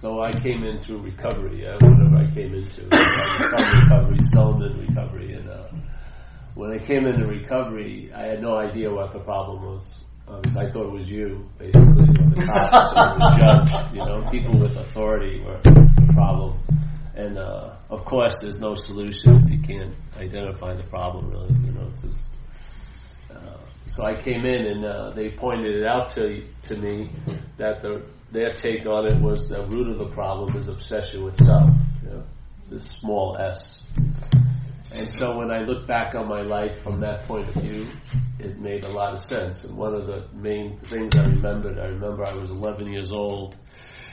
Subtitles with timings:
[0.00, 2.82] so I came in through recovery, whatever I came into.
[2.84, 5.34] recovery, Stillman recovery.
[5.34, 5.68] And uh,
[6.54, 9.84] when I came into recovery, I had no idea what the problem was.
[10.28, 13.70] I thought it was you, basically, or the cops or the judge.
[13.92, 16.58] You know, people with authority were the problem.
[17.16, 21.30] And uh, of course, there's no solution if you can't identify the problem.
[21.30, 21.88] Really, you know.
[21.90, 22.26] It's just,
[23.30, 27.10] uh, so I came in and uh, they pointed it out to to me
[27.58, 31.36] that the, their take on it was the root of the problem is obsession with
[31.36, 31.70] self,
[32.02, 32.24] you know,
[32.68, 33.82] this small s.
[34.92, 37.86] And so when I look back on my life from that point of view,
[38.38, 39.64] it made a lot of sense.
[39.64, 43.56] And one of the main things I remembered, I remember I was 11 years old,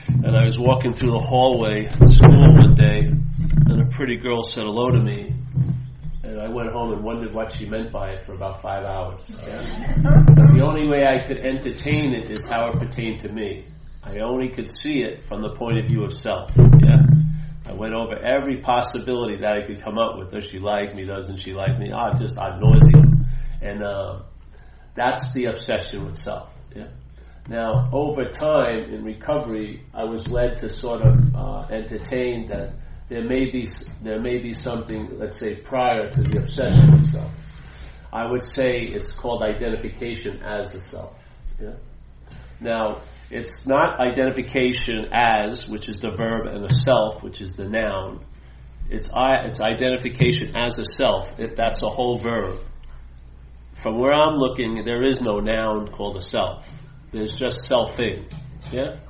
[0.06, 4.42] and I was walking through the hallway at school one day, and a pretty girl
[4.42, 5.34] said hello to me,
[6.38, 9.24] and I went home and wondered what she meant by it for about five hours.
[9.28, 9.60] Yeah?
[10.54, 13.66] the only way I could entertain it is how it pertained to me.
[14.04, 16.52] I only could see it from the point of view of self.
[16.56, 17.00] Yeah.
[17.66, 20.30] I went over every possibility that I could come up with.
[20.30, 21.04] Does she like me?
[21.04, 21.90] Doesn't she like me?
[21.92, 23.26] Ah, just ad nauseum.
[23.60, 24.22] And uh,
[24.94, 26.50] that's the obsession with self.
[26.74, 26.88] Yeah.
[27.48, 32.74] Now, over time in recovery, I was led to sort of uh, entertain that
[33.08, 33.68] there may be
[34.02, 37.32] there may be something, let's say, prior to the obsession with self.
[38.12, 41.14] I would say it's called identification as the self.
[41.60, 41.74] Yeah.
[42.60, 47.64] Now, it's not identification as, which is the verb, and a self, which is the
[47.64, 48.24] noun.
[48.90, 51.34] It's, I, it's identification as a self.
[51.36, 52.60] That's a whole verb.
[53.82, 56.66] From where I'm looking, there is no noun called a self.
[57.12, 58.32] There's just selfing.
[58.72, 59.00] Yeah?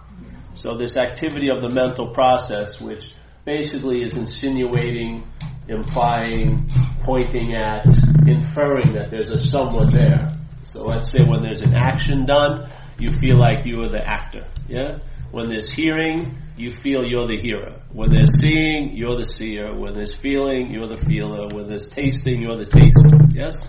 [0.55, 3.13] So this activity of the mental process, which
[3.49, 5.27] basically is insinuating,
[5.69, 6.69] implying,
[7.03, 7.87] pointing at,
[8.27, 10.37] inferring that there's a someone there.
[10.65, 14.47] So let's say when there's an action done, you feel like you are the actor.
[14.69, 14.99] Yeah?
[15.31, 17.81] When there's hearing, you feel you're the hearer.
[17.91, 19.75] When there's seeing, you're the seer.
[19.75, 21.49] When there's feeling, you're the feeler.
[21.49, 23.17] When there's tasting, you're the taster.
[23.33, 23.67] Yes?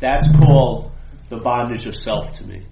[0.00, 0.90] That's called
[1.28, 2.66] the bondage of self to me.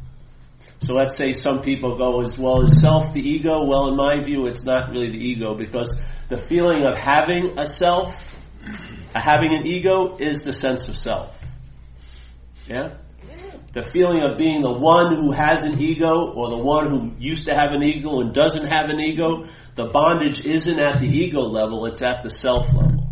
[0.78, 3.66] So let's say some people go as well as self the ego.
[3.66, 5.94] Well, in my view, it's not really the ego because
[6.30, 8.16] the feeling of having a self,
[9.14, 11.36] having an ego, is the sense of self.
[12.66, 12.96] Yeah?
[13.72, 17.46] the feeling of being the one who has an ego or the one who used
[17.46, 19.46] to have an ego and doesn't have an ego,
[19.76, 23.06] the bondage isn't at the ego level, it's at the self level.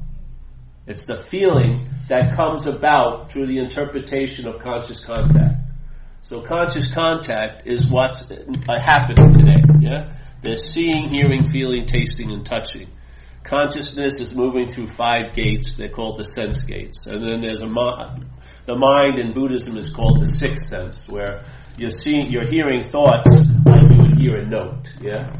[0.86, 5.70] It's the feeling that comes about through the interpretation of conscious contact.
[6.22, 8.34] So conscious contact is what's uh,
[8.68, 9.62] happening today.
[9.80, 12.90] Yeah, there's seeing, hearing, feeling, tasting, and touching.
[13.48, 15.76] Consciousness is moving through five gates.
[15.76, 17.66] They're called the sense gates, and then there's a
[18.66, 21.46] the mind in Buddhism is called the sixth sense, where
[21.78, 23.26] you're seeing, you're hearing thoughts
[23.64, 24.84] like you would hear a note.
[25.00, 25.32] Yeah,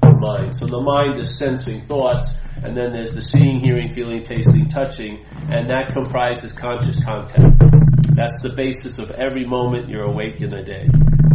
[0.00, 0.54] the mind.
[0.54, 5.22] So the mind is sensing thoughts, and then there's the seeing, hearing, feeling, tasting, touching,
[5.52, 7.60] and that comprises conscious contact.
[8.16, 10.88] That's the basis of every moment you're awake in a day.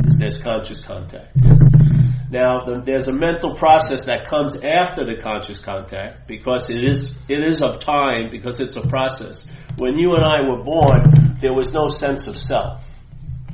[0.07, 1.29] Is there's conscious contact.
[1.35, 2.00] Yes.
[2.31, 7.13] Now, the, there's a mental process that comes after the conscious contact because it is
[7.27, 9.45] it is of time because it's a process
[9.77, 12.85] when you and I were born, there was no sense of self.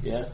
[0.03, 0.25] Yeah?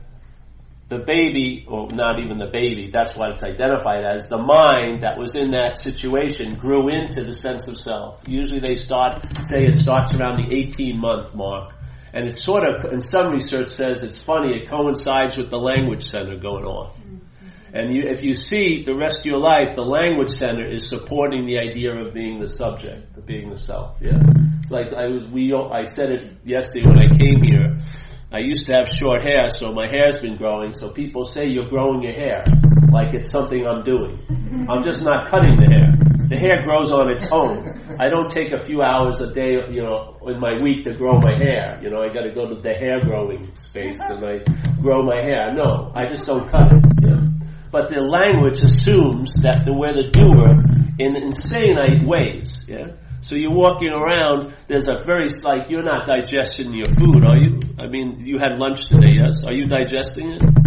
[0.89, 5.17] The baby, or not even the baby, that's what it's identified as, the mind that
[5.17, 8.21] was in that situation grew into the sense of self.
[8.27, 11.73] Usually they start, say it starts around the 18 month mark.
[12.13, 16.03] And it's sort of, and some research says it's funny, it coincides with the language
[16.03, 16.95] center going off.
[17.73, 21.47] And you, if you see the rest of your life, the language center is supporting
[21.47, 23.97] the idea of being the subject, of being the self.
[23.99, 24.19] Yeah.
[24.69, 27.81] Like I was, we, I said it yesterday when I came here.
[28.31, 30.71] I used to have short hair, so my hair's been growing.
[30.71, 32.43] So people say you're growing your hair,
[32.91, 34.21] like it's something I'm doing.
[34.69, 35.89] I'm just not cutting the hair.
[36.29, 37.97] The hair grows on its own.
[37.99, 41.19] I don't take a few hours a day, you know, in my week to grow
[41.19, 41.79] my hair.
[41.81, 44.39] You know, I got to go to the hair growing space and I
[44.79, 45.53] grow my hair.
[45.53, 47.32] No, I just don't cut it.
[47.73, 50.45] But the language assumes that the, we're the doer
[50.99, 52.63] in insane ways.
[52.67, 52.93] Yeah.
[53.21, 54.53] So you're walking around.
[54.67, 57.59] There's a very like you're not digesting your food, are you?
[57.79, 59.41] I mean, you had lunch today, yes?
[59.43, 60.62] Are you digesting it?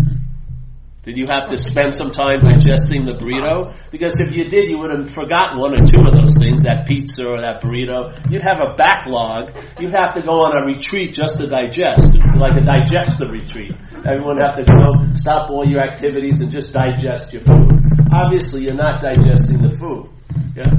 [1.06, 3.70] Did you have to spend some time digesting the burrito?
[3.94, 6.82] Because if you did, you would have forgotten one or two of those things, that
[6.82, 8.11] pizza or that burrito.
[8.26, 9.55] You'd have a backlog.
[9.79, 13.70] You'd have to go on a retreat just to digest, like a digestive retreat.
[14.03, 17.70] Everyone have to go, stop all your activities and just digest your food.
[18.11, 20.11] Obviously, you're not digesting the food.
[20.58, 20.75] Yeah?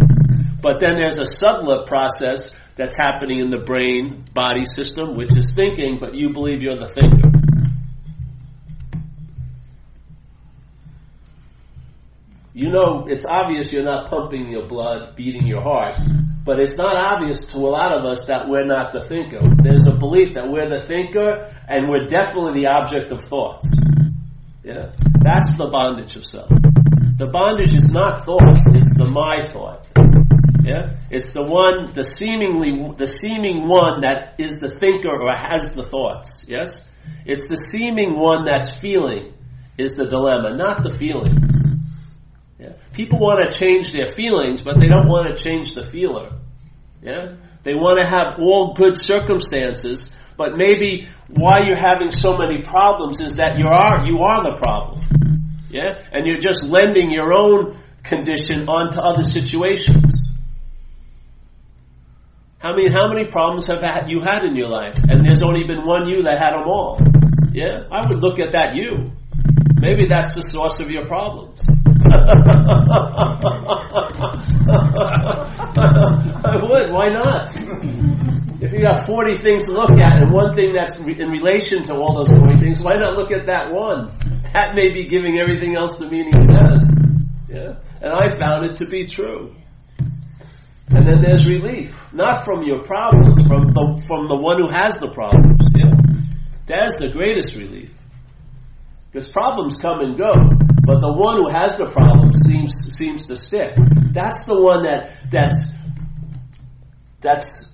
[0.59, 5.55] But then there's a subtler process that's happening in the brain body system, which is
[5.55, 7.46] thinking, but you believe you're the thinker.
[12.57, 15.93] You know, it's obvious you're not pumping your blood, beating your heart,
[16.43, 19.41] but it's not obvious to a lot of us that we're not the thinker.
[19.61, 23.67] There's a belief that we're the thinker and we're definitely the object of thoughts.
[24.63, 24.89] Yeah?
[25.21, 26.49] That's the bondage of self.
[26.49, 29.85] The bondage is not thoughts, it's the my thought.
[30.63, 30.97] Yeah?
[31.11, 35.83] It's the one, the seemingly, the seeming one that is the thinker or has the
[35.83, 36.43] thoughts.
[36.47, 36.81] Yes?
[37.23, 39.35] It's the seeming one that's feeling
[39.77, 41.56] is the dilemma, not the feelings.
[42.59, 42.73] Yeah?
[42.93, 46.31] People want to change their feelings, but they don't want to change the feeler.
[47.01, 47.35] Yeah?
[47.63, 53.19] They want to have all good circumstances, but maybe why you're having so many problems
[53.19, 55.01] is that you are you are the problem.
[55.69, 56.01] Yeah?
[56.11, 60.13] And you're just lending your own condition onto other situations.
[62.57, 64.97] How many how many problems have you had in your life?
[65.07, 66.97] And there's only been one you that had them all.
[67.51, 67.85] Yeah?
[67.91, 69.11] I would look at that you.
[69.79, 71.61] Maybe that's the source of your problems.
[76.47, 76.91] I would.
[76.91, 77.49] Why not?
[78.59, 81.83] If you got 40 things to look at and one thing that's re- in relation
[81.83, 84.09] to all those 40 things, why not look at that one?
[84.53, 86.79] That may be giving everything else the meaning it has.
[87.47, 87.75] Yeah?
[88.01, 89.53] And I found it to be true.
[90.89, 91.95] And then there's relief.
[92.13, 95.61] Not from your problems, from the, from the one who has the problems.
[95.75, 95.91] Yeah?
[96.65, 97.91] That's the greatest relief.
[99.11, 100.33] Because problems come and go,
[100.87, 103.75] but the one who has the problem seems seems to stick.
[104.13, 105.71] That's the one that that's
[107.19, 107.67] that's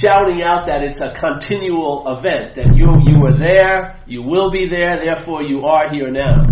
[0.00, 4.66] shouting out that it's a continual event that you you were there, you will be
[4.68, 6.46] there, therefore you are here now.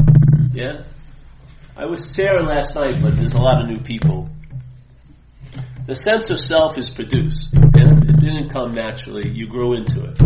[0.53, 0.85] Yeah.
[1.75, 4.29] I was sharing last night, but there's a lot of new people.
[5.87, 7.55] The sense of self is produced.
[7.55, 7.97] Yeah?
[7.97, 9.31] It didn't come naturally.
[9.31, 10.19] You grew into it.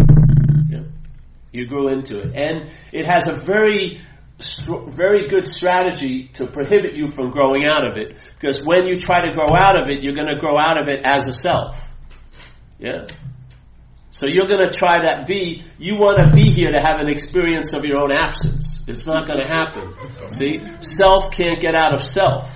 [1.57, 2.35] You grew into it.
[2.35, 4.03] And it has a very,
[4.39, 8.17] very good strategy to prohibit you from growing out of it.
[8.39, 10.89] Because when you try to grow out of it, you're going to grow out of
[10.89, 11.81] it as a self.
[12.79, 13.07] Yeah?
[14.11, 17.09] So you're going to try to be, you want to be here to have an
[17.09, 18.83] experience of your own absence.
[18.87, 19.95] It's not going to happen.
[20.29, 20.61] See?
[20.81, 22.51] Self can't get out of self.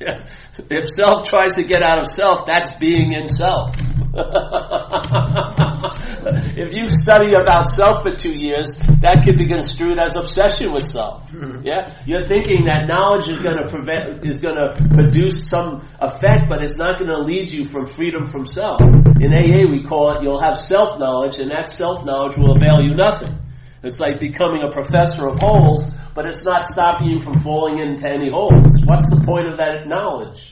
[0.70, 3.74] if self tries to get out of self, that's being in self.
[6.56, 10.84] if you study about self for two years, that could be construed as obsession with
[10.84, 11.28] self.
[11.30, 11.62] Hmm.
[11.64, 16.48] Yeah, you're thinking that knowledge is going to prevent is going to produce some effect,
[16.48, 18.80] but it's not going to lead you from freedom from self.
[19.20, 22.80] In AA, we call it you'll have self knowledge, and that self knowledge will avail
[22.80, 23.47] you nothing.
[23.82, 25.84] It's like becoming a professor of holes,
[26.14, 28.66] but it's not stopping you from falling into any holes.
[28.84, 30.50] What's the point of that knowledge?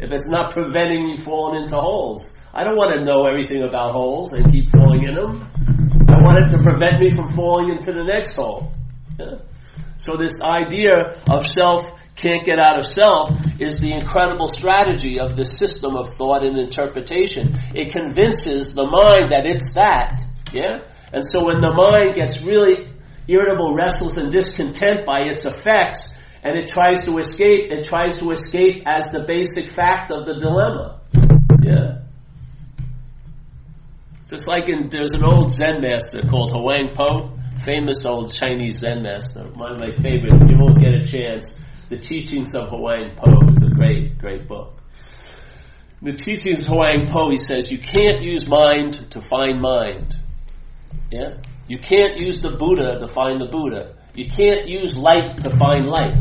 [0.00, 2.36] If it's not preventing you falling into holes.
[2.52, 5.42] I don't want to know everything about holes and keep falling in them.
[6.08, 8.72] I want it to prevent me from falling into the next hole.
[9.18, 9.38] Yeah?
[9.96, 15.36] So this idea of self can't get out of self is the incredible strategy of
[15.36, 17.58] the system of thought and interpretation.
[17.74, 20.22] It convinces the mind that it's that.
[20.52, 20.86] Yeah?
[21.14, 22.90] And so when the mind gets really
[23.28, 26.12] irritable, restless, and discontent by its effects,
[26.42, 30.34] and it tries to escape, it tries to escape as the basic fact of the
[30.34, 31.00] dilemma.
[31.62, 32.02] Yeah.
[34.28, 39.04] Just like in, there's an old Zen master called Huang Po, famous old Chinese Zen
[39.04, 40.44] master, one of my favorites.
[40.48, 41.56] You won't get a chance.
[41.90, 44.80] The Teachings of Huang Po is a great, great book.
[46.02, 50.16] The Teachings of Huang Po, he says, you can't use mind to find mind.
[51.14, 51.36] Yeah?
[51.68, 53.94] You can't use the Buddha to find the Buddha.
[54.16, 56.20] You can't use light to find light.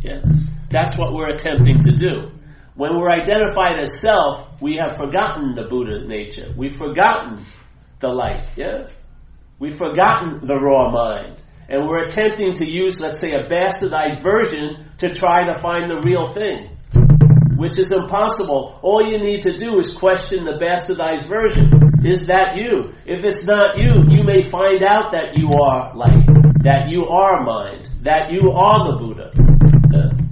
[0.00, 0.22] Yeah?
[0.70, 2.30] That's what we're attempting to do.
[2.76, 6.50] When we're identified as self, we have forgotten the Buddha nature.
[6.56, 7.44] We've forgotten
[8.00, 8.88] the light, yeah?
[9.58, 11.42] We've forgotten the raw mind.
[11.68, 16.00] And we're attempting to use, let's say, a bastardized version to try to find the
[16.00, 16.70] real thing.
[17.58, 18.78] Which is impossible.
[18.82, 21.85] All you need to do is question the bastardized version.
[22.04, 22.92] Is that you?
[23.04, 26.26] If it's not you, you may find out that you are light,
[26.62, 29.30] that you are mind, that you are the Buddha.
[29.94, 30.26] Uh,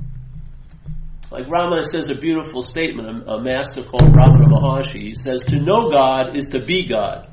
[1.30, 5.02] like Ramana says a beautiful statement, a, master called Ramana Maharshi.
[5.02, 7.28] He says, To know God is to be God.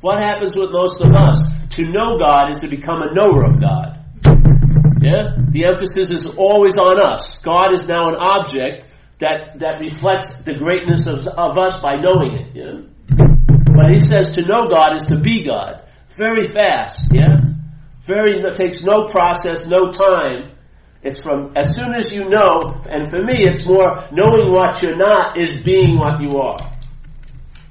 [0.00, 1.38] What happens with most of us?
[1.76, 3.98] To know God is to become a knower of God.
[5.00, 5.36] Yeah?
[5.50, 7.38] The emphasis is always on us.
[7.38, 8.88] God is now an object
[9.18, 12.56] that, that reflects the greatness of, of us by knowing it.
[12.56, 12.80] Yeah?
[13.74, 15.82] But he says to know God is to be God.
[16.16, 17.36] Very fast, yeah?
[18.06, 20.58] Very, takes no process, no time
[21.02, 24.96] it's from as soon as you know, and for me, it's more knowing what you're
[24.96, 26.78] not is being what you are.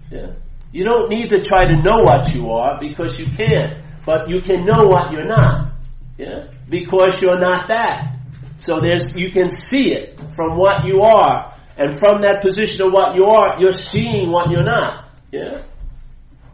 [0.10, 0.34] Yeah.
[0.72, 4.42] You don't need to try to know what you are because you can't, but you
[4.42, 5.74] can know what you're not.
[6.18, 6.48] Yeah?
[6.70, 8.17] Because you're not that.
[8.58, 11.54] So there's, you can see it from what you are.
[11.78, 15.06] And from that position of what you are, you're seeing what you're not.
[15.32, 15.62] Yeah?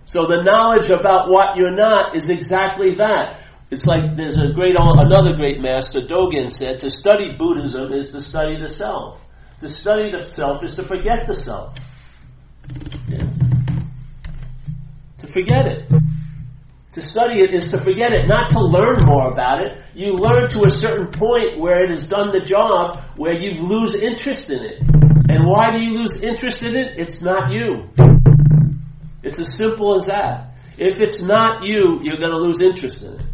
[0.06, 3.40] So the knowledge about what you're not is exactly that.
[3.72, 8.22] It's like there's a great, another great master, Dogen said, to study Buddhism is to
[8.22, 9.20] study the self.
[9.62, 11.76] To study the self is to forget the self.
[13.08, 13.30] Yeah.
[15.20, 15.92] To forget it.
[16.94, 19.82] To study it is to forget it, not to learn more about it.
[19.96, 23.96] You learn to a certain point where it has done the job, where you lose
[23.96, 24.80] interest in it.
[25.28, 27.00] And why do you lose interest in it?
[27.00, 27.90] It's not you.
[29.24, 30.54] It's as simple as that.
[30.78, 33.26] If it's not you, you're going to lose interest in it.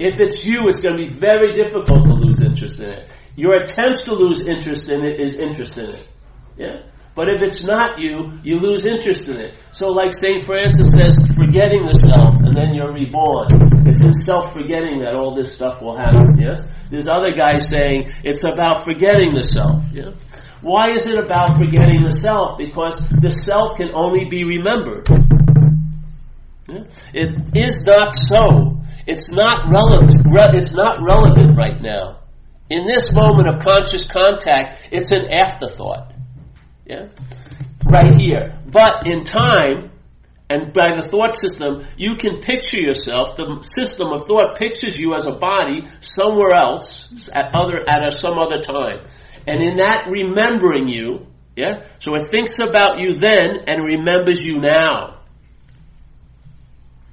[0.00, 3.08] If it's you, it's going to be very difficult to lose interest in it.
[3.36, 6.08] Your attempts to lose interest in it is interest in it.
[6.56, 6.82] Yeah?
[7.16, 9.56] But if it's not you, you lose interest in it.
[9.72, 10.44] So like St.
[10.44, 13.48] Francis says, forgetting the self, and then you're reborn.
[13.88, 16.60] It's in self-forgetting that all this stuff will happen, yes?
[16.90, 20.12] There's other guys saying, it's about forgetting the self, yeah?
[20.60, 22.58] Why is it about forgetting the self?
[22.58, 25.08] Because the self can only be remembered.
[26.68, 26.84] Yeah?
[27.14, 28.82] It is not so.
[29.06, 30.12] It's not relevant.
[30.54, 32.20] It's not relevant right now.
[32.68, 36.12] In this moment of conscious contact, it's an afterthought.
[36.86, 37.08] Yeah?
[37.84, 38.58] Right here.
[38.66, 39.90] But in time,
[40.48, 45.14] and by the thought system, you can picture yourself, the system of thought pictures you
[45.14, 49.06] as a body somewhere else, at other, at a, some other time.
[49.46, 51.26] And in that remembering you,
[51.56, 55.22] yeah, so it thinks about you then and remembers you now.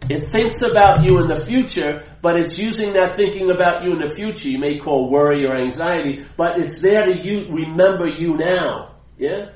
[0.09, 4.01] It thinks about you in the future, but it's using that thinking about you in
[4.05, 8.35] the future, you may call worry or anxiety, but it's there to you, remember you
[8.37, 8.95] now.
[9.17, 9.51] Yeah?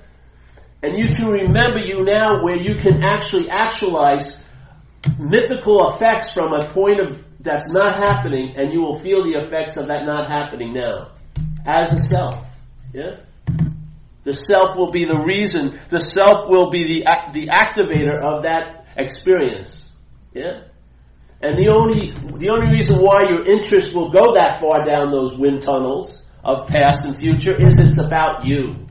[0.84, 4.39] And you can remember you now where you can actually actualize
[5.17, 9.77] mythical effects from a point of that's not happening and you will feel the effects
[9.77, 11.12] of that not happening now.
[11.65, 12.46] As a self.
[12.93, 13.17] Yeah?
[14.24, 18.86] The self will be the reason, the self will be the, the activator of that
[18.98, 19.89] experience.
[20.34, 20.63] Yeah?
[21.41, 25.38] And the only, the only reason why your interest will go that far down those
[25.38, 28.88] wind tunnels of past and future is it's about you.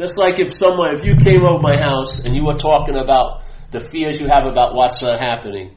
[0.00, 3.44] Just like if someone, if you came over my house and you were talking about
[3.70, 5.76] the fears you have about what's not happening,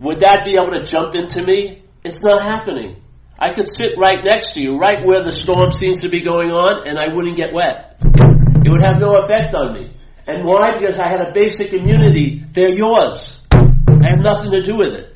[0.00, 1.84] would that be able to jump into me?
[2.02, 3.00] It's not happening.
[3.38, 6.50] I could sit right next to you, right where the storm seems to be going
[6.50, 7.94] on, and I wouldn't get wet.
[8.02, 9.94] It would have no effect on me.
[10.26, 10.74] And why?
[10.76, 12.42] Because I had a basic immunity.
[12.50, 13.38] They're yours.
[13.52, 15.14] I have nothing to do with it.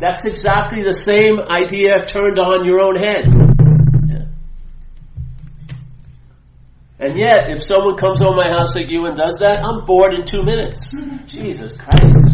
[0.00, 3.49] That's exactly the same idea turned on your own head.
[7.00, 10.12] And yet, if someone comes over my house like you and does that, I'm bored
[10.12, 10.94] in two minutes.
[11.24, 12.30] Jesus Christ.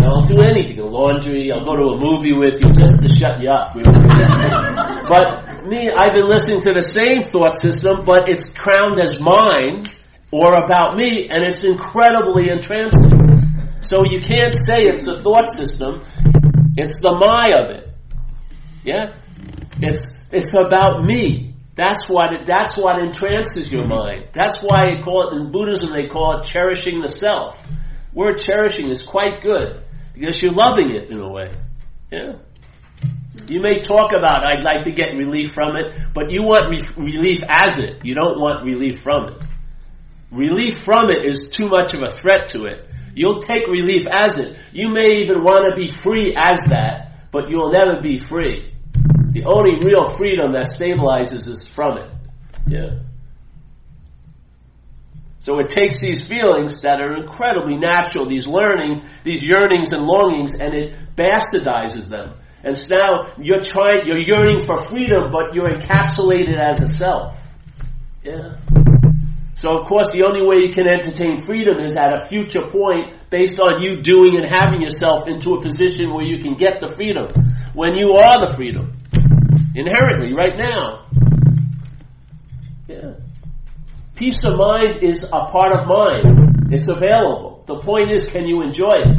[0.00, 0.78] I'll do anything.
[0.78, 3.74] Laundry, I'll go to a movie with you just to shut you up.
[5.08, 9.84] but me, I've been listening to the same thought system, but it's crowned as mine
[10.30, 13.12] or about me, and it's incredibly entrancing.
[13.80, 16.00] So you can't say it's the thought system,
[16.76, 17.90] it's the my of it.
[18.84, 19.14] Yeah?
[19.80, 21.51] It's, it's about me.
[21.74, 23.94] That's what it, that's what entrances your mm-hmm.
[23.94, 24.28] mind.
[24.34, 25.92] That's why they call it in Buddhism.
[25.92, 27.58] They call it cherishing the self.
[28.12, 31.54] Word cherishing is quite good because you're loving it in a way.
[32.10, 32.32] Yeah.
[33.48, 37.04] You may talk about I'd like to get relief from it, but you want re-
[37.04, 38.04] relief as it.
[38.04, 39.42] You don't want relief from it.
[40.30, 42.86] Relief from it is too much of a threat to it.
[43.14, 44.56] You'll take relief as it.
[44.72, 48.71] You may even want to be free as that, but you'll never be free.
[49.32, 52.10] The only real freedom that stabilizes is from it.
[52.66, 53.00] Yeah.
[55.38, 60.52] So it takes these feelings that are incredibly natural, these learning, these yearnings and longings,
[60.52, 62.34] and it bastardizes them.
[62.62, 67.36] And so now you're trying, you're yearning for freedom, but you're encapsulated as a self.
[68.22, 68.56] Yeah.
[69.54, 73.28] So of course the only way you can entertain freedom is at a future point
[73.30, 76.86] based on you doing and having yourself into a position where you can get the
[76.86, 77.26] freedom.
[77.74, 79.01] When you are the freedom
[79.74, 81.06] inherently right now.
[82.88, 83.14] Yeah.
[84.14, 86.72] Peace of mind is a part of mind.
[86.72, 87.64] It's available.
[87.66, 89.18] The point is, can you enjoy it?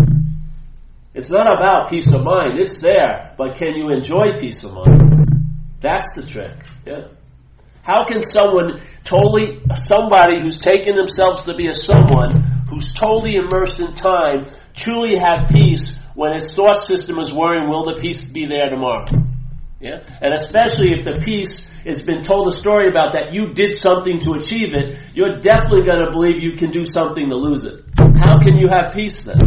[1.14, 2.60] It's not about peace of mind.
[2.60, 5.52] It's there, but can you enjoy peace of mind?
[5.80, 6.58] That's the trick.
[6.86, 7.08] Yeah.
[7.84, 13.80] How can someone totally, somebody who's taken themselves to be a someone, who's totally immersed
[13.80, 18.46] in time, truly have peace when its thought system is worrying, will the peace be
[18.46, 19.06] there tomorrow?
[19.84, 20.00] Yeah?
[20.22, 24.20] And especially if the piece has been told a story about that you did something
[24.22, 27.84] to achieve it, you're definitely going to believe you can do something to lose it.
[28.16, 29.44] How can you have peace then?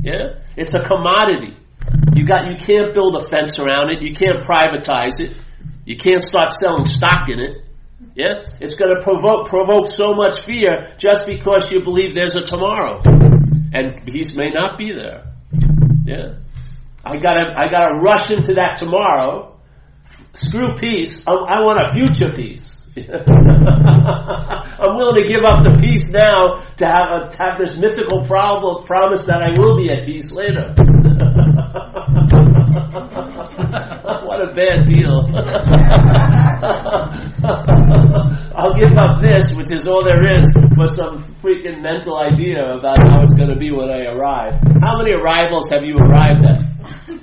[0.00, 0.40] Yeah?
[0.56, 1.60] It's a commodity.
[2.16, 4.00] You got you can't build a fence around it.
[4.00, 5.36] You can't privatize it.
[5.84, 7.62] You can't start selling stock in it.
[8.14, 12.40] Yeah, it's going to provoke provoke so much fear just because you believe there's a
[12.40, 15.34] tomorrow, and peace may not be there.
[16.04, 16.38] Yeah,
[17.04, 19.55] I gotta I gotta rush into that tomorrow.
[20.34, 21.24] Screw peace.
[21.26, 22.72] I, I want a future peace.
[22.96, 28.24] I'm willing to give up the peace now to have, a, to have this mythical
[28.24, 30.72] problem, promise that I will be at peace later.
[34.24, 35.28] what a bad deal.
[38.56, 42.96] I'll give up this, which is all there is, for some freaking mental idea about
[43.04, 44.54] how it's going to be when I arrive.
[44.80, 46.75] How many arrivals have you arrived at?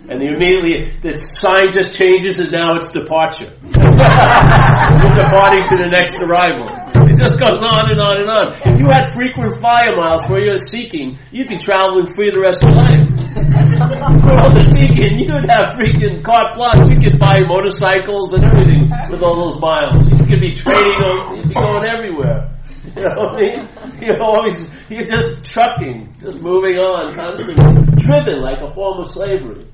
[0.09, 3.51] And immediately the sign just changes and now it's departure.
[3.63, 6.67] You're departing to the next arrival.
[7.07, 8.45] It just goes on and on and on.
[8.65, 12.65] If you had frequent flyer miles where you're seeking, you'd be traveling free the rest
[12.65, 13.05] of your life.
[14.23, 16.89] For all the seeking, you'd have freaking carte blanche.
[16.89, 20.05] You could buy motorcycles and everything with all those miles.
[20.09, 21.37] You could be trading them.
[21.37, 22.49] You'd be going everywhere.
[22.95, 23.59] You know what I mean?
[24.01, 24.57] You're always,
[24.93, 27.55] you're just trucking, just moving on constantly,
[27.97, 29.67] driven like a form of slavery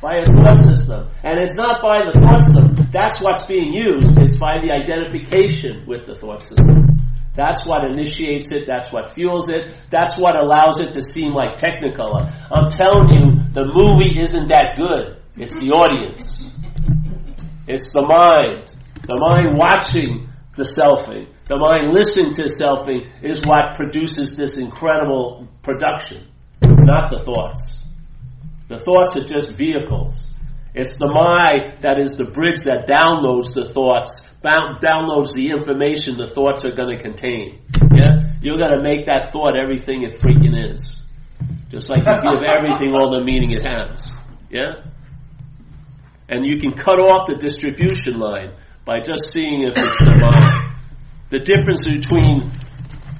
[0.00, 1.08] by a thought system.
[1.22, 2.88] And it's not by the thought system.
[2.92, 4.18] That's what's being used.
[4.20, 6.94] It's by the identification with the thought system.
[7.34, 8.64] That's what initiates it.
[8.66, 9.74] That's what fuels it.
[9.90, 12.30] That's what allows it to seem like Technicolor.
[12.50, 15.18] I'm telling you, the movie isn't that good.
[15.36, 16.48] It's the audience.
[17.66, 18.70] It's the mind.
[19.02, 21.33] The mind watching the selfing.
[21.46, 26.26] The mind listening to selfing is what produces this incredible production,
[26.62, 27.84] not the thoughts.
[28.68, 30.30] The thoughts are just vehicles.
[30.74, 36.28] It's the mind that is the bridge that downloads the thoughts, downloads the information the
[36.28, 37.60] thoughts are going to contain.
[37.94, 38.32] Yeah?
[38.40, 41.02] You're going to make that thought everything it freaking is.
[41.68, 44.10] Just like you give everything all the meaning it has.
[44.48, 44.82] Yeah?
[46.28, 48.54] And you can cut off the distribution line
[48.86, 50.63] by just seeing if it's the mind.
[51.34, 52.52] The difference between,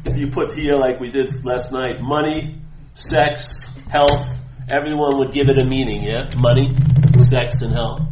[0.04, 2.62] if you put here like we did last night, money,
[2.94, 3.58] sex,
[3.90, 4.22] health,
[4.70, 6.30] everyone would give it a meaning, yeah?
[6.38, 6.76] Money,
[7.24, 8.02] sex, and health.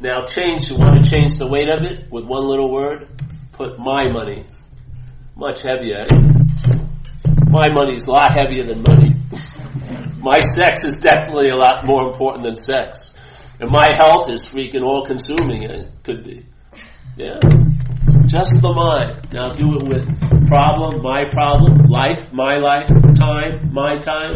[0.00, 3.08] Now change, you want to change the weight of it with one little word?
[3.50, 4.46] Put my money.
[5.34, 6.06] Much heavier.
[6.06, 6.78] Eh?
[7.50, 9.16] My money's a lot heavier than money.
[10.22, 13.12] my sex is definitely a lot more important than sex.
[13.58, 16.46] And my health is freaking all consuming, it could be.
[17.18, 17.42] Yeah?
[18.30, 19.34] Just the mind.
[19.34, 20.06] Now do it with
[20.46, 22.86] problem, my problem, life, my life,
[23.18, 24.32] time, my time,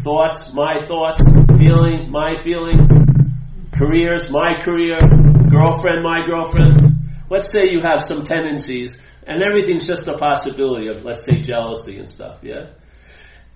[0.00, 1.20] thoughts, my thoughts,
[1.58, 2.88] feeling, my feelings,
[3.76, 4.96] careers, my career,
[5.50, 7.04] girlfriend, my girlfriend.
[7.28, 11.98] Let's say you have some tendencies and everything's just a possibility of, let's say, jealousy
[11.98, 12.72] and stuff, yeah?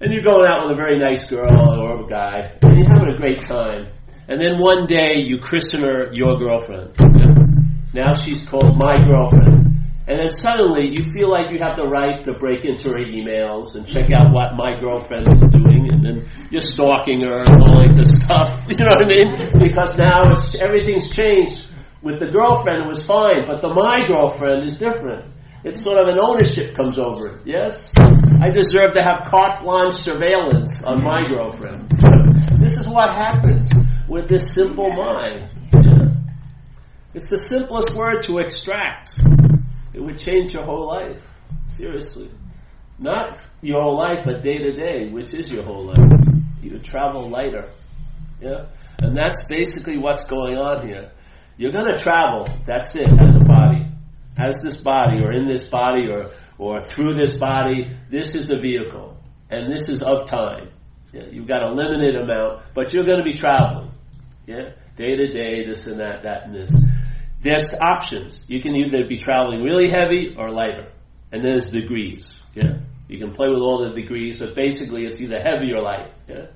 [0.01, 1.49] And you're going out with a very nice girl
[1.81, 3.89] or a guy and you're having a great time.
[4.29, 6.93] And then one day you christen her your girlfriend.
[7.17, 7.26] Yeah?
[7.97, 9.73] Now she's called my girlfriend.
[10.07, 13.75] And then suddenly you feel like you have the right to break into her emails
[13.75, 17.81] and check out what my girlfriend is doing, and then you're stalking her and all
[17.81, 18.53] like this stuff.
[18.69, 19.33] You know what I mean?
[19.57, 20.29] Because now
[20.61, 21.73] everything's changed.
[22.03, 25.33] With the girlfriend, it was fine, but the my girlfriend is different.
[25.65, 27.41] It's sort of an ownership comes over.
[27.47, 31.89] Yes, I deserve to have carte blanche surveillance on my girlfriend.
[32.61, 33.73] this is what happens
[34.07, 35.56] with this simple mind.
[37.15, 39.13] It's the simplest word to extract.
[39.95, 41.23] It would change your whole life.
[41.69, 42.31] Seriously.
[42.99, 46.13] Not your whole life, but day to day, which is your whole life.
[46.63, 47.71] You would travel lighter.
[48.41, 48.67] Yeah?
[48.99, 51.13] And that's basically what's going on here.
[51.57, 53.87] You're gonna travel, that's it, as a body.
[54.39, 58.59] As this body, or in this body, or, or through this body, this is the
[58.59, 59.17] vehicle.
[59.49, 60.71] And this is of time.
[61.13, 61.25] Yeah?
[61.31, 63.93] You've got a limited amount, but you're gonna be traveling.
[64.47, 64.71] Yeah?
[64.97, 66.73] Day to day, this and that, that and this.
[67.47, 68.45] There's options.
[68.49, 70.91] You can either be traveling really heavy or lighter.
[71.31, 72.27] And there's degrees.
[72.55, 72.79] Yeah.
[73.07, 76.11] You can play with all the degrees, but basically it's either heavy or light.
[76.29, 76.47] Yeah.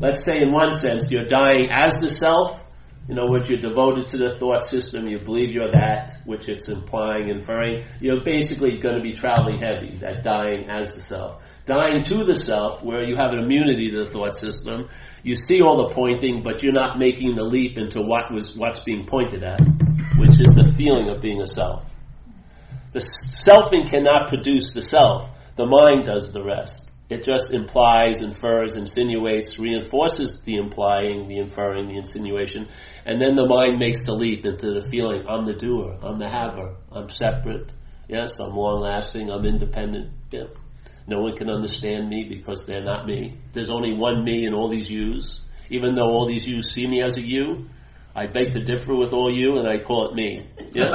[0.00, 2.64] Let's say in one sense you're dying as the self,
[3.08, 6.68] you know, which you're devoted to the thought system, you believe you're that, which it's
[6.68, 11.42] implying, inferring, you're basically going to be traveling heavy, that dying as the self.
[11.64, 14.88] Dying to the self, where you have an immunity to the thought system,
[15.24, 18.80] you see all the pointing, but you're not making the leap into what was what's
[18.80, 19.60] being pointed at,
[20.16, 21.84] which is the feeling of being a self.
[22.92, 25.28] The selfing cannot produce the self.
[25.56, 26.91] The mind does the rest.
[27.12, 32.68] It just implies, infers, insinuates, reinforces the implying, the inferring, the insinuation,
[33.04, 36.28] and then the mind makes the leap into the feeling, I'm the doer, I'm the
[36.28, 37.74] haver, I'm separate,
[38.08, 40.12] yes, I'm long lasting, I'm independent.
[40.30, 40.44] Yeah.
[41.06, 43.36] No one can understand me because they're not me.
[43.52, 45.40] There's only one me in all these yous.
[45.68, 47.68] even though all these yous see me as a you.
[48.14, 50.46] I beg to differ with all you, and I call it me.
[50.72, 50.90] Yeah?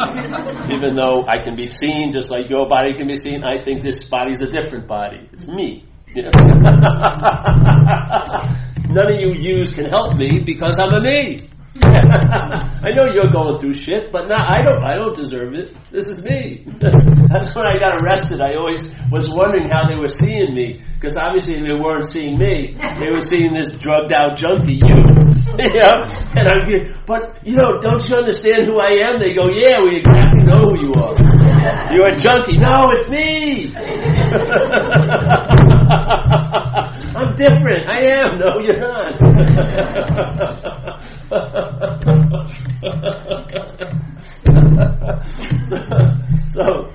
[0.76, 3.82] even though I can be seen just like your body can be seen, I think
[3.82, 5.28] this body's a different body.
[5.34, 5.86] It's me.
[8.90, 11.38] None of you yous can help me because I'm a me.
[11.84, 14.84] I know you're going through shit, but not, I don't.
[14.84, 15.76] I don't deserve it.
[15.92, 16.66] This is me.
[16.80, 18.42] That's when I got arrested.
[18.42, 22.74] I always was wondering how they were seeing me because obviously they weren't seeing me.
[22.74, 24.82] They were seeing this drugged out junkie.
[24.82, 25.04] You,
[25.60, 26.02] yeah.
[26.34, 26.66] And I'm,
[27.06, 29.20] but you know, don't you understand who I am?
[29.20, 31.37] They go, yeah, we exactly know who you are.
[31.92, 32.58] You're a junkie.
[32.58, 33.76] No, it's me.
[37.16, 37.90] I'm different.
[37.90, 38.40] I am.
[38.40, 39.18] No, you're not.
[45.68, 45.76] so,
[46.50, 46.90] so,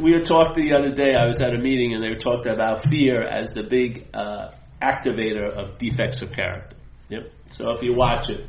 [0.00, 1.14] we had talked the other day.
[1.14, 4.50] I was at a meeting and they were talking about fear as the big uh,
[4.82, 6.76] activator of defects of character.
[7.10, 7.30] Yep.
[7.50, 8.46] So if you watch it,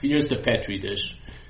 [0.00, 1.02] fear is the petri dish,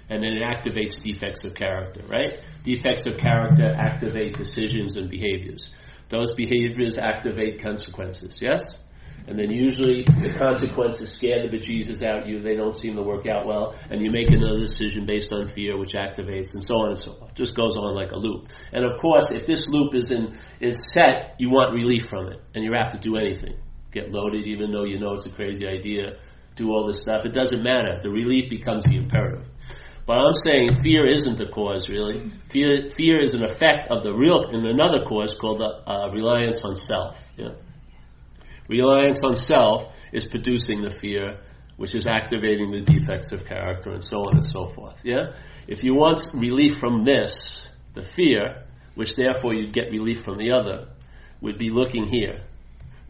[0.09, 2.01] and then it activates defects of character.
[2.09, 2.39] Right?
[2.66, 5.72] Defects of character activate decisions and behaviors.
[6.09, 8.38] Those behaviors activate consequences.
[8.42, 8.61] Yes.
[9.29, 12.40] And then usually the consequences scare the bejesus out you.
[12.40, 13.76] They don't seem to work out well.
[13.88, 17.12] And you make another decision based on fear, which activates, and so on and so
[17.22, 17.31] on.
[17.37, 18.48] Just goes on like a loop.
[18.72, 22.40] And of course, if this loop is in, is set, you want relief from it.
[22.57, 23.59] And you have to do anything.
[23.92, 26.18] Get loaded even though you know it's a crazy idea.
[26.57, 27.24] Do all this stuff.
[27.24, 28.00] It doesn't matter.
[28.02, 29.46] The relief becomes the imperative.
[30.07, 32.31] But I'm saying fear isn't the cause, really.
[32.51, 36.61] Fear, fear is an effect of the real, in another cause called the, uh, reliance
[36.62, 37.16] on self.
[37.37, 37.55] Yeah?
[38.69, 41.40] Reliance on self is producing the fear,
[41.77, 44.95] which is activating the defects of character, and so on and so forth.
[45.03, 45.35] Yeah?
[45.66, 48.62] If you want relief from this, the fear,
[48.95, 50.87] which therefore you'd get relief from the other,
[51.40, 52.42] would be looking here.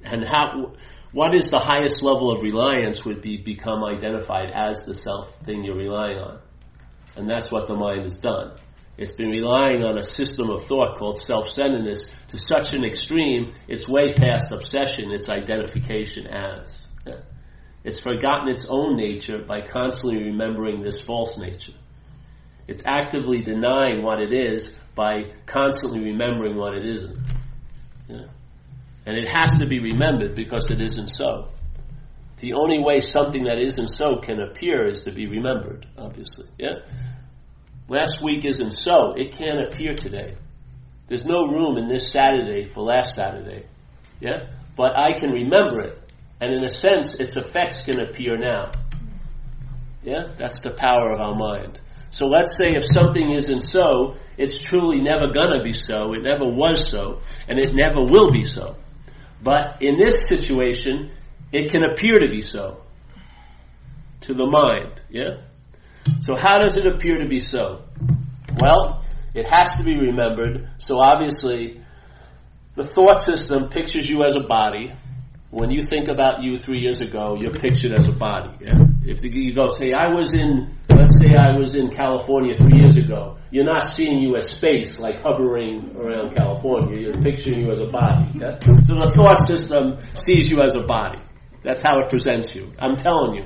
[0.02, 0.72] And how,
[1.12, 5.62] what is the highest level of reliance would be become identified as the self thing
[5.62, 6.40] you're relying on.
[7.16, 8.58] And that's what the mind has done.
[8.98, 13.86] It's been relying on a system of thought called self-centeredness to such an extreme, it's
[13.86, 16.82] way past obsession, it's identification as.
[17.84, 21.74] It's forgotten its own nature by constantly remembering this false nature.
[22.66, 27.16] It's actively denying what it is by constantly remembering what it isn't.
[28.08, 28.24] Yeah.
[29.06, 31.50] And it has to be remembered because it isn't so.
[32.38, 36.46] The only way something that isn't so can appear is to be remembered, obviously.
[36.58, 36.80] Yeah?
[37.88, 39.14] Last week isn't so.
[39.14, 40.36] It can't appear today.
[41.08, 43.66] There's no room in this Saturday for last Saturday.
[44.20, 44.48] Yeah?
[44.76, 45.98] But I can remember it.
[46.40, 48.72] And in a sense, its effects can appear now.
[50.02, 50.34] Yeah?
[50.36, 51.80] That's the power of our mind.
[52.10, 56.44] So let's say if something isn't so, it's truly never gonna be so, it never
[56.44, 58.76] was so, and it never will be so.
[59.42, 61.10] But in this situation,
[61.52, 62.82] it can appear to be so.
[64.22, 65.42] To the mind, yeah?
[66.20, 67.82] So how does it appear to be so?
[68.60, 69.04] Well,
[69.34, 70.68] it has to be remembered.
[70.78, 71.80] So obviously,
[72.74, 74.92] the thought system pictures you as a body.
[75.50, 78.58] When you think about you three years ago, you're pictured as a body.
[78.60, 78.78] Yeah?
[79.04, 82.96] If you go say, I was in, let's say I was in California three years
[82.96, 87.00] ago, you're not seeing you as space, like hovering around California.
[87.00, 88.32] You're picturing you as a body.
[88.82, 91.20] So the thought system sees you as a body.
[91.66, 92.70] That's how it presents you.
[92.78, 93.44] I'm telling you.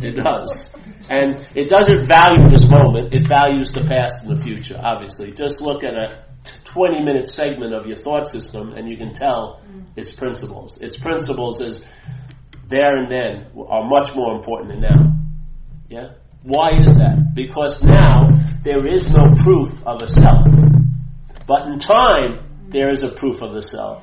[0.00, 0.70] It does.
[1.10, 5.32] And it doesn't value this moment, it values the past and the future, obviously.
[5.32, 6.24] Just look at a
[6.72, 9.60] 20 minute segment of your thought system and you can tell
[9.94, 10.78] its principles.
[10.80, 11.82] Its principles is
[12.68, 15.16] there and then are much more important than now.
[15.90, 16.12] Yeah?
[16.42, 17.34] Why is that?
[17.34, 18.28] Because now
[18.64, 20.46] there is no proof of a self.
[21.46, 24.02] But in time, there is a proof of the self.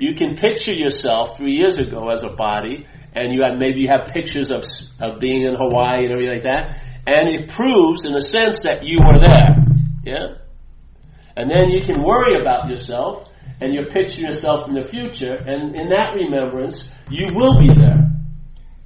[0.00, 3.88] You can picture yourself three years ago as a body, and you have maybe you
[3.88, 4.64] have pictures of
[4.98, 8.82] of being in Hawaii and everything like that, and it proves, in a sense, that
[8.82, 9.60] you were there.
[10.02, 10.26] Yeah,
[11.36, 13.28] and then you can worry about yourself,
[13.60, 18.10] and you picture yourself in the future, and in that remembrance, you will be there.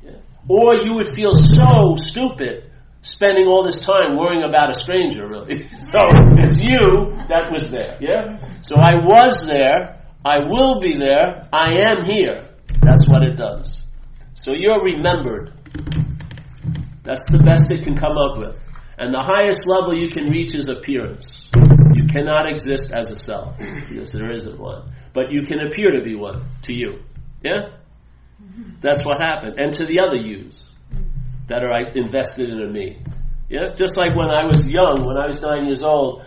[0.02, 0.18] Yeah.
[0.48, 2.72] Or you would feel so stupid
[3.02, 5.68] spending all this time worrying about a stranger, really.
[5.78, 6.00] so
[6.42, 7.98] it's you that was there.
[8.00, 8.40] Yeah.
[8.62, 10.03] So I was there.
[10.24, 11.48] I will be there.
[11.52, 12.48] I am here.
[12.80, 13.82] That's what it does.
[14.32, 15.52] So you're remembered.
[17.02, 18.58] That's the best it can come up with.
[18.96, 21.50] And the highest level you can reach is appearance.
[21.92, 24.94] You cannot exist as a self, because there isn't one.
[25.12, 27.02] But you can appear to be one, to you.
[27.42, 27.76] Yeah?
[28.80, 29.58] That's what happened.
[29.58, 30.70] And to the other yous
[31.48, 33.02] that are invested in a me.
[33.50, 33.74] Yeah?
[33.76, 36.24] Just like when I was young, when I was nine years old,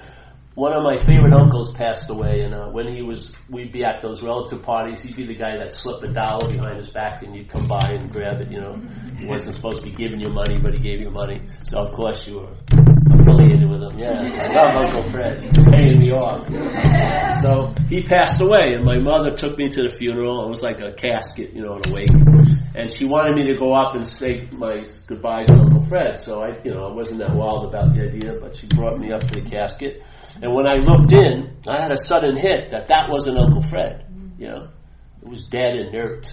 [0.58, 4.02] one of my favorite uncles passed away, and uh, when he was, we'd be at
[4.02, 5.04] those relative parties.
[5.04, 7.92] He'd be the guy that slipped a dollar behind his back, and you'd come by
[7.94, 8.50] and grab it.
[8.50, 8.82] You know,
[9.20, 11.48] he wasn't supposed to be giving you money, but he gave you money.
[11.62, 12.50] So of course you were
[13.14, 14.00] affiliated with him.
[14.00, 15.44] Yeah, I love Uncle Fred.
[15.44, 16.48] He's paying me off.
[17.44, 20.44] So he passed away, and my mother took me to the funeral.
[20.44, 22.67] It was like a casket, you know, in a wake.
[22.78, 26.20] And she wanted me to go up and say my goodbyes to Uncle Fred.
[26.20, 29.12] So I, you know, I wasn't that wild about the idea, but she brought me
[29.12, 30.04] up to the casket.
[30.44, 34.06] And when I looked in, I had a sudden hit that that wasn't Uncle Fred.
[34.38, 34.68] You know,
[35.24, 36.28] it was dead inert.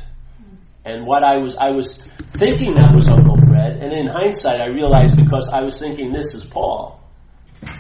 [0.84, 4.66] And what I was, I was thinking that was Uncle Fred, and in hindsight, I
[4.66, 7.00] realized because I was thinking this is Paul.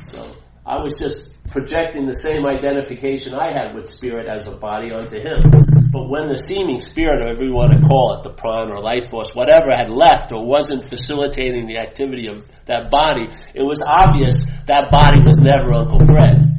[0.04, 4.90] So I was just projecting the same identification I had with spirit as a body
[4.90, 5.73] onto him.
[5.94, 8.82] But when the seeming spirit, or whatever you want to call it, the prana or
[8.82, 13.78] life force, whatever had left or wasn't facilitating the activity of that body, it was
[13.78, 16.50] obvious that body was never Uncle Fred.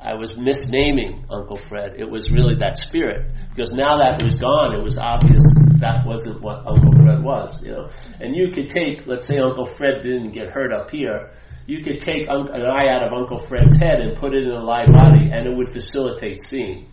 [0.00, 2.00] I was misnaming Uncle Fred.
[2.00, 3.28] It was really that spirit.
[3.52, 5.44] Because now that it was gone, it was obvious
[5.84, 7.90] that wasn't what Uncle Fred was, you know.
[8.24, 12.00] And you could take, let's say Uncle Fred didn't get hurt up here, you could
[12.00, 15.28] take an eye out of Uncle Fred's head and put it in a live body
[15.30, 16.88] and it would facilitate seeing.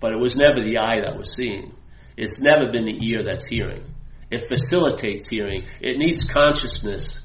[0.00, 1.74] But it was never the eye that was seeing.
[2.16, 3.94] It's never been the ear that's hearing.
[4.30, 5.66] It facilitates hearing.
[5.80, 7.20] It needs consciousness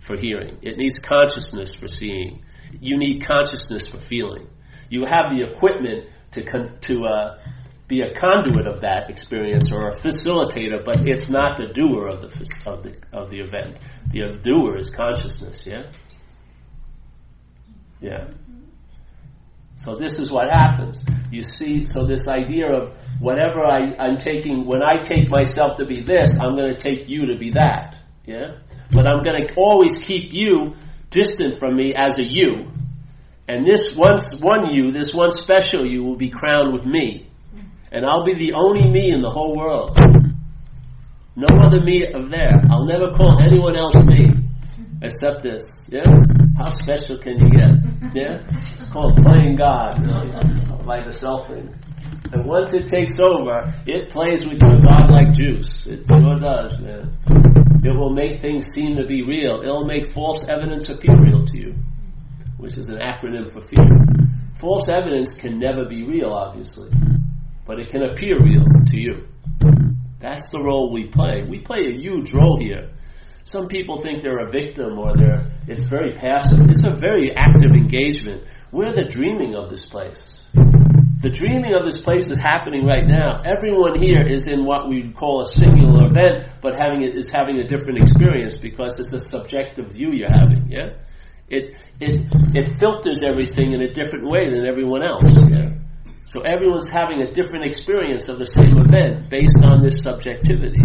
[0.00, 0.58] for hearing.
[0.62, 2.42] It needs consciousness for seeing.
[2.80, 4.48] You need consciousness for feeling.
[4.90, 7.38] You have the equipment to con- to uh,
[7.86, 12.22] be a conduit of that experience or a facilitator, but it's not the doer of
[12.22, 13.78] the of the of the event.
[14.10, 15.62] The doer is consciousness.
[15.66, 15.90] Yeah.
[18.00, 18.28] Yeah.
[19.76, 21.04] So this is what happens.
[21.30, 25.86] You see, so this idea of whatever I, I'm taking, when I take myself to
[25.86, 27.96] be this, I'm going to take you to be that.
[28.24, 28.58] Yeah?
[28.92, 30.74] But I'm going to always keep you
[31.10, 32.70] distant from me as a you.
[33.46, 37.28] And this one, one you, this one special you will be crowned with me.
[37.92, 39.98] And I'll be the only me in the whole world.
[41.36, 42.52] No other me of there.
[42.70, 44.30] I'll never call anyone else me
[45.02, 45.64] except this.
[45.88, 46.06] Yeah?
[46.56, 48.14] How special can you get?
[48.14, 48.38] Yeah?
[48.94, 50.06] Called playing God,
[50.86, 51.74] like the selfing.
[52.32, 55.88] And once it takes over, it plays with your God-like juice.
[55.88, 57.12] It sure does, man.
[57.82, 59.62] It will make things seem to be real.
[59.64, 61.74] It'll make false evidence appear real to you,
[62.56, 63.84] which is an acronym for fear.
[64.60, 66.90] False evidence can never be real, obviously,
[67.66, 69.26] but it can appear real to you.
[70.20, 71.42] That's the role we play.
[71.48, 72.92] We play a huge role here.
[73.42, 76.60] Some people think they're a victim or they're, it's very passive.
[76.70, 78.44] It's a very active engagement.
[78.74, 80.42] We're the dreaming of this place.
[81.22, 83.38] The dreaming of this place is happening right now.
[83.46, 87.60] Everyone here is in what we call a singular event, but having it is having
[87.60, 90.66] a different experience because it's a subjective view you're having.
[90.68, 90.98] Yeah,
[91.48, 95.30] it it it filters everything in a different way than everyone else.
[95.48, 95.78] Yeah?
[96.24, 100.82] So everyone's having a different experience of the same event based on this subjectivity.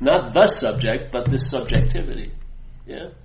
[0.00, 2.32] Not the subject, but this subjectivity.
[2.86, 3.16] Yeah?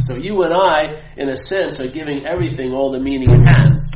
[0.00, 3.90] So you and I, in a sense, are giving everything all the meaning it has.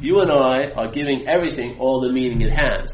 [0.00, 2.92] You and I are giving everything all the meaning it has.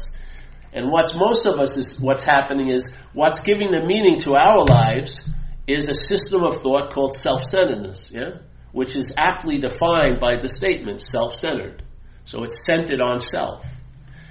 [0.73, 4.65] And what's most of us is what's happening is what's giving the meaning to our
[4.65, 5.21] lives
[5.67, 8.39] is a system of thought called self-centeredness, yeah?
[8.71, 11.81] Which is aptly defined by the statement self-centered.
[12.25, 13.65] So it's centered on self.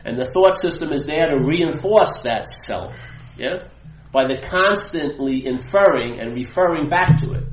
[0.05, 2.95] And the thought system is there to reinforce that self,
[3.39, 3.69] yeah?
[4.15, 7.45] By the constantly inferring and referring back to it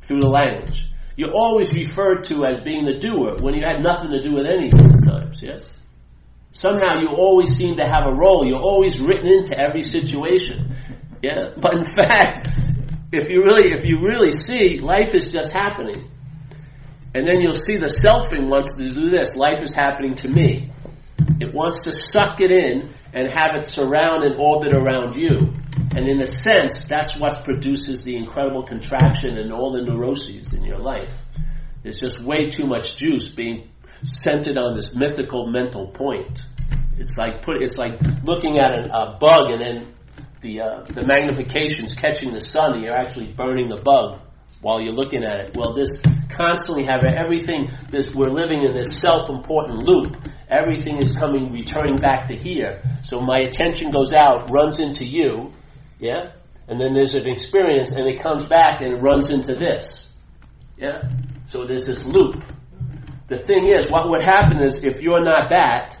[0.00, 0.88] through the language.
[1.14, 4.46] You're always referred to as being the doer when you had nothing to do with
[4.46, 5.60] anything at times, yeah?
[6.52, 8.46] Somehow you always seem to have a role.
[8.46, 10.74] You're always written into every situation.
[11.22, 11.52] Yeah?
[11.60, 12.48] But in fact,
[13.12, 16.10] if you really if you really see, life is just happening.
[17.14, 19.36] And then you'll see the selfing wants to do this.
[19.36, 20.72] Life is happening to me.
[21.40, 25.52] It wants to suck it in and have it surround and orbit around you.
[25.96, 30.62] And in a sense, that's what produces the incredible contraction and all the neuroses in
[30.62, 31.08] your life.
[31.82, 33.70] There's just way too much juice being
[34.02, 36.38] centered on this mythical mental point.
[36.98, 39.94] It's like put, it's like looking at a, bug and then
[40.42, 44.20] the uh, the magnification's catching the sun and you're actually burning the bug
[44.60, 45.56] while you're looking at it.
[45.56, 45.88] Well, this
[46.28, 47.70] constantly have everything.
[47.88, 50.14] This we're living in this self-important loop.
[50.50, 52.82] Everything is coming, returning back to here.
[53.02, 55.52] So my attention goes out, runs into you,
[55.98, 56.32] yeah,
[56.68, 60.10] and then there's an experience, and it comes back and runs into this,
[60.76, 61.02] yeah.
[61.46, 62.42] So there's this loop.
[63.28, 65.96] The thing is, what would happen is if you're not that,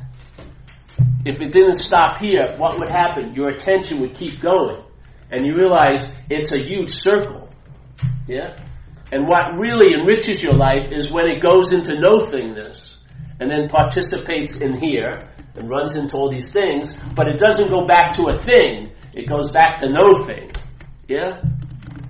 [1.24, 3.34] if it didn't stop here, what would happen?
[3.34, 4.84] Your attention would keep going,
[5.30, 7.48] and you realize it's a huge circle,
[8.26, 8.56] yeah.
[9.12, 12.96] And what really enriches your life is when it goes into no thingness
[13.38, 15.18] and then participates in here
[15.54, 18.92] and runs into all these things, but it doesn't go back to a thing.
[19.16, 20.28] It goes back to no.
[21.08, 21.40] Yeah?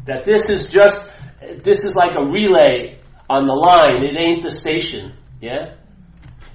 [0.07, 1.09] That this is just,
[1.63, 2.99] this is like a relay
[3.31, 4.03] on the line.
[4.03, 5.17] It ain't the station.
[5.41, 5.77] Yeah?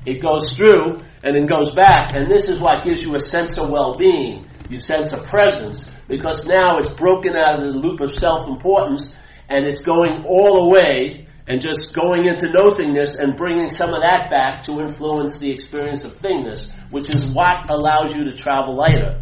[0.05, 3.57] It goes through and then goes back, and this is what gives you a sense
[3.57, 4.47] of well-being.
[4.69, 9.13] You sense a presence because now it's broken out of the loop of self-importance
[9.49, 14.01] and it's going all the way and just going into nothingness and bringing some of
[14.01, 18.75] that back to influence the experience of thingness, which is what allows you to travel
[18.75, 19.21] lighter.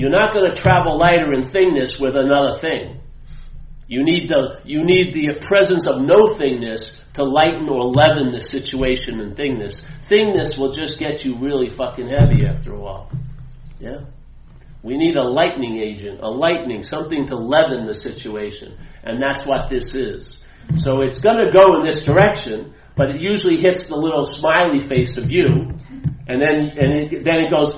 [0.00, 3.02] You're not going to travel lighter in thingness with another thing.
[3.86, 8.40] You need the you need the presence of no thingness to lighten or leaven the
[8.40, 9.84] situation in thingness.
[10.08, 13.12] Thingness will just get you really fucking heavy after a while.
[13.78, 14.06] Yeah.
[14.82, 18.78] We need a lightning agent, a lightning, something to leaven the situation.
[19.04, 20.38] And that's what this is.
[20.76, 24.80] So it's going to go in this direction, but it usually hits the little smiley
[24.80, 25.46] face of you,
[26.26, 27.70] and then and it, then it goes,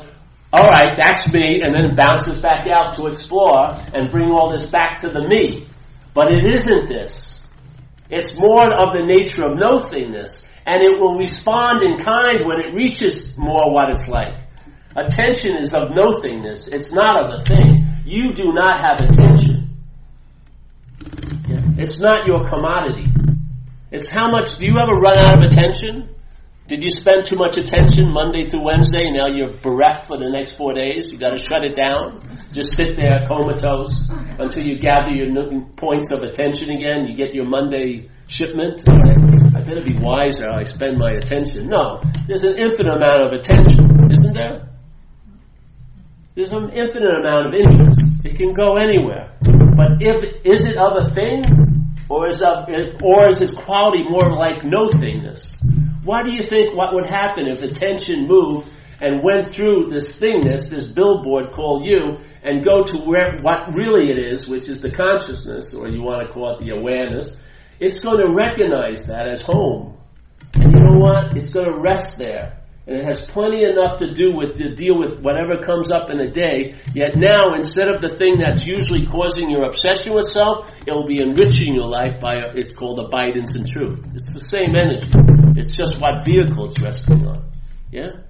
[0.53, 4.67] all right, that's me, and then bounces back out to explore and bring all this
[4.67, 5.67] back to the me.
[6.13, 7.43] But it isn't this.
[8.11, 12.61] It's more of the nature of no thingness, and it will respond in kind when
[12.61, 14.35] it reaches more what it's like.
[14.95, 16.69] Attention is of no thingness.
[16.71, 17.87] It's not of a thing.
[18.05, 19.79] You do not have attention.
[21.79, 23.07] It's not your commodity.
[23.91, 26.15] It's how much, do you ever run out of attention?
[26.69, 29.11] Did you spend too much attention Monday through Wednesday?
[29.11, 31.11] Now you're bereft for the next four days.
[31.11, 32.23] You've got to shut it down.
[32.53, 35.27] Just sit there comatose until you gather your
[35.77, 37.07] points of attention again.
[37.07, 38.83] You get your Monday shipment.
[38.89, 40.47] I better be wiser.
[40.49, 41.69] How I spend my attention.
[41.69, 44.69] No, there's an infinite amount of attention, isn't there?
[46.35, 48.01] There's an infinite amount of interest.
[48.25, 49.37] It can go anywhere.
[49.43, 51.43] But if is it of a thing,
[52.09, 52.69] or is of,
[53.03, 55.57] or is its quality more like no thingness?
[56.05, 58.69] Why do you think what would happen if attention moved
[59.01, 64.11] and went through this thingness, this billboard called you, and go to where what really
[64.11, 67.37] it is, which is the consciousness, or you want to call it the awareness?
[67.79, 69.97] It's going to recognize that as home,
[70.55, 71.37] and you know what?
[71.37, 74.99] It's going to rest there and it has plenty enough to do with to deal
[74.99, 76.75] with whatever comes up in a day.
[76.95, 81.07] Yet now, instead of the thing that's usually causing your obsession with self, it will
[81.07, 84.05] be enriching your life by a, it's called abidance in truth.
[84.15, 85.42] It's the same energy.
[85.57, 87.53] It's just what vehicle it's resting on.
[87.91, 88.23] Yeah.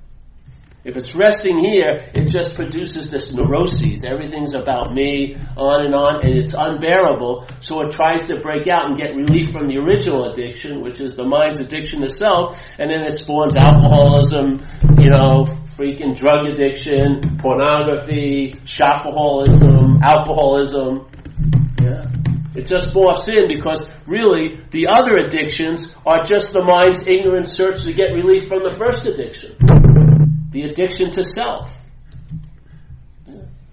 [0.84, 4.02] If it's resting here, it just produces this neuroses.
[4.04, 7.46] Everything's about me, on and on, and it's unbearable.
[7.60, 11.14] So it tries to break out and get relief from the original addiction, which is
[11.14, 14.66] the mind's addiction to self, and then it spawns alcoholism,
[14.98, 15.44] you know,
[15.78, 21.06] freaking drug addiction, pornography, shopaholism, alcoholism.
[22.54, 27.84] It just morphs in because really the other addictions are just the mind's ignorant search
[27.84, 29.56] to get relief from the first addiction
[30.52, 31.72] the addiction to self.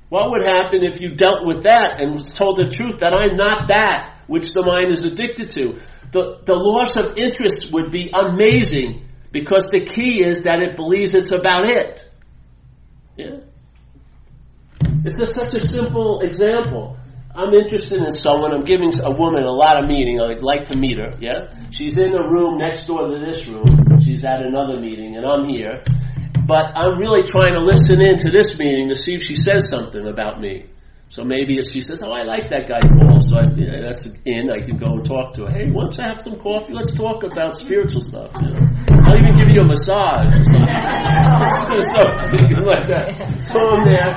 [0.07, 3.67] What would happen if you dealt with that and told the truth that I'm not
[3.67, 5.79] that which the mind is addicted to?
[6.11, 11.13] The, the loss of interest would be amazing because the key is that it believes
[11.13, 12.01] it's about it.
[13.15, 13.41] Yeah.
[15.05, 16.97] It's just such a simple example.
[17.33, 20.77] I'm interested in someone, I'm giving a woman a lot of meeting, I'd like to
[20.77, 21.53] meet her, yeah?
[21.69, 25.47] She's in a room next door to this room, she's at another meeting, and I'm
[25.47, 25.83] here,
[26.47, 29.69] but I'm really trying to listen in to this meeting to see if she says
[29.69, 30.65] something about me.
[31.09, 33.81] So maybe if she says, "Oh, I like that guy Paul," so I, you know,
[33.81, 34.51] that's in.
[34.53, 35.51] I can go and talk to her.
[35.51, 36.71] Hey, why don't you have some coffee?
[36.71, 38.29] Let's talk about spiritual stuff.
[38.37, 38.61] You know?
[39.09, 40.69] I'll even give you a massage or something.
[41.97, 43.17] something like that.
[43.49, 44.13] So I'm there,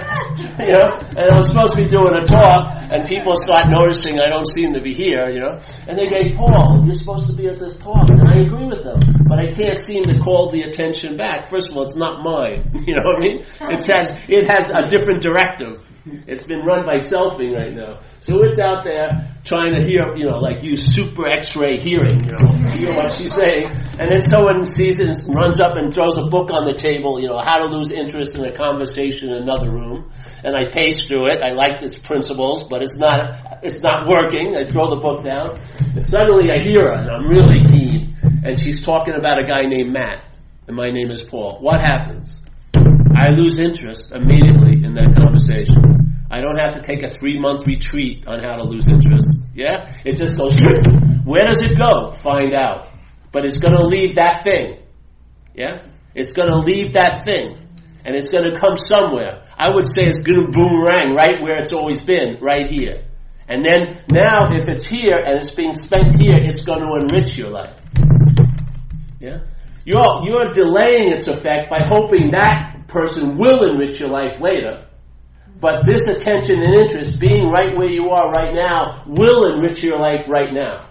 [0.68, 4.28] you know, and I'm supposed to be doing a talk, and people start noticing I
[4.28, 5.56] don't seem to be here, you know,
[5.88, 8.84] and they go, "Paul, you're supposed to be at this talk," and I agree with
[8.84, 9.00] them,
[9.32, 11.48] but I can't seem to call the attention back.
[11.48, 12.68] First of all, it's not mine.
[12.84, 13.38] You know what I mean?
[13.72, 15.80] It has it has a different directive.
[16.04, 18.00] It's been run by selfing right now.
[18.20, 22.34] So it's out there trying to hear, you know, like use super x-ray hearing, you
[22.34, 23.70] know, hear what she's saying.
[23.98, 27.20] And then someone sees it and runs up and throws a book on the table,
[27.20, 30.10] you know, how to lose interest in a conversation in another room.
[30.42, 31.42] And I page through it.
[31.42, 34.56] I liked its principles, but it's not, it's not working.
[34.56, 35.54] I throw the book down.
[35.94, 38.16] And suddenly I hear her and I'm really keen.
[38.44, 40.24] And she's talking about a guy named Matt.
[40.66, 41.58] And my name is Paul.
[41.60, 42.41] What happens?
[43.14, 46.02] I lose interest immediately in that conversation.
[46.30, 49.28] I don't have to take a three month retreat on how to lose interest.
[49.54, 50.00] Yeah?
[50.04, 50.54] It just goes,
[51.24, 52.12] where does it go?
[52.12, 52.88] Find out.
[53.32, 54.80] But it's going to leave that thing.
[55.54, 55.86] Yeah?
[56.14, 57.58] It's going to leave that thing.
[58.04, 59.44] And it's going to come somewhere.
[59.56, 63.04] I would say it's going to boomerang right where it's always been, right here.
[63.46, 67.36] And then now, if it's here and it's being spent here, it's going to enrich
[67.36, 67.78] your life.
[69.20, 69.44] Yeah?
[69.84, 74.86] You're, you're delaying its effect by hoping that person will enrich your life later.
[75.60, 79.98] But this attention and interest, being right where you are right now, will enrich your
[79.98, 80.90] life right now.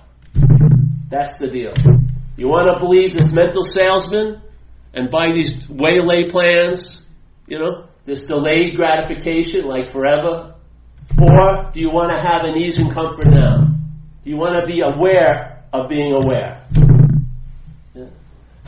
[1.10, 1.74] That's the deal.
[2.38, 4.42] You want to believe this mental salesman
[4.94, 7.04] and buy these waylay plans,
[7.48, 10.56] you know, this delayed gratification like forever?
[11.20, 13.68] Or do you want to have an ease and comfort now?
[14.24, 16.66] Do you want to be aware of being aware?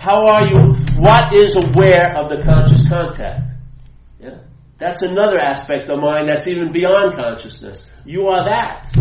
[0.04, 0.60] How are you?
[1.00, 3.56] What is aware of the conscious contact?
[4.20, 4.40] Yeah.
[4.78, 7.86] That's another aspect of mind that's even beyond consciousness.
[8.04, 8.92] You are that.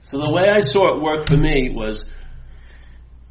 [0.00, 2.06] So the way I saw it work for me was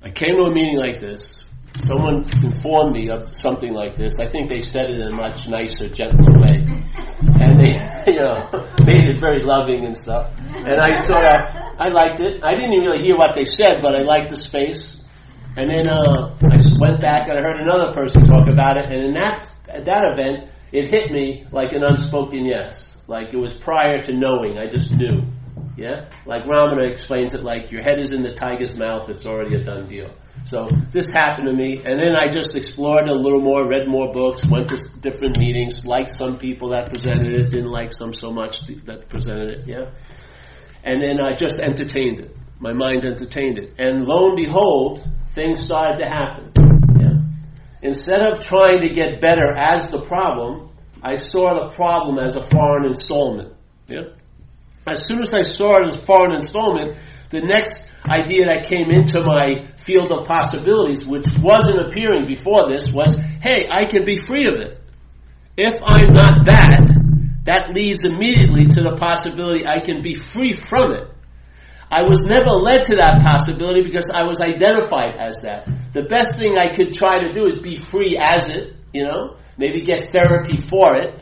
[0.03, 1.39] I came to a meeting like this.
[1.79, 4.13] Someone informed me of something like this.
[4.19, 6.78] I think they said it in a much nicer, gentler way.
[7.39, 7.73] And they,
[8.13, 8.49] you know,
[8.85, 10.31] made it very loving and stuff.
[10.37, 11.39] And I sort of,
[11.79, 12.43] I liked it.
[12.43, 14.99] I didn't even really hear what they said, but I liked the space.
[15.55, 18.85] And then uh, I went back and I heard another person talk about it.
[18.85, 22.97] And in that, at that event, it hit me like an unspoken yes.
[23.07, 24.57] Like it was prior to knowing.
[24.57, 25.23] I just knew.
[25.77, 26.09] Yeah?
[26.25, 29.63] Like Ramana explains it like your head is in the tiger's mouth, it's already a
[29.63, 30.13] done deal.
[30.45, 34.11] So this happened to me, and then I just explored a little more, read more
[34.11, 38.31] books, went to different meetings, liked some people that presented it, didn't like some so
[38.31, 39.91] much that presented it, yeah?
[40.83, 42.35] And then I just entertained it.
[42.59, 43.73] My mind entertained it.
[43.77, 46.51] And lo and behold, things started to happen.
[46.99, 47.21] Yeah?
[47.81, 50.71] Instead of trying to get better as the problem,
[51.01, 53.53] I saw the problem as a foreign installment.
[53.87, 54.13] Yeah?
[54.85, 56.97] As soon as I saw it as foreign installment,
[57.29, 62.85] the next idea that came into my field of possibilities, which wasn't appearing before this,
[62.93, 64.81] was, hey, I can be free of it.
[65.57, 66.87] If I'm not that,
[67.45, 71.07] that leads immediately to the possibility I can be free from it.
[71.91, 75.67] I was never led to that possibility because I was identified as that.
[75.91, 79.37] The best thing I could try to do is be free as it, you know,
[79.57, 81.19] maybe get therapy for it,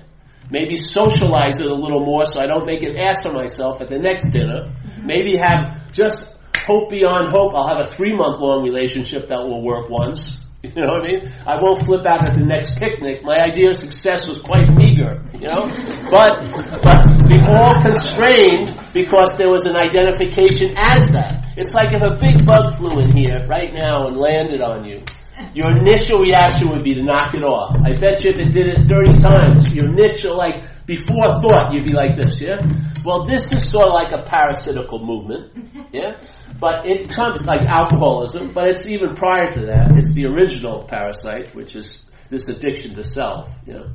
[0.51, 3.87] maybe socialize it a little more so I don't make an ass of myself at
[3.87, 6.36] the next dinner, maybe have just
[6.67, 7.55] hope beyond hope.
[7.55, 10.43] I'll have a three month long relationship that will work once.
[10.63, 11.33] You know what I mean?
[11.45, 13.23] I won't flip out at the next picnic.
[13.23, 15.69] My idea of success was quite meager, you know?
[16.09, 16.43] But,
[16.81, 16.99] but
[17.29, 21.53] be all constrained because there was an identification as that.
[21.55, 25.05] It's like if a big bug flew in here right now and landed on you.
[25.53, 27.77] Your initial reaction would be to knock it off.
[27.77, 31.85] I bet you if it did it 30 times, your initial, like, before thought, you'd
[31.85, 32.57] be like this, yeah?
[33.03, 36.19] Well, this is sort of like a parasitical movement, yeah?
[36.59, 39.91] But it comes like alcoholism, but it's even prior to that.
[39.97, 43.91] It's the original parasite, which is this addiction to self, know?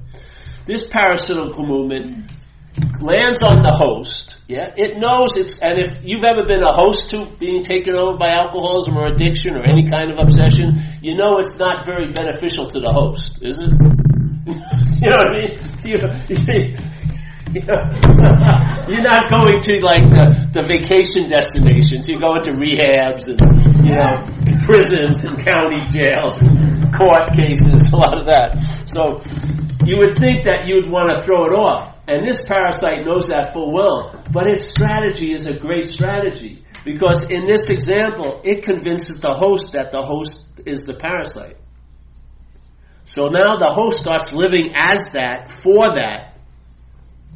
[0.67, 2.31] This parasitical movement
[3.01, 4.73] lands on the host, yeah?
[4.77, 8.29] It knows it's, and if you've ever been a host to being taken over by
[8.29, 12.81] alcoholism or addiction or any kind of obsession, you know it's not very beneficial to
[12.81, 13.73] the host, is it?
[15.03, 15.59] you know what I mean?
[15.85, 15.99] You,
[18.89, 22.09] you're not going to like the, the vacation destinations.
[22.09, 23.37] You're going to rehabs and
[23.85, 24.25] you know
[24.65, 28.57] prisons and county jails, and court cases, a lot of that.
[28.89, 29.21] So
[29.85, 33.53] you would think that you'd want to throw it off, and this parasite knows that
[33.53, 34.23] full well.
[34.33, 39.73] But its strategy is a great strategy because in this example, it convinces the host
[39.73, 41.57] that the host is the parasite.
[43.05, 46.32] So now the host starts living as that, for that,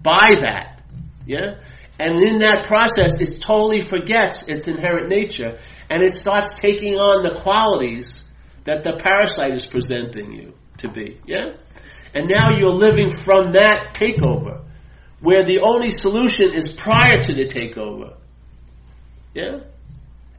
[0.02, 0.82] by that.
[1.26, 1.58] Yeah?
[1.98, 7.22] And in that process, it totally forgets its inherent nature and it starts taking on
[7.22, 8.22] the qualities
[8.64, 11.20] that the parasite is presenting you to be.
[11.26, 11.54] Yeah?
[12.12, 14.64] And now you're living from that takeover,
[15.20, 18.16] where the only solution is prior to the takeover.
[19.34, 19.60] Yeah?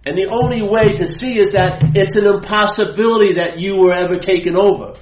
[0.05, 4.18] And the only way to see is that it's an impossibility that you were ever
[4.18, 4.95] taken over.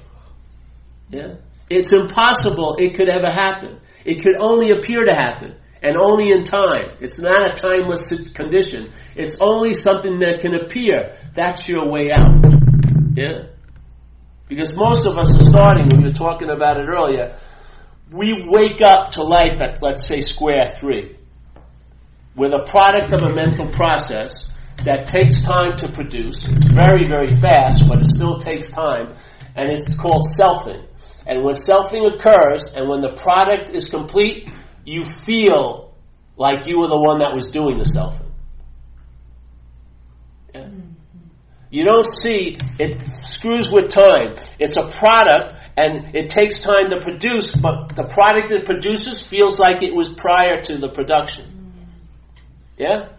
[1.09, 1.35] Yeah?
[1.69, 3.79] It's impossible it could ever happen.
[4.05, 6.97] It could only appear to happen, and only in time.
[7.01, 8.93] It's not a timeless condition.
[9.15, 11.17] It's only something that can appear.
[11.33, 12.45] That's your way out.
[13.15, 13.49] Yeah?
[14.47, 17.39] Because most of us are starting, we were talking about it earlier,
[18.11, 21.17] we wake up to life at, let's say, square three.
[22.35, 24.45] We're the product of a mental process
[24.83, 26.47] that takes time to produce.
[26.47, 29.15] It's very, very fast, but it still takes time.
[29.55, 30.85] And it's called selfing.
[31.27, 34.49] And when selfing occurs and when the product is complete,
[34.85, 35.93] you feel
[36.37, 38.31] like you were the one that was doing the selfing.
[40.53, 40.69] Yeah?
[41.71, 44.35] You don't see, it screws with time.
[44.59, 49.59] It's a product and it takes time to produce, but the product it produces feels
[49.59, 51.73] like it was prior to the production.
[52.77, 53.09] Yeah?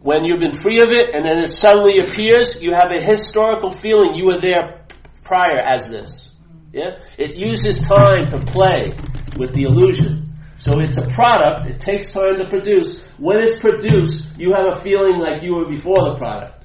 [0.00, 3.70] When you've been free of it and then it suddenly appears, you have a historical
[3.70, 4.84] feeling you were there
[5.24, 6.27] prior as this.
[6.72, 6.98] Yeah?
[7.16, 8.96] It uses time to play
[9.38, 10.32] with the illusion.
[10.56, 13.00] So it's a product, it takes time to produce.
[13.18, 16.64] When it's produced, you have a feeling like you were before the product.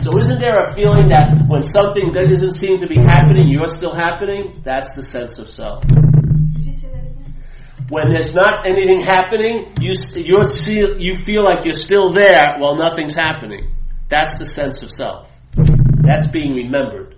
[0.00, 3.68] So isn't there a feeling that when something that doesn't seem to be happening, you're
[3.68, 4.62] still happening?
[4.64, 5.84] That's the sense of self.
[7.90, 10.40] When there's not anything happening, you you
[10.98, 13.70] you feel like you're still there while nothing's happening.
[14.08, 15.28] That's the sense of self.
[16.02, 17.16] That's being remembered.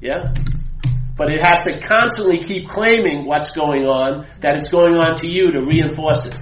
[0.00, 0.34] Yeah?
[1.16, 5.26] But it has to constantly keep claiming what's going on, that it's going on to
[5.26, 6.36] you to reinforce it.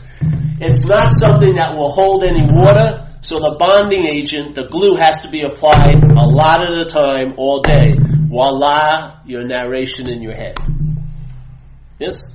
[0.61, 5.23] It's not something that will hold any water, so the bonding agent, the glue, has
[5.23, 7.97] to be applied a lot of the time, all day.
[8.29, 10.57] Voila, your narration in your head.
[11.99, 12.30] Yes?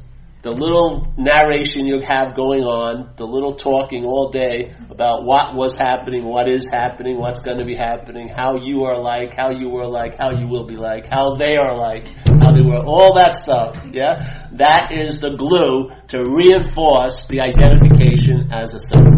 [0.45, 5.75] The little narration you have going on, the little talking all day about what was
[5.75, 9.69] happening, what is happening, what's going to be happening, how you are like, how you
[9.69, 13.15] were like, how you will be like, how they are like, how they were, all
[13.15, 14.45] that stuff, yeah?
[14.51, 19.17] That is the glue to reinforce the identification as a self.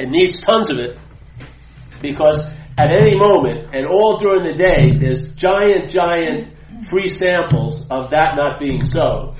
[0.00, 0.98] It needs tons of it
[2.00, 2.42] because
[2.76, 6.58] at any moment and all during the day, there's giant, giant
[6.90, 9.34] free samples of that not being so.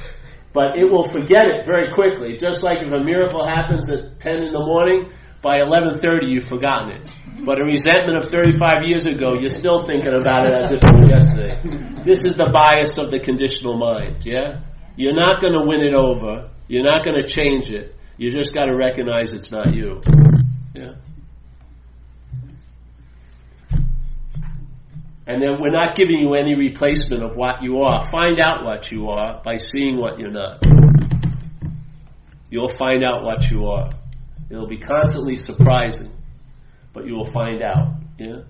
[0.53, 2.37] But it will forget it very quickly.
[2.37, 6.91] Just like if a miracle happens at 10 in the morning, by 11.30 you've forgotten
[6.91, 7.11] it.
[7.45, 10.95] But a resentment of 35 years ago, you're still thinking about it as if it
[10.95, 12.03] was yesterday.
[12.05, 14.61] This is the bias of the conditional mind, yeah?
[14.97, 16.51] You're not going to win it over.
[16.69, 17.97] You're not going to change it.
[18.19, 20.01] You just got to recognize it's not you.
[20.75, 20.95] Yeah.
[25.27, 28.03] And then we're not giving you any replacement of what you are.
[28.11, 30.65] Find out what you are by seeing what you're not.
[32.51, 33.93] You'll find out what you are.
[34.51, 36.13] It'll be constantly surprising,
[36.93, 38.01] but you will find out.
[38.19, 38.43] Yeah?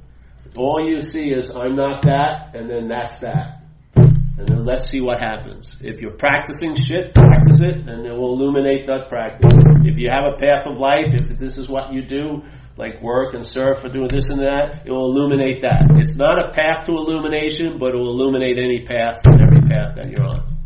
[0.57, 3.63] All you see is, I'm not that, and then that's that.
[3.95, 5.77] And then let's see what happens.
[5.81, 9.53] If you're practicing shit, practice it, and it will illuminate that practice.
[9.85, 12.43] If you have a path of life, if this is what you do,
[12.77, 15.87] like work and surf or doing this and that, it will illuminate that.
[15.99, 19.97] It's not a path to illumination, but it will illuminate any path and every path
[19.97, 20.57] that you're on.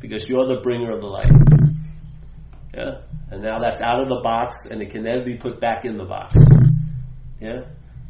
[0.00, 1.32] Because you're the bringer of the light.
[2.74, 3.02] Yeah?
[3.30, 5.96] And now that's out of the box and it can never be put back in
[5.96, 6.34] the box.
[7.40, 7.64] Yeah?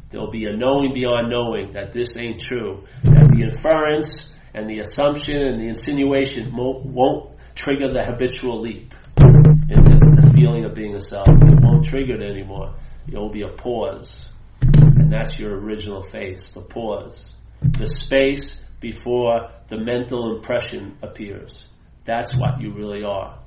[0.09, 2.85] There'll be a knowing beyond knowing that this ain't true.
[3.03, 8.93] That the inference and the assumption and the insinuation won't trigger the habitual leap
[9.69, 11.27] into the feeling of being a self.
[11.29, 12.75] It won't trigger it anymore.
[13.07, 14.27] It will be a pause.
[14.61, 17.33] And that's your original face, the pause.
[17.61, 21.65] The space before the mental impression appears.
[22.05, 23.39] That's what you really are.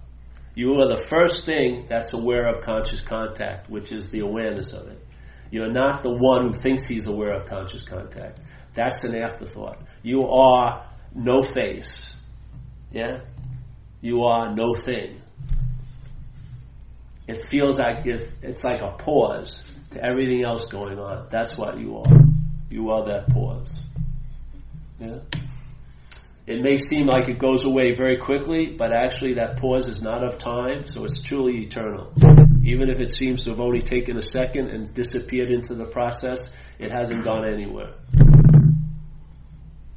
[0.54, 4.86] You are the first thing that's aware of conscious contact, which is the awareness of
[4.86, 5.04] it.
[5.50, 8.38] You're not the one who thinks he's aware of conscious contact.
[8.74, 9.78] That's an afterthought.
[10.02, 12.14] You are no face.
[12.92, 13.20] Yeah?
[14.00, 15.22] You are no thing.
[17.26, 19.62] It feels like if it's like a pause
[19.92, 21.28] to everything else going on.
[21.30, 22.16] That's what you are.
[22.68, 23.80] You are that pause.
[24.98, 25.18] Yeah?
[26.46, 30.22] It may seem like it goes away very quickly, but actually that pause is not
[30.22, 32.12] of time, so it's truly eternal.
[32.62, 36.38] Even if it seems to have only taken a second and disappeared into the process,
[36.78, 37.94] it hasn't gone anywhere.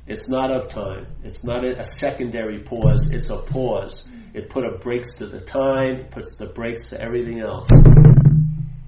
[0.08, 1.08] It's not of time.
[1.24, 3.10] It's not a secondary pause.
[3.12, 4.06] It's a pause.
[4.34, 7.70] It put a brakes to the time, puts the brakes to everything else.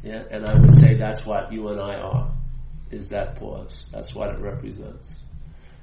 [0.04, 2.32] Yeah, and I would say that's what you and I are,
[2.92, 3.86] is that pause.
[3.92, 5.20] That's what it represents.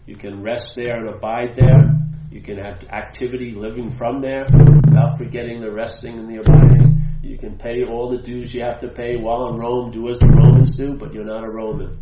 [0.07, 1.99] You can rest there and abide there.
[2.31, 7.03] You can have activity living from there without forgetting the resting and the abiding.
[7.23, 10.19] You can pay all the dues you have to pay while in Rome, do as
[10.19, 11.99] the Romans do, but you're not a Roman.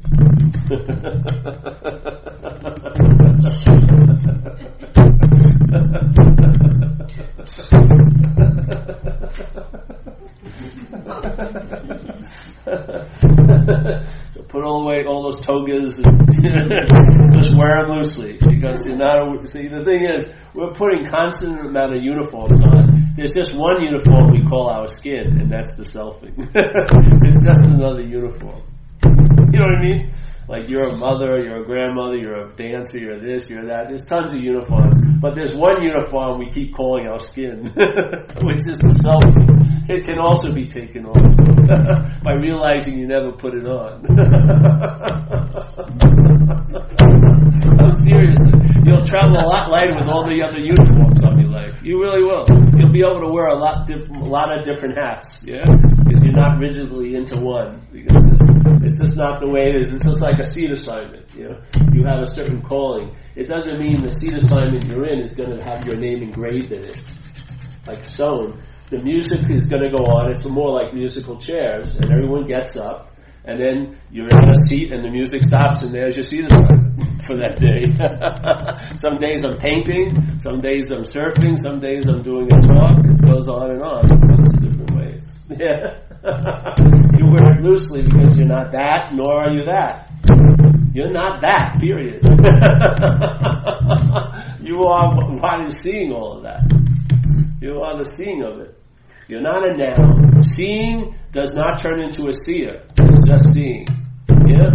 [14.48, 16.32] Put all away all those togas and
[17.34, 19.46] just wear them loosely because you're not.
[19.48, 23.14] See, the thing is, we're putting constant amount of uniforms on.
[23.16, 26.34] There's just one uniform we call our skin, and that's the selfing.
[27.24, 28.62] it's just another uniform.
[29.04, 30.12] You know what I mean?
[30.46, 33.88] Like you're a mother, you're a grandmother, you're a dancer, you're this, you're that.
[33.88, 34.96] There's tons of uniforms.
[35.20, 37.64] But there's one uniform we keep calling our skin,
[38.44, 39.24] which is the self.
[39.88, 44.04] It can also be taken off by realizing you never put it on.
[47.80, 48.38] I'm serious.
[48.84, 51.80] You'll travel a lot lighter with all the other uniforms on your life.
[51.82, 52.44] You really will.
[52.76, 55.42] You'll be able to wear a lot, di- a lot of different hats.
[55.46, 55.64] Yeah,
[56.04, 57.80] because you're not rigidly into one.
[58.04, 58.48] Because it's,
[58.84, 59.92] it's just not the way it is.
[59.92, 61.34] It's just like a seat assignment.
[61.34, 63.16] You know, you have a certain calling.
[63.34, 66.72] It doesn't mean the seat assignment you're in is going to have your name engraved
[66.72, 67.00] in it,
[67.86, 68.62] like stone.
[68.90, 70.30] The music is going to go on.
[70.30, 74.90] It's more like musical chairs, and everyone gets up and then you're in a seat
[74.90, 77.84] and the music stops and there's your seat assignment for that day.
[78.96, 83.04] some days I'm painting, some days I'm surfing, some days I'm doing a talk.
[83.04, 84.04] It goes on and on.
[84.04, 85.30] Of different ways.
[85.58, 86.00] Yeah.
[86.24, 90.08] You wear it loosely because you're not that, nor are you that.
[90.94, 92.22] You're not that, period.
[94.62, 96.62] you are what is seeing all of that.
[97.60, 98.78] You are the seeing of it.
[99.28, 100.42] You're not a noun.
[100.42, 102.82] Seeing does not turn into a seer.
[102.98, 103.86] It's just seeing.
[104.46, 104.70] Yeah?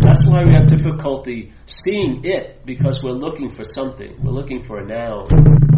[0.00, 4.16] That's why we have difficulty seeing it because we're looking for something.
[4.22, 5.28] We're looking for a noun.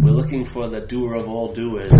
[0.03, 1.91] We're looking for the doer of all doers,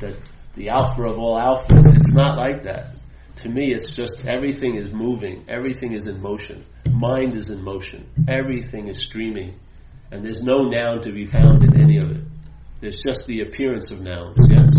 [0.00, 0.16] the,
[0.56, 1.84] the alpha of all alphas.
[1.94, 2.96] It's not like that.
[3.42, 6.64] To me, it's just everything is moving, everything is in motion.
[6.90, 9.60] Mind is in motion, everything is streaming,
[10.10, 12.24] and there's no noun to be found in any of it.
[12.80, 14.72] There's just the appearance of nouns, yes?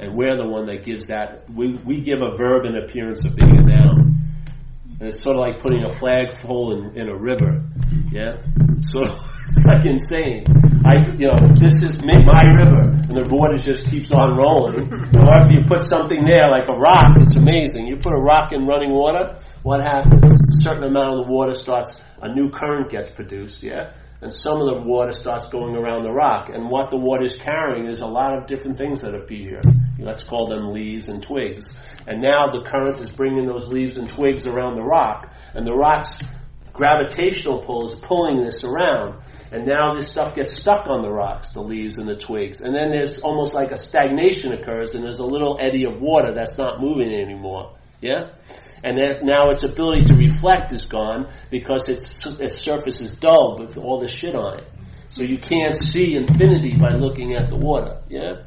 [0.00, 1.48] And we're the one that gives that.
[1.50, 4.20] We, we give a verb an appearance of being a noun.
[4.98, 7.62] And it's sort of like putting a flagpole in, in a river.
[8.10, 8.38] Yeah?
[8.74, 9.18] It's sort of,
[9.48, 10.44] it's like insane.
[10.84, 14.92] I, you know, this is my river, and the water just keeps on rolling.
[14.92, 17.86] Or if you put something there, like a rock, it's amazing.
[17.86, 20.24] You put a rock in running water, what happens?
[20.24, 23.92] A certain amount of the water starts, a new current gets produced, yeah?
[24.24, 26.48] and some of the water starts going around the rock.
[26.48, 29.60] And what the water is carrying is a lot of different things that appear.
[29.98, 31.70] Let's call them leaves and twigs.
[32.06, 35.74] And now the current is bringing those leaves and twigs around the rock, and the
[35.74, 36.20] rock's
[36.74, 39.22] gravitational pull is pulling this around.
[39.50, 42.60] And now this stuff gets stuck on the rocks, the leaves and the twigs.
[42.60, 46.34] And then there's almost like a stagnation occurs, and there's a little eddy of water
[46.34, 47.76] that's not moving anymore.
[48.02, 48.32] Yeah?
[48.84, 53.78] and now its ability to reflect is gone because its, its surface is dull with
[53.78, 54.68] all the shit on it.
[55.08, 58.02] So you can't see infinity by looking at the water.
[58.10, 58.42] Yeah,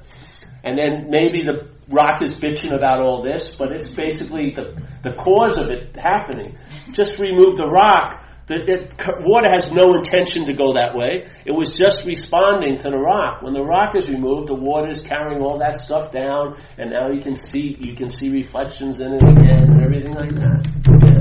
[0.64, 5.12] and then maybe the rock is bitching about all this, but it's basically the the
[5.16, 6.58] cause of it happening.
[6.92, 8.24] Just remove the rock.
[8.48, 8.88] The,
[9.26, 11.28] water has no intention to go that way.
[11.44, 13.42] It was just responding to the rock.
[13.42, 17.12] When the rock is removed, the water is carrying all that stuff down, and now
[17.12, 21.17] you can see you can see reflections in it again and everything like that.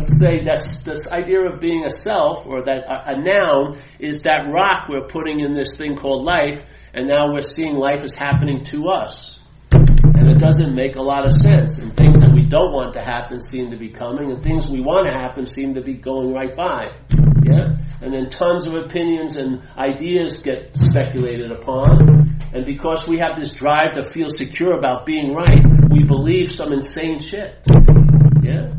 [0.00, 4.22] Let's say that's this idea of being a self or that a, a noun is
[4.22, 8.14] that rock we're putting in this thing called life, and now we're seeing life is
[8.14, 9.40] happening to us
[9.72, 11.78] and it doesn't make a lot of sense.
[11.78, 14.80] And things that we don't want to happen seem to be coming, and things we
[14.80, 16.92] want to happen seem to be going right by.
[17.42, 17.76] Yeah?
[18.02, 22.38] And then tons of opinions and ideas get speculated upon.
[22.52, 26.72] And because we have this drive to feel secure about being right, we believe some
[26.72, 27.56] insane shit.
[28.42, 28.74] Yeah?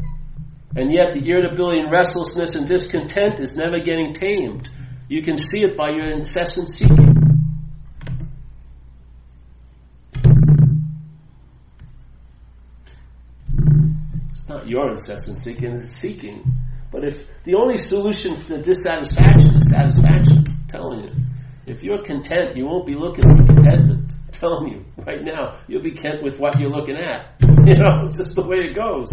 [0.76, 4.69] And yet the irritability and restlessness and discontent is never getting tamed.
[5.09, 7.17] You can see it by your incessant seeking.
[14.32, 16.43] It's not your incessant seeking, it's seeking.
[16.91, 21.11] But if the only solution to dissatisfaction is satisfaction, I'm telling you.
[21.67, 24.13] If you're content, you won't be looking for contentment.
[24.13, 27.36] I'm telling you, right now, you'll be content with what you're looking at.
[27.63, 29.11] You know, it's just the way it goes.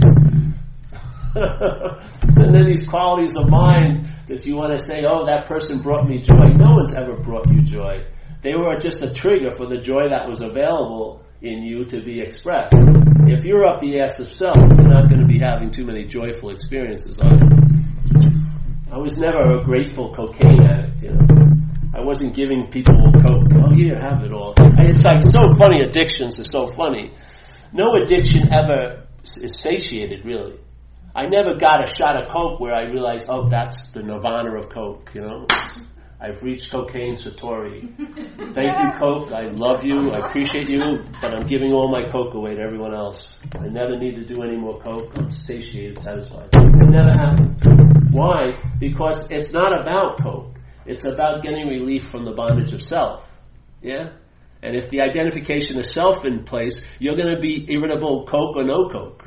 [1.39, 6.07] And then these qualities of mind that you want to say, oh, that person brought
[6.09, 6.53] me joy.
[6.57, 8.05] No one's ever brought you joy.
[8.43, 12.20] They were just a trigger for the joy that was available in you to be
[12.20, 12.74] expressed.
[13.26, 16.05] If you're up the ass of self, you're not going to be having too many
[16.05, 17.41] joyful experiences, are you?
[18.91, 21.26] I was never a grateful cocaine addict, you know.
[21.95, 23.49] I wasn't giving people coke.
[23.57, 24.55] Oh, here, have it all.
[24.59, 25.82] It's like so funny.
[25.82, 27.12] Addictions are so funny.
[27.72, 29.07] No addiction ever
[29.43, 30.59] is satiated, really.
[31.19, 34.69] I never got a shot of coke where I realized, oh, that's the nirvana of
[34.69, 35.11] coke.
[35.14, 35.47] You know,
[36.21, 37.91] I've reached cocaine satori.
[38.55, 39.33] Thank you, coke.
[39.33, 40.12] I love you.
[40.12, 43.41] I appreciate you, but I'm giving all my coke away to everyone else.
[43.59, 45.11] I never need to do any more coke.
[45.16, 46.51] I'm satiated, satisfied.
[46.55, 48.12] It never happened.
[48.12, 48.53] Why?
[48.79, 50.55] Because it's not about coke.
[50.87, 53.25] It's about getting relief from the bondage of self.
[53.83, 54.11] Yeah?
[54.62, 58.62] And if the identification of self in place, you're going to be irritable, coke or
[58.62, 59.25] no coke.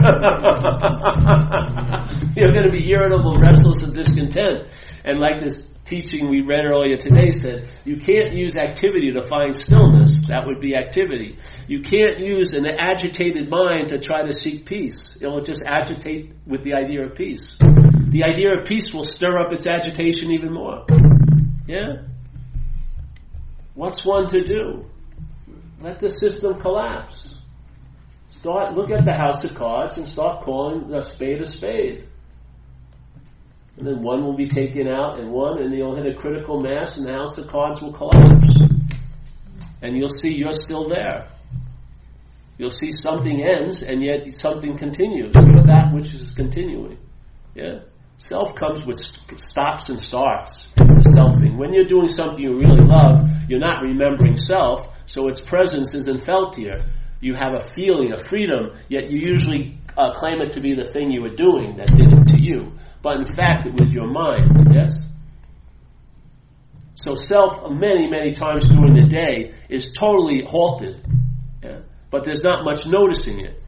[2.36, 4.68] you're going to be irritable, restless, and discontent.
[5.04, 9.54] And like this teaching we read earlier today said you can't use activity to find
[9.54, 10.24] stillness.
[10.28, 11.38] That would be activity.
[11.66, 15.16] You can't use an agitated mind to try to seek peace.
[15.20, 17.56] It will just agitate with the idea of peace.
[17.58, 20.84] The idea of peace will stir up its agitation even more.
[21.66, 22.02] Yeah?
[23.74, 24.86] What's one to do?
[25.80, 27.39] Let the system collapse.
[28.40, 32.08] Start look at the house of cards and start calling a spade a spade.
[33.76, 36.96] And then one will be taken out and one and you'll hit a critical mass
[36.96, 38.56] and the house of cards will collapse.
[39.82, 41.28] And you'll see you're still there.
[42.56, 45.34] You'll see something ends and yet something continues.
[45.36, 46.96] You're that which is continuing.
[47.54, 47.80] Yeah?
[48.16, 48.96] Self comes with
[49.36, 50.66] stops and starts.
[51.14, 51.58] Selfing.
[51.58, 53.20] When you're doing something you really love,
[53.50, 56.90] you're not remembering self, so its presence isn't felt here.
[57.20, 60.84] You have a feeling of freedom, yet you usually uh, claim it to be the
[60.84, 62.72] thing you were doing that did it to you.
[63.02, 65.06] But in fact, it was your mind, yes?
[66.94, 71.06] So self, many, many times during the day, is totally halted.
[71.62, 71.80] Yeah?
[72.10, 73.62] But there's not much noticing it.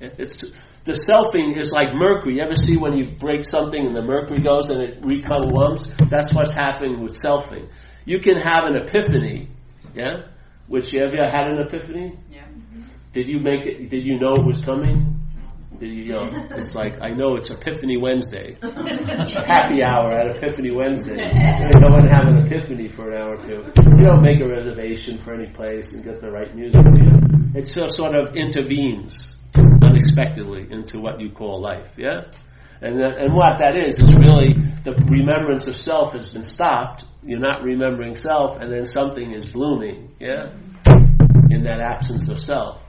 [0.00, 0.44] It's
[0.84, 2.36] the selfing is like mercury.
[2.36, 5.90] You ever see when you break something and the mercury goes and it recolumns?
[6.08, 7.68] That's what's happening with selfing.
[8.04, 9.48] You can have an epiphany,
[9.94, 10.28] yeah?
[10.68, 12.18] Which you ever had an epiphany?
[12.30, 12.46] Yeah.
[13.12, 13.88] Did you make it?
[13.88, 15.18] Did you know it was coming?
[15.80, 16.28] Did you, you know?
[16.50, 21.14] It's like I know it's Epiphany Wednesday, happy hour at Epiphany Wednesday.
[21.14, 23.64] You go and have an epiphany for an hour or two.
[23.96, 26.82] You don't make a reservation for any place and get the right music.
[27.54, 31.90] It just sort of intervenes unexpectedly into what you call life.
[31.96, 32.22] Yeah.
[32.80, 34.54] And, that, and what that is is really
[34.84, 37.04] the remembrance of self has been stopped.
[37.22, 40.14] You're not remembering self, and then something is blooming.
[40.20, 40.52] Yeah,
[41.50, 42.80] in that absence of self.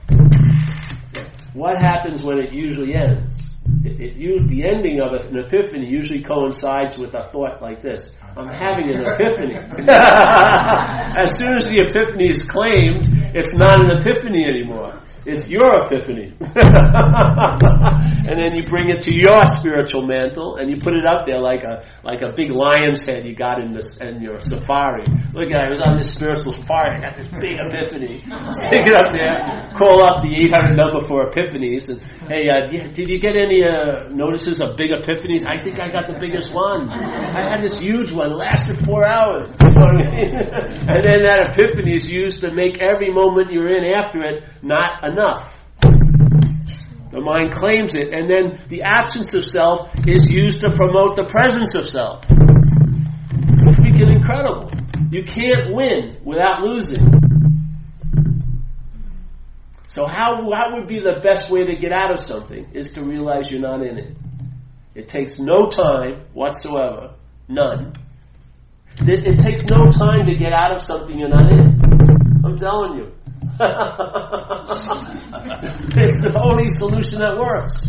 [1.54, 3.40] What happens when it usually ends?
[3.84, 8.14] It, it, you, the ending of an epiphany usually coincides with a thought like this
[8.36, 9.54] I'm having an epiphany.
[9.88, 15.00] as soon as the epiphany is claimed, it's not an epiphany anymore.
[15.26, 16.32] It's your epiphany.
[16.40, 21.38] and then you bring it to your spiritual mantel and you put it up there
[21.38, 25.04] like a like a big lion's head you got in this in your safari.
[25.34, 28.18] Look at I was on this spiritual safari, I got this big epiphany.
[28.64, 33.08] Stick it up there, call up the 800 number for epiphanies and hey, uh, did
[33.08, 35.44] you get any uh, notices of big epiphanies?
[35.44, 36.88] I think I got the biggest one.
[36.88, 39.48] I had this huge one, lasted four hours.
[39.60, 45.04] and then that epiphany is used to make every moment you're in after it not
[45.10, 45.56] enough.
[47.10, 51.24] The mind claims it, and then the absence of self is used to promote the
[51.24, 52.24] presence of self.
[52.28, 54.70] It's freaking incredible.
[55.10, 57.20] You can't win without losing.
[59.88, 63.02] So how, how would be the best way to get out of something is to
[63.02, 64.16] realize you're not in it.
[64.94, 67.14] It takes no time whatsoever,
[67.48, 67.92] none.
[69.00, 71.80] It, it takes no time to get out of something you're not in.
[72.44, 73.12] I'm telling you.
[76.00, 77.86] it's the only solution that works.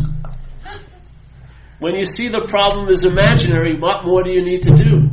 [1.78, 5.08] When you see the problem is imaginary, what more do you need to do?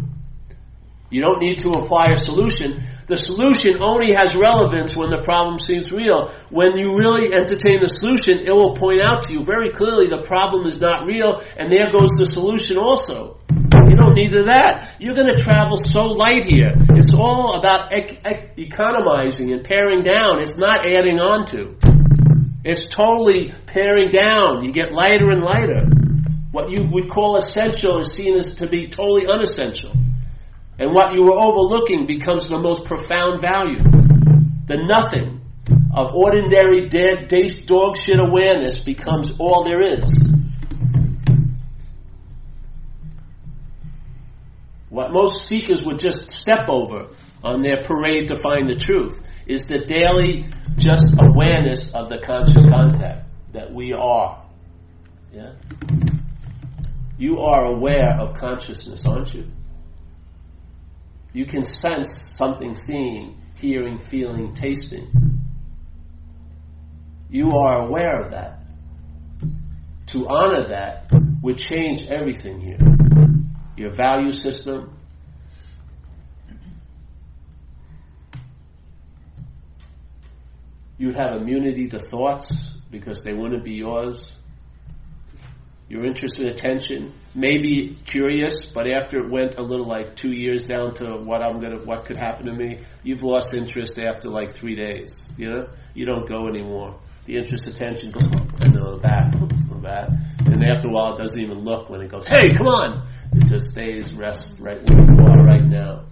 [1.10, 2.84] You don't need to apply a solution.
[3.08, 6.32] The solution only has relevance when the problem seems real.
[6.52, 10.22] When you really entertain the solution, it will point out to you very clearly the
[10.22, 13.40] problem is not real, and there goes the solution also.
[14.28, 14.96] Don't that.
[15.00, 16.74] You're going to travel so light here.
[16.92, 20.42] It's all about ec- ec- economizing and paring down.
[20.42, 21.78] It's not adding on to.
[22.64, 24.66] It's totally paring down.
[24.66, 25.86] You get lighter and lighter.
[26.52, 29.94] What you would call essential is seen as to be totally unessential.
[30.78, 33.80] And what you were overlooking becomes the most profound value.
[34.68, 35.42] The nothing
[35.94, 37.30] of ordinary dead,
[37.66, 40.04] dog shit awareness becomes all there is.
[45.00, 47.08] What most seekers would just step over
[47.42, 52.66] on their parade to find the truth is the daily just awareness of the conscious
[52.70, 54.44] contact that we are.
[55.32, 55.54] Yeah?
[57.18, 59.46] You are aware of consciousness, aren't you?
[61.32, 65.08] You can sense something seeing, hearing, feeling, tasting.
[67.30, 68.64] You are aware of that.
[70.08, 71.10] To honor that
[71.42, 72.89] would change everything here
[73.80, 74.94] your value system.
[80.98, 84.34] You'd have immunity to thoughts because they wouldn't be yours.
[85.88, 90.64] Your interest and attention, maybe curious, but after it went a little like two years
[90.64, 94.52] down to what I'm gonna, what could happen to me, you've lost interest after like
[94.52, 95.18] three days.
[95.38, 97.00] You know, you don't go anymore.
[97.26, 99.34] The interest, attention goes and then back,
[99.82, 100.10] back,
[100.46, 102.28] and after a while, it doesn't even look when it goes.
[102.28, 103.08] Hey, come on!
[103.40, 106.06] It just stays, rests right where you are right now.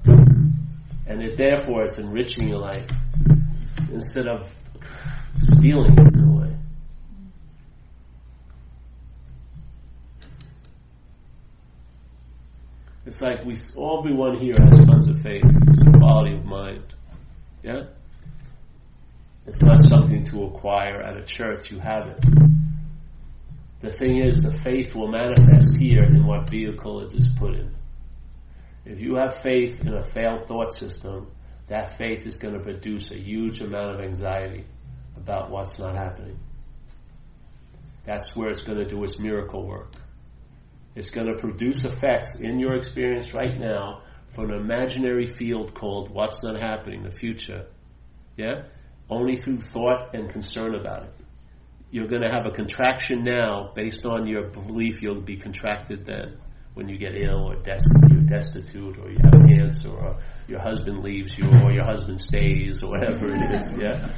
[1.06, 2.90] And it, therefore, it's enriching your life
[3.92, 4.48] instead of
[5.40, 6.56] stealing it in a way.
[13.06, 13.56] It's like we
[14.00, 15.44] everyone here has tons of faith.
[15.46, 16.94] It's a quality of mind.
[17.64, 17.84] Yeah?
[19.46, 22.67] It's not something to acquire at a church, you have it.
[23.80, 27.76] The thing is, the faith will manifest here in what vehicle it is put in.
[28.86, 31.32] If you have faith in a failed thought system,
[31.68, 34.66] that faith is going to produce a huge amount of anxiety
[35.16, 36.40] about what's not happening.
[38.06, 39.92] That's where it's going to do its miracle work.
[40.96, 44.02] It's going to produce effects in your experience right now
[44.34, 47.66] from an imaginary field called what's not happening, the future.
[48.38, 48.64] Yeah?
[49.10, 51.14] Only through thought and concern about it.
[51.90, 56.38] You're going to have a contraction now based on your belief you'll be contracted then
[56.74, 60.18] when you get ill or you're destitute or you have cancer or
[60.48, 63.78] your husband leaves you or your husband stays or whatever it is.
[63.78, 64.10] Yeah?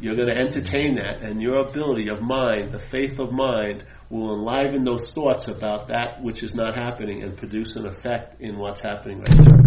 [0.00, 4.34] You're going to entertain that and your ability of mind, the faith of mind, will
[4.34, 8.80] enliven those thoughts about that which is not happening and produce an effect in what's
[8.80, 9.58] happening right now.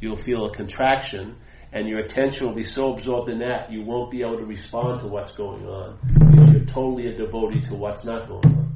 [0.00, 1.36] You'll feel a contraction
[1.74, 5.00] and your attention will be so absorbed in that you won't be able to respond
[5.00, 5.98] to what's going on
[6.30, 8.70] because you're totally a devotee to what's not going on.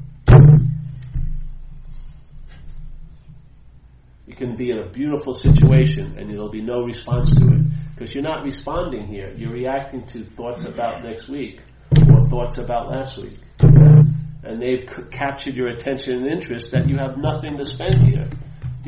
[4.26, 8.12] You can be in a beautiful situation and there'll be no response to it because
[8.12, 9.32] you're not responding here.
[9.36, 11.60] You're reacting to thoughts about next week
[12.12, 13.38] or thoughts about last week.
[13.60, 18.28] And they've c- captured your attention and interest that you have nothing to spend here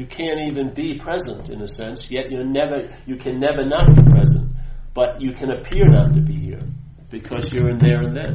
[0.01, 3.95] you can't even be present in a sense, yet you never you can never not
[3.95, 4.51] be present.
[4.95, 6.63] But you can appear not to be here
[7.11, 8.33] because you're in there and then.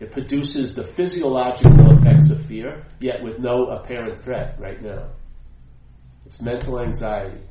[0.00, 5.10] It produces the physiological effects of fear, yet with no apparent threat right now.
[6.24, 7.42] It's mental anxiety.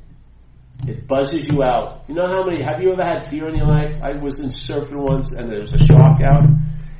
[0.88, 2.02] It buzzes you out.
[2.08, 3.94] You know how many, have you ever had fear in your life?
[4.02, 6.48] I was in surfing once and there was a shark out,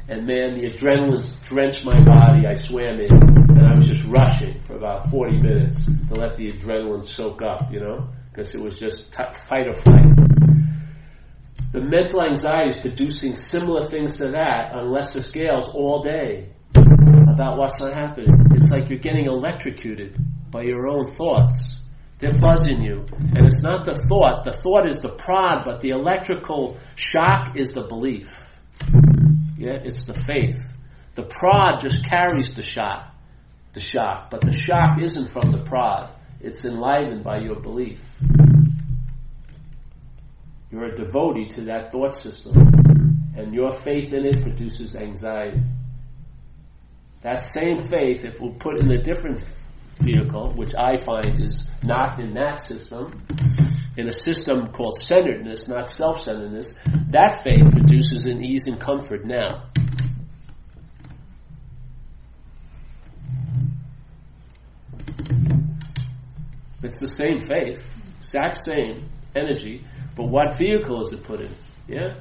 [0.08, 2.46] and man, the adrenaline drenched my body.
[2.46, 6.52] I swam in, and I was just rushing for about 40 minutes to let the
[6.52, 10.16] adrenaline soak up, you know, because it was just t- fight or flight.
[11.72, 17.58] The mental anxiety is producing similar things to that on lesser scales all day about
[17.58, 18.30] what's not happening.
[18.52, 20.16] It's like you're getting electrocuted
[20.50, 21.78] by your own thoughts.
[22.20, 23.06] They're buzzing you.
[23.34, 24.44] And it's not the thought.
[24.44, 28.28] The thought is the prod, but the electrical shock is the belief.
[29.56, 30.60] Yeah, it's the faith.
[31.16, 33.14] The prod just carries the shock,
[33.78, 36.10] the shock, but the shock isn't from the prod.
[36.40, 38.00] It's enlivened by your belief.
[40.70, 42.56] You're a devotee to that thought system,
[43.36, 45.60] and your faith in it produces anxiety.
[47.22, 49.44] That same faith, if we put in a different
[50.00, 53.26] vehicle, which I find is not in that system,
[53.96, 56.74] in a system called centeredness, not self centeredness,
[57.10, 59.70] that faith produces an ease and comfort now.
[66.82, 67.84] It's the same faith,
[68.20, 69.84] exact same energy,
[70.16, 71.54] but what vehicle is it put in?
[71.86, 72.20] Yeah?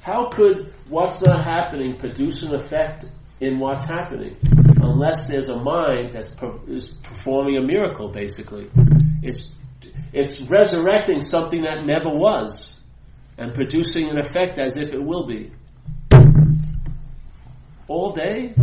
[0.00, 3.04] How could what's not happening produce an effect
[3.40, 4.36] in what's happening?
[4.82, 6.34] unless there's a mind that is
[6.68, 8.68] is performing a miracle, basically.
[9.22, 9.46] It's,
[10.12, 12.76] it's resurrecting something that never was
[13.38, 15.52] and producing an effect as if it will be.
[17.88, 18.54] All day?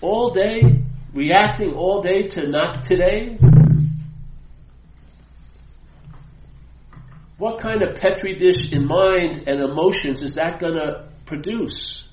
[0.00, 0.82] All day?
[1.12, 3.38] Reacting all day to not today?
[7.38, 12.04] What kind of petri dish in mind and emotions is that going to produce?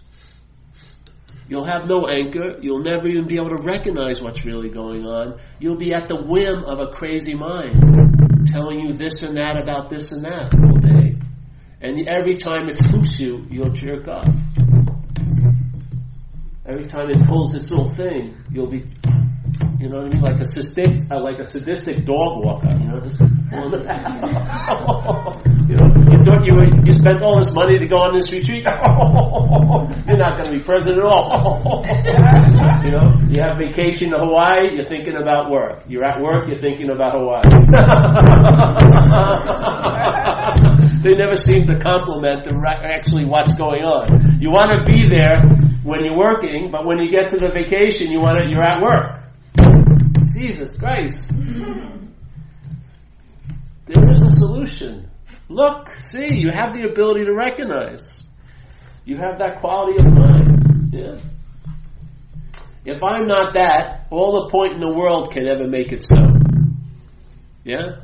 [1.48, 2.58] You'll have no anchor.
[2.62, 5.40] You'll never even be able to recognize what's really going on.
[5.60, 9.90] You'll be at the whim of a crazy mind telling you this and that about
[9.90, 11.18] this and that all day.
[11.82, 14.28] And every time it spooks you, you'll jerk up.
[16.64, 18.86] Every time it pulls its little thing, you'll be
[19.80, 20.22] you know what I mean?
[20.22, 22.70] Like a sadistic, uh, like a sadistic dog walker.
[22.70, 23.82] You know, just pulling
[25.66, 28.32] You know, you thought you were, you spent all this money to go on this
[28.32, 28.62] retreat.
[30.05, 31.82] you're not going to be present at all.
[32.86, 34.76] you know, you have vacation to Hawaii.
[34.76, 35.82] You're thinking about work.
[35.88, 36.47] You're at work.
[36.47, 37.41] You're thinking about Hawaii.
[41.01, 42.53] they never seem to complement the
[42.86, 44.38] actually what's going on.
[44.39, 45.41] You want to be there
[45.84, 48.82] when you're working, but when you get to the vacation, you want to, you're at
[48.82, 49.24] work.
[50.34, 51.30] Jesus Christ.
[53.86, 55.10] There is a solution.
[55.50, 58.24] Look, see, you have the ability to recognize.
[59.06, 60.94] You have that quality of mind.
[60.94, 61.20] Yeah.
[62.86, 66.16] If I'm not that, all the point in the world can ever make it so.
[67.64, 68.02] Yeah?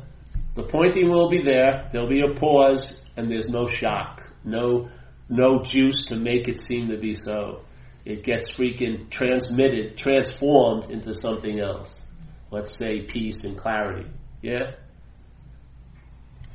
[0.54, 4.22] The pointing will be there, there'll be a pause, and there's no shock.
[4.44, 4.88] No
[5.28, 7.60] no juice to make it seem to be so.
[8.08, 12.02] It gets freaking transmitted, transformed into something else.
[12.50, 14.08] Let's say peace and clarity.
[14.40, 14.70] Yeah?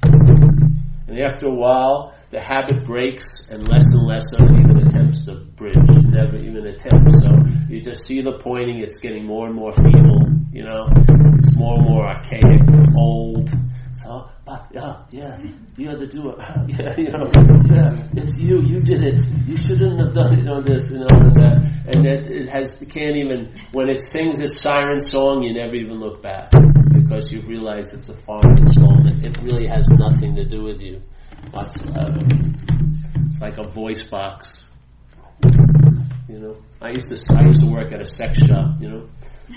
[0.01, 5.25] And after a while, the habit breaks and less and less of it even attempts
[5.25, 5.75] to bridge.
[5.77, 7.19] Never even attempts.
[7.19, 10.87] So you just see the pointing, it's getting more and more feeble, you know?
[11.35, 13.51] It's more and more archaic, it's old.
[13.93, 15.37] So, but ah, yeah, yeah,
[15.77, 16.37] you had to do it.
[16.67, 17.29] yeah, you know,
[17.69, 19.19] yeah, it's you, you did it.
[19.45, 21.73] You shouldn't have done, you know, this, you know, and that.
[21.93, 25.75] And that it has, it can't even, when it sings its siren song, you never
[25.75, 26.51] even look back
[26.93, 29.23] because you've realized it's a foreign installment.
[29.23, 31.01] It really has nothing to do with you
[31.51, 32.19] whatsoever.
[33.27, 34.63] It's like a voice box.
[36.27, 38.79] You know, I used to I used to work at a sex shop.
[38.79, 39.09] You know,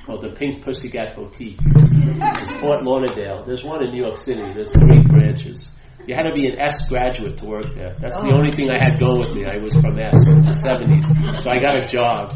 [0.04, 3.44] called the Pink Pussycat Boutique in Fort Lauderdale.
[3.46, 4.42] There's one in New York City.
[4.54, 5.68] There's three branches.
[6.06, 7.96] You had to be an S graduate to work there.
[7.98, 9.44] That's the only thing I had going with me.
[9.44, 11.42] I was from S in the 70s.
[11.42, 12.32] So I got a job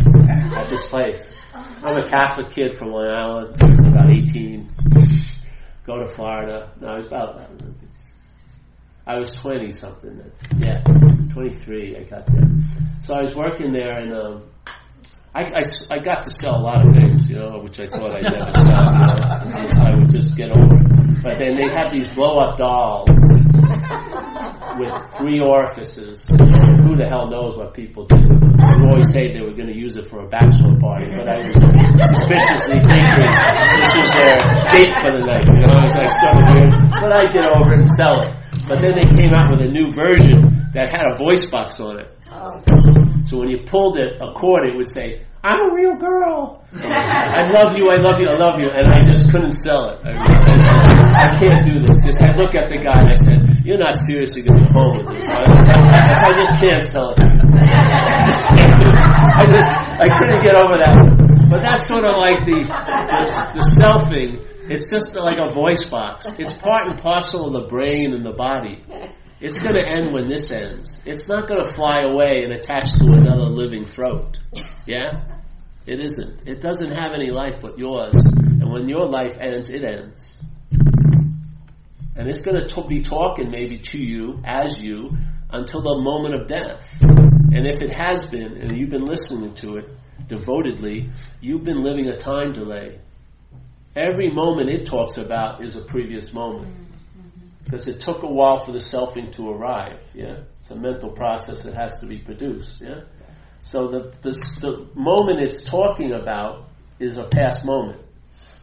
[0.56, 1.22] at this place.
[1.54, 3.56] I'm a Catholic kid from Long Island.
[3.62, 4.68] I was about 18.
[5.86, 6.72] Go to Florida.
[6.80, 7.48] No, I was about,
[9.06, 10.20] I was 20 something.
[10.58, 10.82] Yeah,
[11.32, 11.96] 23.
[11.96, 12.50] I got there.
[13.02, 14.49] So I was working there and, um,
[15.32, 15.62] I, I,
[15.94, 18.50] I got to sell a lot of things, you know, which I thought I'd never
[18.50, 19.62] sell.
[19.62, 21.22] You know, I would just get over it.
[21.22, 23.14] But then they had these blow up dolls
[24.74, 26.26] with three orifices.
[26.82, 28.18] Who the hell knows what people do?
[28.18, 31.46] They always say they were going to use it for a bachelor party, but I
[31.46, 34.34] was suspiciously thinking this was their
[34.66, 35.46] date for the night.
[35.46, 38.34] You know, I was like so weird, but I get over it and sell it.
[38.66, 42.00] But then they came out with a new version that had a voice box on
[42.00, 42.10] it.
[42.32, 42.99] Oh.
[43.24, 46.62] So when you pulled it, a cord, it would say, I'm a real girl.
[46.76, 48.68] I love you, I love you, I love you.
[48.68, 50.00] And I just couldn't sell it.
[50.04, 51.96] I, I, I can't do this.
[51.96, 54.72] Because I look at the guy and I said, You're not seriously going to go
[54.72, 55.26] home with this.
[55.26, 57.20] I, I, I just can't sell it.
[59.40, 60.92] I just, I couldn't get over that.
[61.48, 63.24] But that's sort of like the, the,
[63.56, 64.44] the selfing.
[64.70, 66.26] It's just like a voice box.
[66.38, 68.84] It's part and parcel of the brain and the body.
[69.40, 71.00] It's going to end when this ends.
[71.06, 74.38] It's not going to fly away and attach to another living throat.
[74.86, 75.38] Yeah?
[75.86, 76.46] It isn't.
[76.46, 78.12] It doesn't have any life but yours.
[78.14, 80.36] And when your life ends, it ends.
[82.16, 85.10] And it's going to be talking maybe to you, as you,
[85.48, 86.86] until the moment of death.
[87.00, 89.88] And if it has been, and you've been listening to it
[90.28, 91.08] devotedly,
[91.40, 93.00] you've been living a time delay.
[93.96, 96.79] Every moment it talks about is a previous moment
[97.70, 100.00] because it took a while for the selfing to arrive.
[100.12, 102.80] Yeah, it's a mental process that has to be produced.
[102.80, 103.02] Yeah,
[103.62, 106.68] so the, the the moment it's talking about
[106.98, 108.04] is a past moment.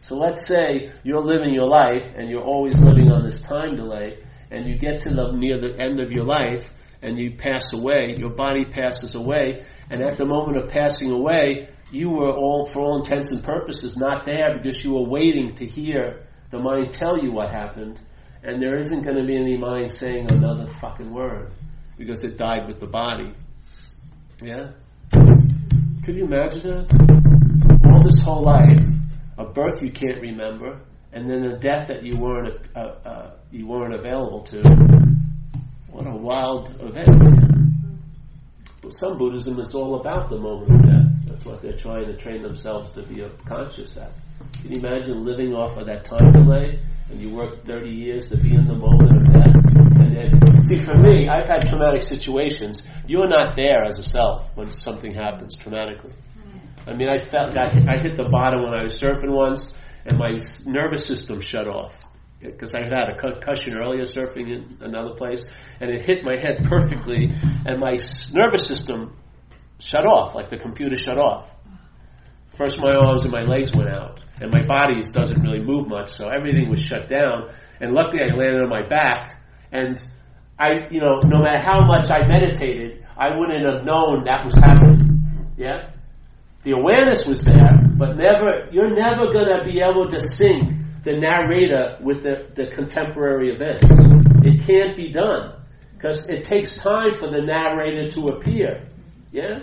[0.02, 4.18] So let's say you're living your life and you're always living on this time delay,
[4.50, 8.14] and you get to the near the end of your life and you pass away.
[8.18, 12.80] Your body passes away, and at the moment of passing away, you were all, for
[12.80, 17.22] all intents and purposes, not there because you were waiting to hear the mind tell
[17.22, 18.00] you what happened
[18.42, 21.50] and there isn't going to be any mind saying another fucking word
[21.96, 23.34] because it died with the body.
[24.40, 24.70] Yeah?
[25.10, 27.86] Could you imagine that?
[27.86, 28.80] All this whole life,
[29.36, 30.80] a birth you can't remember,
[31.12, 34.62] and then a death that you weren't uh, uh, you weren't available to.
[35.90, 37.22] What a wild event!
[38.80, 41.28] But some Buddhism is all about the moment of death.
[41.28, 44.12] That's what they're trying to train themselves to be conscious at.
[44.62, 46.80] Can you imagine living off of that time delay
[47.10, 49.56] and you work 30 years to be in the moment of death.
[50.00, 52.82] And then, see, for me, I've had traumatic situations.
[53.06, 56.12] You're not there as a self when something happens traumatically.
[56.86, 59.74] I mean, I felt I I hit the bottom when I was surfing once,
[60.06, 61.92] and my nervous system shut off
[62.40, 65.44] because I had had a concussion earlier surfing in another place,
[65.80, 67.28] and it hit my head perfectly,
[67.66, 67.96] and my
[68.32, 69.16] nervous system
[69.78, 71.48] shut off, like the computer shut off.
[72.56, 76.10] First, my arms and my legs went out, and my body doesn't really move much,
[76.10, 77.50] so everything was shut down.
[77.80, 79.40] And luckily, I landed on my back,
[79.72, 80.02] and
[80.58, 84.54] I, you know, no matter how much I meditated, I wouldn't have known that was
[84.54, 85.54] happening.
[85.56, 85.90] Yeah,
[86.62, 91.98] the awareness was there, but never, you're never gonna be able to sync the narrator
[92.02, 93.82] with the, the contemporary event.
[94.44, 95.54] It can't be done
[95.94, 98.88] because it takes time for the narrator to appear.
[99.32, 99.60] Yeah.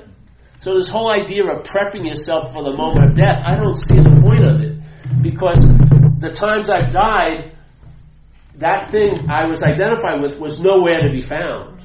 [0.60, 3.96] So this whole idea of prepping yourself for the moment of death, I don't see
[3.96, 4.65] the point of it.
[5.26, 5.58] Because
[6.22, 7.58] the times I've died,
[8.60, 11.82] that thing I was identified with was nowhere to be found.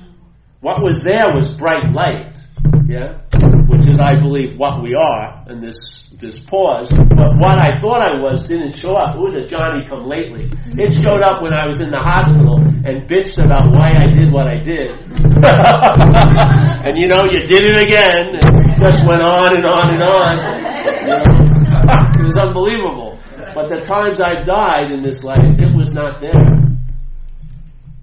[0.61, 2.37] What was there was bright light.
[2.85, 3.25] Yeah?
[3.73, 6.93] Which is, I believe, what we are in this, this pause.
[6.93, 9.17] But what I thought I was didn't show up.
[9.17, 10.53] It was a Johnny come lately.
[10.77, 14.29] It showed up when I was in the hospital and bitched about why I did
[14.31, 15.01] what I did.
[16.85, 18.37] and you know, you did it again.
[18.37, 20.37] And just went on and on and on.
[20.85, 22.21] You know?
[22.21, 23.10] it was unbelievable.
[23.61, 26.33] But the times I died in this life, it was not there.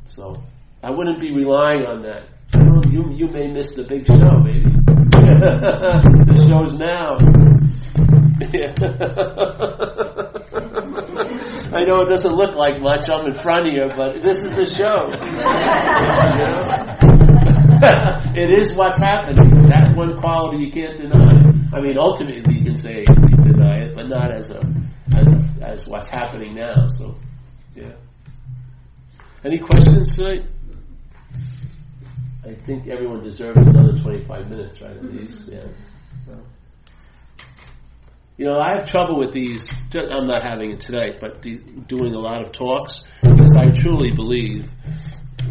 [0.05, 0.36] So
[0.84, 2.28] I wouldn't be relying on that.
[2.93, 4.70] You you may miss the big show, baby.
[6.30, 7.18] the show's now.
[11.74, 13.10] I know it doesn't look like much.
[13.10, 15.10] I'm in front of you, but this is the show.
[18.39, 19.70] it is what's happening.
[19.70, 21.49] That one quality you can't deny.
[21.74, 23.03] I mean, ultimately you can say
[23.97, 24.61] but not as a
[25.17, 26.85] as a, as what's happening now.
[26.87, 27.15] So,
[27.75, 27.93] yeah.
[29.43, 30.43] Any questions tonight?
[32.45, 34.91] I think everyone deserves another 25 minutes, right?
[34.91, 35.17] At mm-hmm.
[35.17, 35.65] least, yeah.
[38.37, 39.67] You know, I have trouble with these.
[39.95, 44.11] I'm not having it tonight, but the, doing a lot of talks because I truly
[44.11, 44.69] believe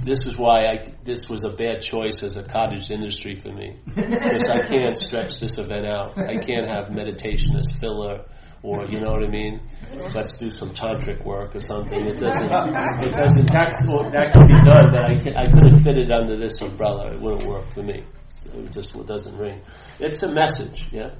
[0.04, 3.76] this is why I, this was a bad choice as a cottage industry for me
[3.86, 6.16] because I can't stretch this event out.
[6.16, 8.24] I can't have meditation as filler
[8.66, 9.60] or you know what I mean.
[10.14, 12.04] Let's do some tantric work or something.
[12.04, 12.50] It doesn't.
[13.06, 13.46] It doesn't.
[13.52, 17.12] That's, that can be done, but I can, I couldn't fit it under this umbrella.
[17.12, 18.04] It wouldn't work for me.
[18.34, 19.62] So it just it doesn't ring.
[20.00, 21.10] It's a message, yeah.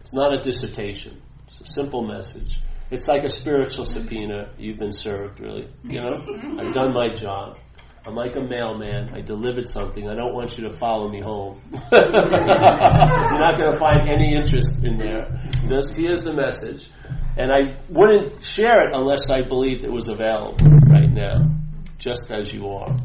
[0.00, 1.22] It's not a dissertation.
[1.46, 2.58] It's a simple message.
[2.90, 4.52] It's like a spiritual subpoena.
[4.58, 5.68] You've been served, really.
[5.84, 6.14] You know,
[6.58, 7.58] I've done my job.
[8.06, 9.10] I'm like a mailman.
[9.14, 10.08] I delivered something.
[10.08, 11.60] I don't want you to follow me home.
[11.92, 15.38] You're not going to find any interest in there.
[15.68, 16.88] Just here's the message.
[17.36, 20.56] And I wouldn't share it unless I believed it was available
[20.88, 21.50] right now,
[21.98, 22.96] just as you are.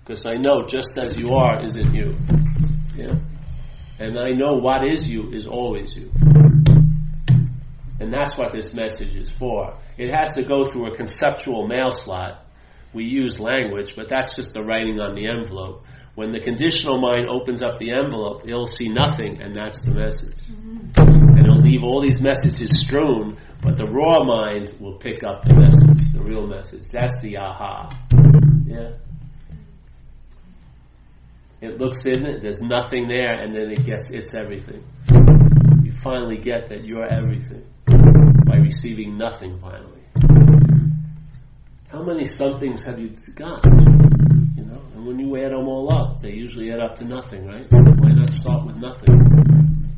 [0.00, 2.16] Because I know just as you are is in you.
[2.96, 3.14] Yeah?
[4.00, 6.10] And I know what is you is always you.
[8.00, 9.78] And that's what this message is for.
[9.96, 12.46] It has to go through a conceptual mail slot
[12.92, 15.84] we use language, but that's just the writing on the envelope.
[16.16, 20.36] When the conditional mind opens up the envelope, it'll see nothing, and that's the message.
[20.50, 21.00] Mm-hmm.
[21.00, 25.54] And it'll leave all these messages strewn, but the raw mind will pick up the
[25.54, 26.88] message, the real message.
[26.90, 27.96] That's the aha.
[28.66, 28.90] Yeah.
[31.60, 34.82] It looks in it, there's nothing there, and then it gets it's everything.
[35.84, 37.64] You finally get that you're everything
[38.46, 39.99] by receiving nothing finally.
[41.90, 43.64] How many somethings have you got?
[43.66, 47.46] You know, and when you add them all up, they usually add up to nothing,
[47.46, 47.66] right?
[47.68, 49.96] Why not start with nothing?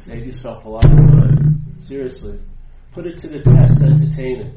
[0.00, 1.62] Save yourself a lot of time.
[1.82, 2.40] Seriously.
[2.92, 4.54] Put it to the test, entertain it.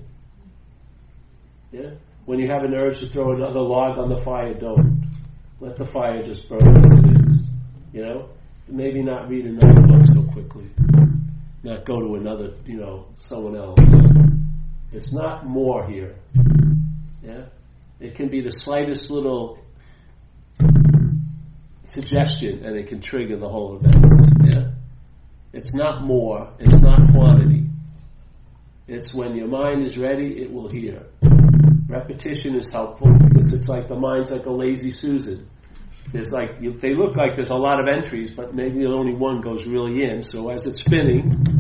[1.73, 1.89] Yeah?
[2.23, 5.11] When you have an urge to throw another log on the fire, don't.
[5.59, 7.41] Let the fire just burn as it is.
[7.91, 8.29] You know?
[8.69, 10.69] Maybe not read another book so quickly.
[11.63, 13.77] Not go to another, you know, someone else.
[14.91, 16.15] It's not more here.
[17.21, 17.45] Yeah?
[17.99, 19.59] It can be the slightest little
[21.83, 24.05] suggestion and it can trigger the whole event.
[24.43, 24.71] Yeah?
[25.53, 27.65] It's not more, it's not quantity.
[28.87, 31.03] It's when your mind is ready, it will hear.
[31.89, 35.47] Repetition is helpful because it's like the mind's like a lazy Susan.
[36.13, 39.65] There's like they look like there's a lot of entries, but maybe only one goes
[39.65, 40.21] really in.
[40.21, 41.56] So as it's spinning,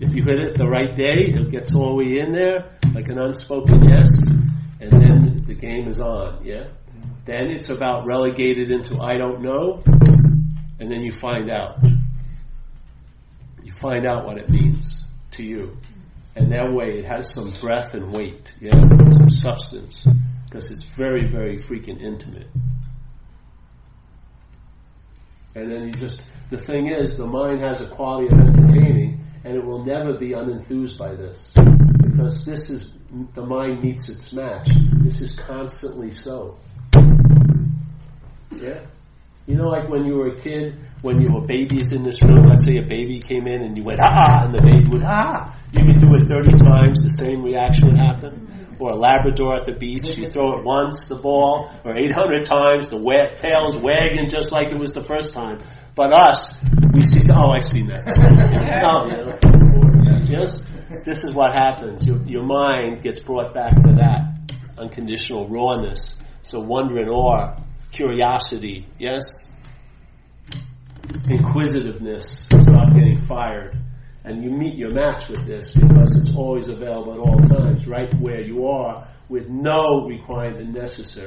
[0.00, 3.08] if you hit it the right day, it gets all the way in there, like
[3.08, 4.08] an unspoken yes,
[4.80, 6.68] and then the game is on, yeah?
[7.24, 9.82] Then it's about relegated into I don't know,
[10.78, 11.78] and then you find out.
[13.62, 15.76] You find out what it means to you.
[16.36, 18.72] And that way it has some breath and weight, yeah?
[19.10, 20.06] Some substance.
[20.44, 22.48] Because it's very, very freaking intimate.
[25.54, 26.20] And then you just,
[26.50, 29.05] the thing is, the mind has a quality of entertaining
[29.46, 31.52] and it will never be unenthused by this
[32.02, 32.90] because this is
[33.34, 34.68] the mind meets its match.
[35.04, 36.58] This is constantly so.
[38.50, 38.84] Yeah.
[39.46, 42.46] You know, like when you were a kid, when you were babies in this room.
[42.48, 45.54] Let's say a baby came in and you went ah, and the baby would ah.
[45.70, 48.76] You could do it thirty times, the same reaction would happen.
[48.80, 52.88] Or a Labrador at the beach, you throw it once, the ball, or 800 times,
[52.88, 55.60] the wet tail's wagging just like it was the first time.
[55.94, 56.52] But us,
[56.92, 58.06] we see, Oh, oh, I see that.
[58.84, 60.26] oh.
[60.28, 60.58] Yes,
[61.04, 62.04] this is what happens.
[62.04, 66.14] Your, your mind gets brought back to that unconditional rawness.
[66.42, 67.56] So wonder and awe,
[67.92, 69.22] curiosity, yes?
[71.28, 73.76] Inquisitiveness, stop getting fired.
[74.24, 78.12] And you meet your match with this because it's always available at all times, right
[78.20, 81.26] where you are, with no requirement necessary.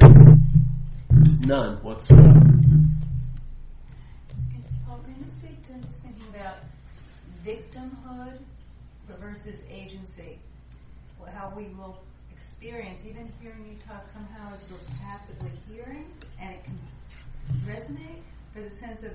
[1.40, 2.42] None whatsoever.
[7.46, 8.40] Victimhood
[9.20, 10.40] versus agency?
[11.34, 12.00] How we will
[12.32, 16.06] experience, even hearing you talk somehow as we're passively hearing,
[16.42, 16.80] and it can
[17.66, 18.22] resonate
[18.54, 19.12] for the sense of,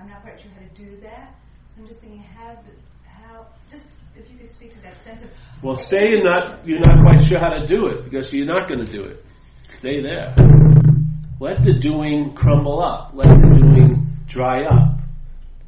[0.00, 1.34] I'm not quite sure how to do that.
[1.70, 2.58] So I'm just thinking, how,
[3.06, 3.86] how just
[4.16, 5.30] if you could speak to that sense of.
[5.62, 8.68] Well, stay and not, you're not quite sure how to do it because you're not
[8.68, 9.24] going to do it.
[9.78, 10.34] Stay there.
[11.40, 13.12] Let the doing crumble up.
[13.14, 15.00] Let the doing dry up.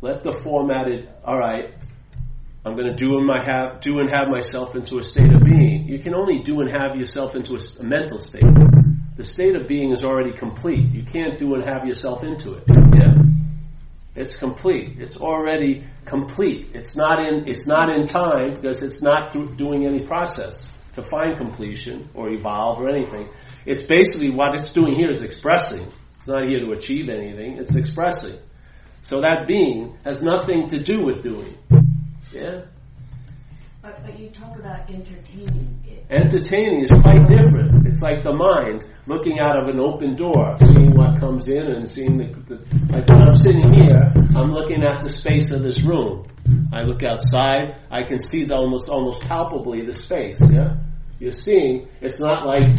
[0.00, 1.72] Let the formatted, all right,
[2.66, 5.44] I'm going to do and, my have, do and have myself into a state of
[5.44, 5.86] being.
[5.86, 8.42] You can only do and have yourself into a, a mental state.
[9.16, 10.90] The state of being is already complete.
[10.90, 12.64] You can't do and have yourself into it.
[12.68, 13.14] Yeah?
[14.16, 14.98] It's complete.
[14.98, 16.70] It's already complete.
[16.72, 21.36] It's not in, it's not in time because it's not doing any process to find
[21.36, 23.28] completion or evolve or anything.
[23.66, 25.92] It's basically what it's doing here is expressing.
[26.16, 27.58] It's not here to achieve anything.
[27.58, 28.38] It's expressing.
[29.02, 31.58] So that being has nothing to do with doing.
[32.34, 32.62] Yeah?
[33.80, 36.06] But, but you talk about entertaining it.
[36.10, 37.86] Entertaining is quite different.
[37.86, 41.88] It's like the mind looking out of an open door, seeing what comes in and
[41.88, 42.54] seeing the, the
[42.90, 46.24] like when I'm sitting here, I'm looking at the space of this room.
[46.72, 50.76] I look outside, I can see the almost almost palpably the space, yeah?
[51.20, 52.76] You're seeing, it's not like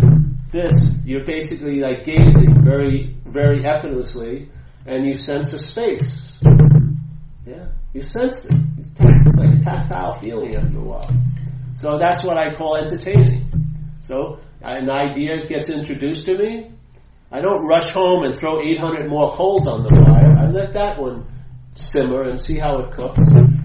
[0.51, 0.73] this,
[1.05, 4.49] you're basically like gazing very, very effortlessly
[4.85, 6.39] and you sense a space.
[7.45, 7.67] Yeah?
[7.93, 8.74] You sense it.
[8.99, 11.11] It's like a tactile feeling after a while.
[11.75, 13.49] So that's what I call entertaining.
[13.99, 16.71] So an idea gets introduced to me.
[17.31, 20.37] I don't rush home and throw 800 more coals on the fire.
[20.37, 21.27] I let that one
[21.73, 23.19] simmer and see how it cooks.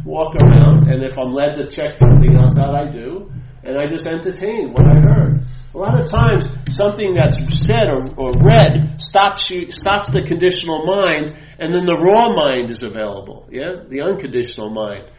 [0.04, 3.30] Walk around, and if I'm led to check something else out, I do.
[3.62, 5.44] And I just entertain what I heard.
[5.72, 10.84] A lot of times, something that's said or, or read stops you, stops the conditional
[10.84, 13.46] mind, and then the raw mind is available.
[13.52, 15.12] Yeah, the unconditional mind.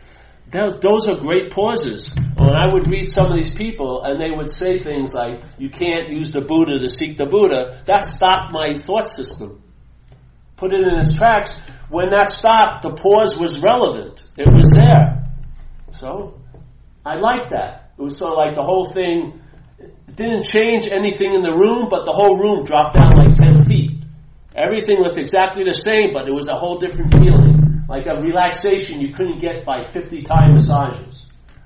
[0.52, 2.14] Those are great pauses.
[2.36, 5.70] When I would read some of these people, and they would say things like, "You
[5.70, 9.62] can't use the Buddha to seek the Buddha," that stopped my thought system.
[10.58, 11.56] Put it in its tracks.
[11.90, 14.26] When that stopped, the pause was relevant.
[14.38, 15.24] It was there.
[15.92, 16.36] So,
[17.06, 17.92] I liked that.
[17.98, 19.40] It was sort of like the whole thing
[20.14, 23.92] didn't change anything in the room, but the whole room dropped down like 10 feet.
[24.54, 27.61] Everything looked exactly the same, but it was a whole different feeling.
[27.92, 31.26] Like a relaxation you couldn't get by 50 Thai massages.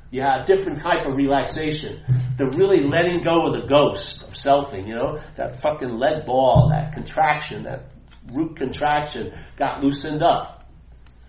[0.10, 2.02] You had a different type of relaxation.
[2.40, 5.22] The really letting go of the ghost of selfing, you know?
[5.36, 7.92] That fucking lead ball, that contraction, that
[8.34, 10.66] root contraction got loosened up.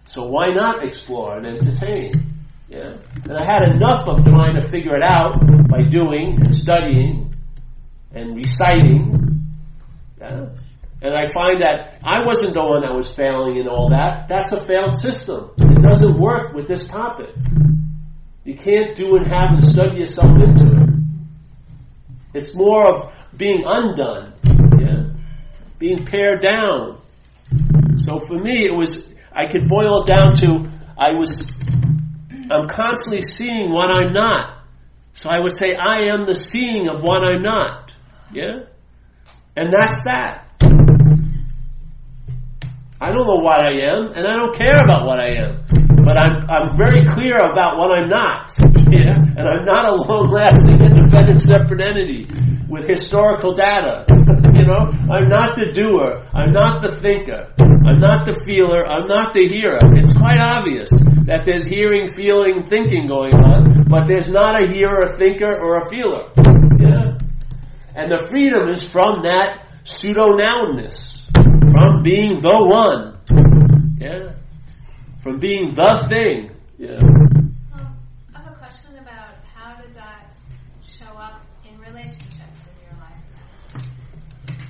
[0.07, 2.47] So why not explore and entertain?
[2.67, 2.97] Yeah?
[3.29, 7.37] And I had enough of trying to figure it out by doing and studying
[8.13, 9.45] and reciting.
[10.19, 10.47] Yeah?
[11.03, 14.29] And I find that I wasn't the one that was failing in all that.
[14.29, 15.51] That's a failed system.
[15.59, 17.35] It doesn't work with this topic.
[18.45, 20.89] You can't do and have and study yourself into it.
[22.35, 24.35] It's more of being undone,
[24.79, 25.13] yeah?
[25.79, 27.01] being pared down.
[27.97, 31.47] So for me, it was, I could boil it down to, I was
[32.51, 34.63] I'm constantly seeing what I'm not.
[35.15, 37.91] So I would say, I am the seeing of what I'm not.
[38.33, 38.67] Yeah?
[39.57, 40.46] And that's that.
[42.99, 45.61] I don't know what I am, and I don't care about what I am.
[46.01, 48.53] But I'm, I'm very clear about what I'm not.
[48.87, 49.19] Yeah?
[49.19, 52.25] And I'm not a long lasting, independent, separate entity
[52.69, 54.07] with historical data.
[54.55, 54.87] you know?
[55.11, 56.23] I'm not the doer.
[56.33, 57.53] I'm not the thinker.
[57.59, 58.87] I'm not the feeler.
[58.87, 59.81] I'm not the hearer.
[59.99, 60.89] It's quite obvious
[61.27, 65.79] that there's hearing, feeling, thinking going on, but there's not a hearer, a thinker, or
[65.79, 66.31] a feeler.
[66.79, 67.19] Yeah?
[67.97, 71.16] And the freedom is from that pseudo nounness,
[71.77, 73.19] from being the one.
[73.99, 74.33] Yeah?
[75.23, 76.51] From being the thing.
[76.79, 76.97] Yeah.
[77.75, 77.99] Um,
[78.35, 80.33] I have a question about how does that
[80.99, 82.33] show up in relationships
[82.73, 83.21] in your life?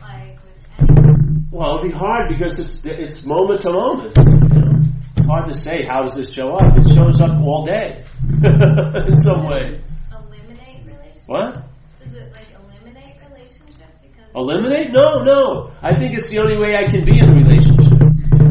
[0.01, 1.49] Like with anyone?
[1.53, 4.17] Well, it'd be hard because it's it's moment to moment.
[4.19, 4.83] You know?
[5.17, 6.77] It's hard to say how does this show up.
[6.77, 8.05] It shows up all day
[9.07, 9.81] in some way.
[10.11, 11.27] Eliminate relationships?
[11.27, 11.55] What?
[12.03, 13.95] Does it like eliminate relationships?
[14.03, 14.93] Because Eliminate?
[14.93, 15.73] No, no.
[15.81, 17.97] I think it's the only way I can be in a relationship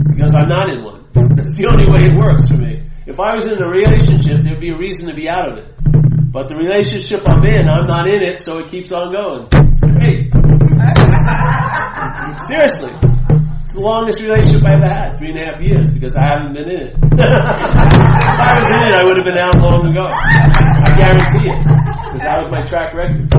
[0.10, 1.06] because I'm not in one.
[1.38, 2.90] That's the only way it works for me.
[3.06, 5.70] If I was in a relationship, there'd be a reason to be out of it.
[6.34, 9.46] But the relationship I'm in, I'm not in it, so it keeps on going.
[9.70, 10.34] It's great.
[12.50, 12.90] Seriously.
[13.62, 16.58] It's the longest relationship I ever had, three and a half years, because I haven't
[16.58, 16.98] been in it.
[17.14, 20.10] if I was in it, I would have been out long ago.
[20.10, 21.62] I guarantee it.
[22.10, 23.30] Because that was my track record.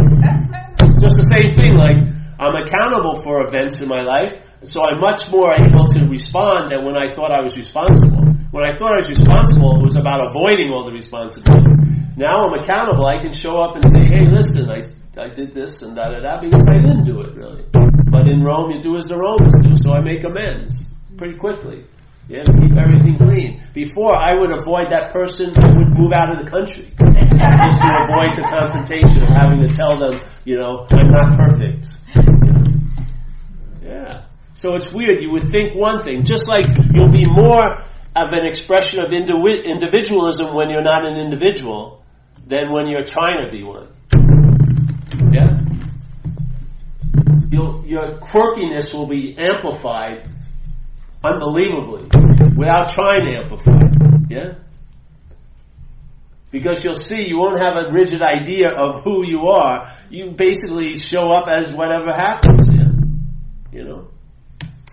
[1.03, 5.31] Just the same thing, like, I'm accountable for events in my life, so I'm much
[5.31, 8.29] more able to respond than when I thought I was responsible.
[8.53, 11.73] When I thought I was responsible, it was about avoiding all the responsibility.
[12.17, 13.07] Now I'm accountable.
[13.09, 14.81] I can show up and say, "Hey, listen, I
[15.17, 17.65] I did this and da da da," because I didn't do it really.
[18.13, 21.85] But in Rome, you do as the Romans do, so I make amends pretty quickly.
[22.29, 23.63] Yeah, to keep everything clean.
[23.73, 25.55] Before, I would avoid that person.
[25.57, 26.93] I would move out of the country
[27.39, 31.89] just to avoid the confrontation of having to tell them, you know, I'm not perfect.
[33.83, 34.25] Yeah.
[34.53, 35.21] So it's weird.
[35.21, 37.83] You would think one thing, just like you'll be more
[38.17, 42.03] of an expression of indivi- individualism when you're not an individual
[42.47, 43.89] than when you're trying to be one.
[45.33, 45.61] Yeah?
[47.51, 50.29] You'll, your quirkiness will be amplified
[51.23, 52.09] unbelievably
[52.57, 53.79] without trying to amplify.
[54.29, 54.55] Yeah?
[56.51, 59.99] Because you'll see you won't have a rigid idea of who you are.
[60.11, 62.71] You basically show up as whatever happens.
[63.73, 64.09] You know?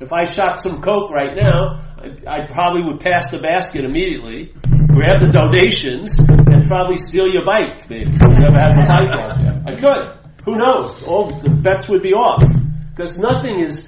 [0.02, 4.52] If I shot some coke right now, I, I probably would pass the basket immediately,
[4.88, 8.12] grab the donations, and probably steal your bike, maybe.
[8.12, 9.64] Whoever has a bike out there.
[9.66, 10.24] I could.
[10.46, 11.02] Who knows?
[11.04, 12.44] All the bets would be off.
[12.90, 13.88] Because nothing is,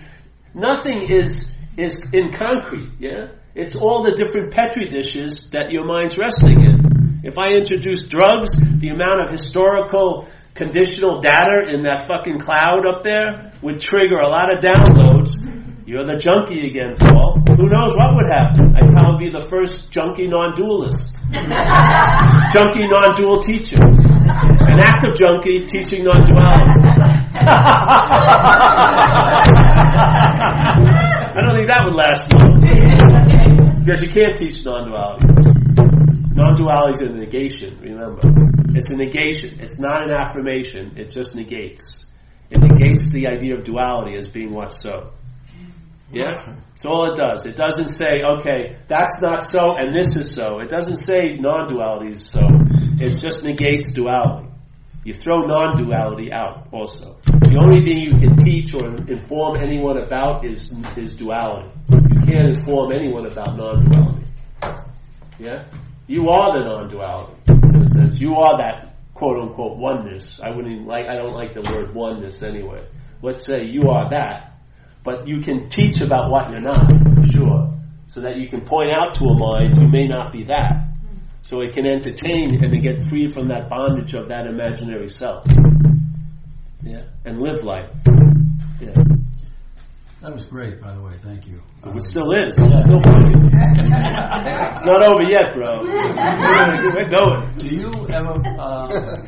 [0.54, 3.28] nothing is, is in concrete, yeah?
[3.54, 6.85] It's all the different petri dishes that your mind's resting in.
[7.26, 13.02] If I introduce drugs, the amount of historical conditional data in that fucking cloud up
[13.02, 15.34] there would trigger a lot of downloads.
[15.88, 17.42] You're the junkie again, Paul.
[17.50, 18.78] Who knows what would happen?
[18.78, 21.18] I'd probably be the first junkie non-dualist.
[22.54, 23.82] junkie non-dual teacher.
[23.82, 26.78] An active junkie teaching non-duality.
[31.34, 32.62] I don't think that would last long.
[33.86, 35.55] Because you can't teach non-duality.
[36.36, 38.22] Non-duality is a negation, remember.
[38.76, 39.58] It's a negation.
[39.62, 40.98] It's not an affirmation.
[40.98, 42.06] It just negates.
[42.50, 45.12] It negates the idea of duality as being what's so.
[46.12, 46.58] Yeah?
[46.70, 47.46] That's all it does.
[47.46, 50.60] It doesn't say, okay, that's not so and this is so.
[50.60, 52.42] It doesn't say non-duality is so.
[53.00, 54.50] It just negates duality.
[55.06, 57.16] You throw non-duality out also.
[57.26, 61.70] The only thing you can teach or inform anyone about is, is duality.
[61.92, 64.26] You can't inform anyone about non-duality.
[65.40, 65.64] Yeah?
[66.08, 67.34] You are the non-duality.
[67.50, 68.20] In a sense.
[68.20, 70.40] You are that quote unquote oneness.
[70.44, 72.88] I wouldn't even like, I don't like the word oneness anyway.
[73.22, 74.60] Let's say you are that.
[75.04, 77.74] But you can teach about what you're not, for sure.
[78.08, 80.90] So that you can point out to a mind you may not be that.
[81.42, 85.46] So it can entertain and to get free from that bondage of that imaginary self.
[86.82, 87.04] Yeah.
[87.24, 87.90] And live life.
[88.80, 88.94] Yeah.
[90.22, 91.14] That was great, by the way.
[91.24, 91.62] Thank you.
[91.86, 92.56] It still is.
[92.58, 93.34] It's still funny.
[93.36, 95.84] it's not over yet, bro.
[95.84, 97.58] We're going.
[97.58, 99.22] Do you ever, uh,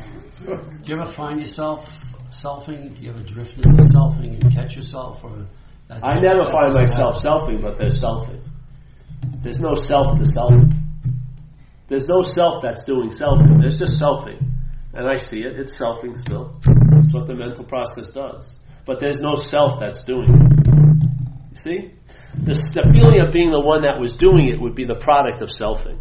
[0.46, 1.88] do you ever find yourself
[2.30, 2.96] selfing?
[2.96, 5.46] Do you ever drift into selfing and catch yourself, or
[5.88, 8.42] that I never find myself selfing, but there's selfing.
[9.42, 10.72] There's no self to selfing.
[11.88, 13.60] There's no self that's doing selfing.
[13.60, 14.40] There's just selfing.
[14.92, 15.58] And I see it.
[15.58, 16.60] It's selfing still.
[16.90, 18.56] That's what the mental process does.
[18.84, 20.57] But there's no self that's doing it.
[21.50, 21.94] You see?
[22.34, 25.40] The, the feeling of being the one that was doing it would be the product
[25.42, 26.00] of selfing.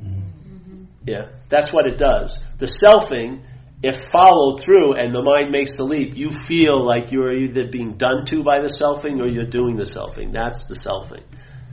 [0.00, 0.84] Mm-hmm.
[1.06, 2.38] Yeah, that's what it does.
[2.58, 3.42] The selfing,
[3.82, 7.96] if followed through and the mind makes the leap, you feel like you're either being
[7.96, 10.32] done to by the selfing or you're doing the selfing.
[10.32, 11.22] That's the selfing.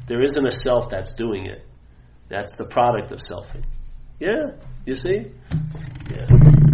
[0.08, 1.66] There isn't a self that's doing it.
[2.28, 3.64] That's the product of selfing.
[4.20, 5.32] Yeah, you see?
[6.12, 6.28] Yeah.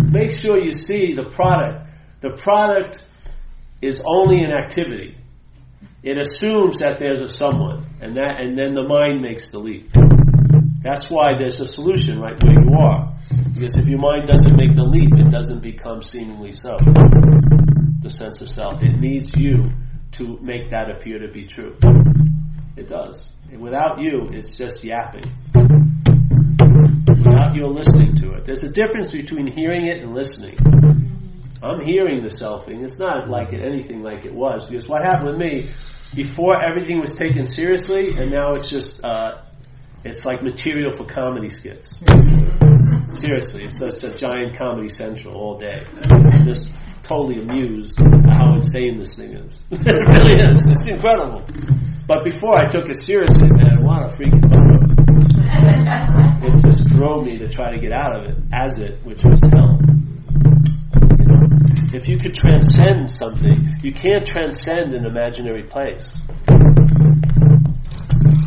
[0.10, 1.88] Make sure you see the product.
[2.22, 3.06] The product
[3.82, 5.16] is only an activity.
[6.08, 9.92] It assumes that there's a someone, and that, and then the mind makes the leap.
[10.82, 13.14] That's why there's a solution right where you are.
[13.54, 16.78] Because if your mind doesn't make the leap, it doesn't become seemingly so.
[18.00, 18.82] The sense of self.
[18.82, 19.70] It needs you
[20.12, 21.76] to make that appear to be true.
[22.78, 23.34] It does.
[23.52, 25.26] And without you, it's just yapping.
[27.20, 28.46] Without you listening to it.
[28.46, 30.56] There's a difference between hearing it and listening.
[31.62, 32.82] I'm hearing the selfing.
[32.82, 34.64] It's not like it, anything like it was.
[34.64, 35.72] Because what happened with me,
[36.18, 39.44] before everything was taken seriously, and now it's just, uh,
[40.03, 42.02] it's like material for comedy skits.
[43.14, 45.85] Seriously, it's just a giant comedy central all day.
[46.11, 46.69] I'm just
[47.03, 49.61] totally amused at how insane this thing is.
[49.72, 50.68] it really is.
[50.68, 51.45] It's incredible.
[52.07, 54.80] But before I took it seriously, man, what a freaking bummer.
[56.48, 59.39] It just drove me to try to get out of it as it, which was
[59.53, 59.77] hell.
[61.98, 66.15] If you could transcend something, you can't transcend an imaginary place.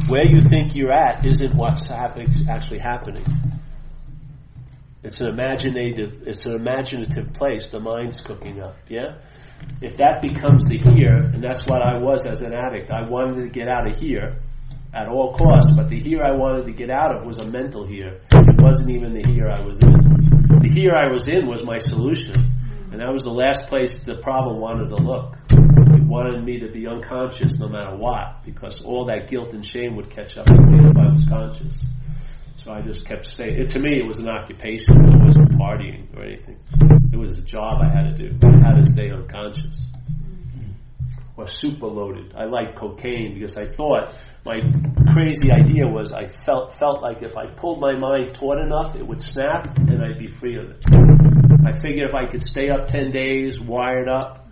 [0.09, 3.24] Where you think you're at isn't what's happen- actually happening.
[5.02, 7.68] It's an imaginative, it's an imaginative place.
[7.70, 8.77] The mind's cooking up.
[8.89, 9.16] Yeah.
[9.82, 13.43] If that becomes the here, and that's what I was as an addict, I wanted
[13.43, 14.36] to get out of here.
[14.93, 15.72] at all costs.
[15.77, 18.20] But the here I wanted to get out of was a mental here.
[18.32, 19.93] It wasn't even the here I was in.
[20.60, 22.35] The here I was in was my solution,
[23.01, 25.35] and that was the last place the problem wanted to look.
[25.48, 29.97] It wanted me to be unconscious no matter what, because all that guilt and shame
[29.97, 31.82] would catch up to me if I was conscious.
[32.56, 33.59] So I just kept staying.
[33.59, 35.01] It, to me, it was an occupation.
[35.01, 36.60] It wasn't partying or anything.
[37.10, 38.39] It was a job I had to do.
[38.47, 41.40] I had to stay unconscious mm-hmm.
[41.40, 42.35] or super loaded.
[42.36, 44.14] I liked cocaine because I thought
[44.44, 44.60] my
[45.12, 49.06] crazy idea was I felt felt like if I pulled my mind taut enough, it
[49.06, 50.84] would snap and I'd be free of it.
[51.66, 54.48] I figured if I could stay up ten days, wired up,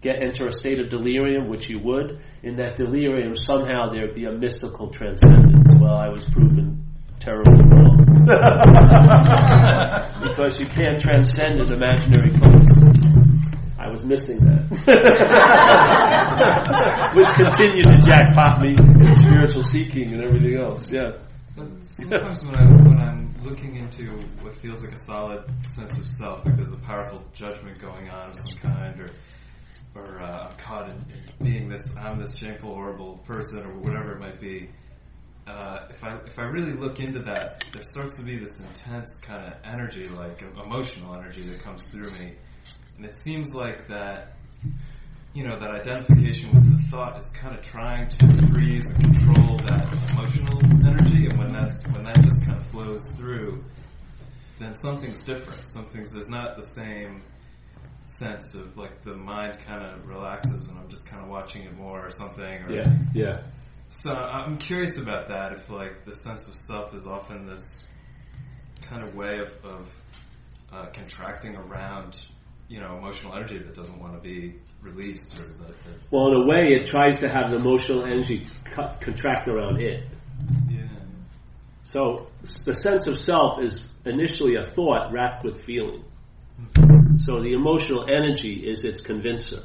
[0.00, 4.24] get enter a state of delirium, which you would, in that delirium somehow there'd be
[4.24, 5.68] a mystical transcendence.
[5.80, 6.84] Well, I was proven
[7.18, 8.04] terribly wrong.
[10.22, 12.75] because you can't transcend an imaginary place.
[13.96, 14.68] Was missing that.
[17.16, 18.76] Which continued to jackpot me
[19.08, 20.92] in spiritual seeking and everything else.
[20.92, 21.12] Yeah.
[21.56, 26.06] But sometimes when I'm when I'm looking into what feels like a solid sense of
[26.06, 29.08] self, like there's a powerful judgment going on of some kind, or
[29.94, 34.12] or uh, I'm caught in, in being this I'm this shameful, horrible person, or whatever
[34.12, 34.68] it might be.
[35.46, 39.16] Uh, if I if I really look into that, there starts to be this intense
[39.22, 42.34] kind of energy, like emotional energy, that comes through me,
[42.96, 44.36] and it seems like that
[45.36, 49.58] you know, that identification with the thought is kind of trying to freeze and control
[49.58, 53.62] that emotional energy, and when that's when that just kind of flows through,
[54.58, 55.66] then something's different.
[55.66, 57.22] Something's there's not the same
[58.06, 61.76] sense of like the mind kind of relaxes and I'm just kind of watching it
[61.76, 62.42] more or something.
[62.42, 63.42] Or, Yeah, yeah.
[63.90, 65.52] So I'm curious about that.
[65.52, 67.82] If like the sense of self is often this
[68.88, 69.88] kind of way of, of
[70.72, 72.18] uh, contracting around
[72.68, 76.42] you know emotional energy that doesn't want to be released or that, that Well, in
[76.42, 80.04] a way, it tries to have the emotional energy cut, contract around it.
[80.68, 80.88] yeah
[81.84, 82.28] So
[82.64, 86.04] the sense of self is initially a thought wrapped with feeling.
[87.18, 89.62] So the emotional energy is its convincer.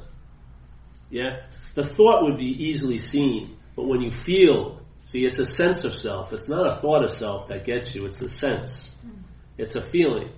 [1.09, 1.41] Yeah?
[1.75, 5.95] The thought would be easily seen, but when you feel, see, it's a sense of
[5.95, 6.31] self.
[6.33, 8.89] It's not a thought of self that gets you, it's a sense.
[9.05, 9.23] Mm.
[9.57, 10.31] It's a feeling.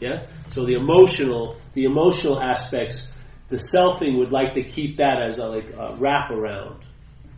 [0.00, 0.26] Yeah?
[0.48, 3.06] So the emotional, the emotional aspects,
[3.48, 6.84] the selfing would like to keep that as a like a wrap around.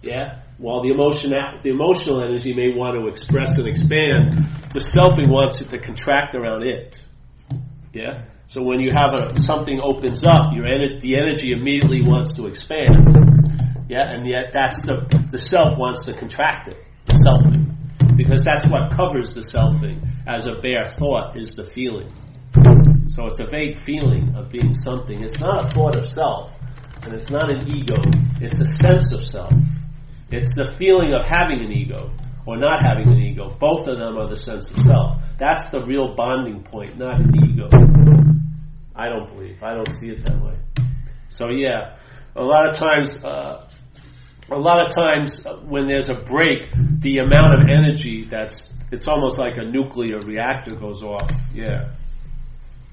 [0.03, 0.43] Yeah?
[0.59, 5.61] While the emotion, the emotional energy may want to express and expand, the selfing wants
[5.61, 6.97] it to contract around it.
[7.93, 8.27] Yeah?
[8.47, 13.89] So when you have a, something opens up, your the energy immediately wants to expand.
[13.89, 14.05] Yeah?
[14.07, 16.77] And yet that's the, the self wants to contract it.
[17.07, 18.17] The selfing.
[18.17, 22.13] Because that's what covers the selfing as a bare thought is the feeling.
[23.07, 25.23] So it's a vague feeling of being something.
[25.23, 26.53] It's not a thought of self,
[27.05, 27.97] and it's not an ego.
[28.41, 29.53] It's a sense of self.
[30.31, 32.11] It's the feeling of having an ego
[32.47, 33.55] or not having an ego.
[33.59, 35.23] Both of them are the sense of self.
[35.39, 37.69] That's the real bonding point, not an ego.
[38.95, 39.63] I don't believe.
[39.63, 40.57] I don't see it that way.
[41.29, 41.97] So yeah,
[42.37, 43.69] a lot of times, uh,
[44.51, 46.71] a lot of times uh, when there's a break,
[47.01, 51.31] the amount of energy that's it's almost like a nuclear reactor goes off.
[51.55, 51.93] Yeah.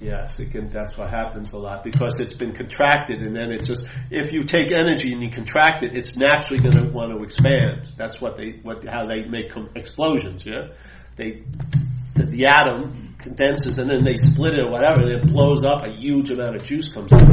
[0.01, 3.67] Yes, it can, that's what happens a lot because it's been contracted and then it's
[3.67, 7.21] just, if you take energy and you contract it, it's naturally going to want to
[7.21, 7.89] expand.
[7.97, 10.69] That's what they, what, how they make com- explosions, yeah?
[11.17, 11.43] They,
[12.15, 15.83] the, the atom condenses and then they split it or whatever and it blows up,
[15.83, 17.27] a huge amount of juice comes out.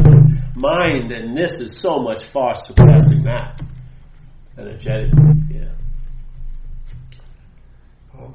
[0.57, 3.61] Mind and this is so much far surpassing that.
[4.59, 5.13] Energetic,
[5.51, 5.69] yeah.
[8.13, 8.35] Paul,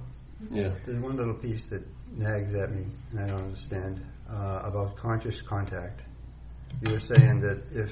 [0.50, 0.74] Yeah.
[0.86, 1.82] there's one little piece that
[2.16, 6.02] nags at me, and I don't understand, uh, about conscious contact.
[6.88, 7.92] You were saying that if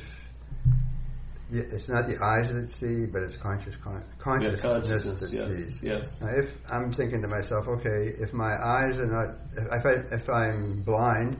[1.51, 5.55] it's not the eyes that see, but it's conscious con- Yeah, consciousness, consciousness, that yes,
[5.55, 5.79] sees.
[5.81, 6.21] yes.
[6.21, 10.29] Now, if I'm thinking to myself, okay, if my eyes are not, if, I, if
[10.29, 11.39] I'm blind,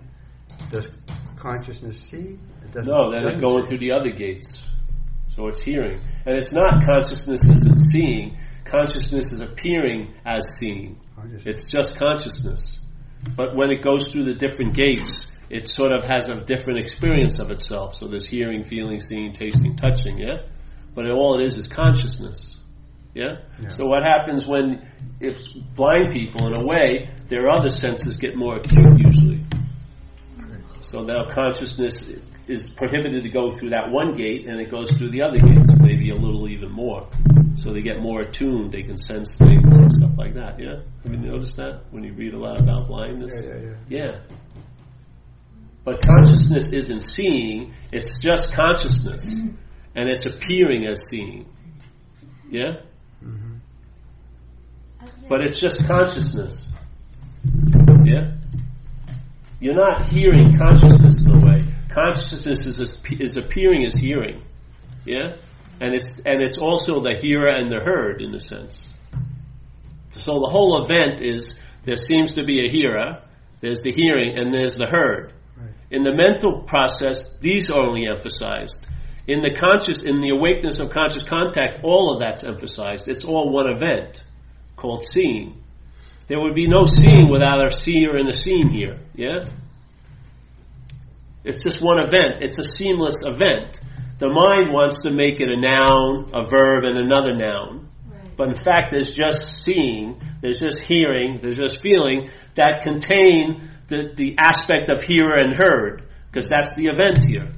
[0.71, 0.87] does
[1.37, 2.39] consciousness see?
[2.65, 2.91] It doesn't.
[2.91, 3.69] No, then it's going see.
[3.69, 4.63] through the other gates.
[5.35, 5.99] So it's hearing.
[6.25, 8.35] And it's not consciousness isn't seeing,
[8.65, 10.99] consciousness is appearing as seeing.
[11.45, 12.78] It's just consciousness.
[13.35, 17.39] But when it goes through the different gates, it sort of has a different experience
[17.39, 17.95] of itself.
[17.95, 20.43] So there's hearing, feeling, seeing, tasting, touching, yeah?
[20.93, 22.55] But all it is is consciousness.
[23.13, 23.39] Yeah?
[23.61, 23.69] Yeah.
[23.69, 24.87] So what happens when,
[25.19, 25.37] if
[25.75, 29.43] blind people, in a way, their other senses get more acute usually.
[30.81, 32.03] So now consciousness
[32.49, 35.71] is prohibited to go through that one gate, and it goes through the other gates,
[35.79, 37.07] maybe a little even more.
[37.55, 38.71] So they get more attuned.
[38.71, 40.59] They can sense things and stuff like that.
[40.59, 43.33] Yeah, have you noticed that when you read a lot about blindness?
[43.35, 43.75] Yeah, yeah, yeah.
[44.03, 44.19] Yeah.
[45.85, 49.23] But consciousness isn't seeing; it's just consciousness,
[49.95, 51.45] and it's appearing as seeing.
[52.49, 52.81] Yeah.
[53.23, 53.59] Mhm.
[55.29, 56.71] but it's just consciousness.
[58.03, 58.31] Yeah?
[59.59, 61.48] You're not hearing consciousness in a way.
[61.89, 64.43] Consciousness is, is appearing as hearing.
[65.05, 65.37] Yeah?
[65.79, 68.87] And it's, and it's also the hearer and the heard in a sense.
[70.09, 71.53] So the whole event is
[71.85, 73.23] there seems to be a hearer,
[73.61, 75.33] there's the hearing, and there's the heard.
[75.57, 75.69] Right.
[75.91, 78.85] In the mental process, these are only emphasized.
[79.27, 83.07] In the conscious, in the awakeness of conscious contact, all of that's emphasized.
[83.07, 84.23] It's all one event
[84.75, 85.63] called seeing.
[86.27, 88.99] There would be no seeing without a seer and a seen here.
[89.15, 89.49] Yeah?
[91.43, 92.43] It's just one event.
[92.43, 93.79] It's a seamless event.
[94.19, 97.89] The mind wants to make it a noun, a verb, and another noun.
[98.09, 98.35] Right.
[98.35, 104.13] But in fact, there's just seeing, there's just hearing, there's just feeling that contain the,
[104.15, 107.53] the aspect of hearer and heard, because that's the event here.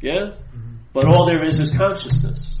[0.00, 0.14] Yeah?
[0.14, 0.76] Mm-hmm.
[0.94, 2.58] But all there is is consciousness.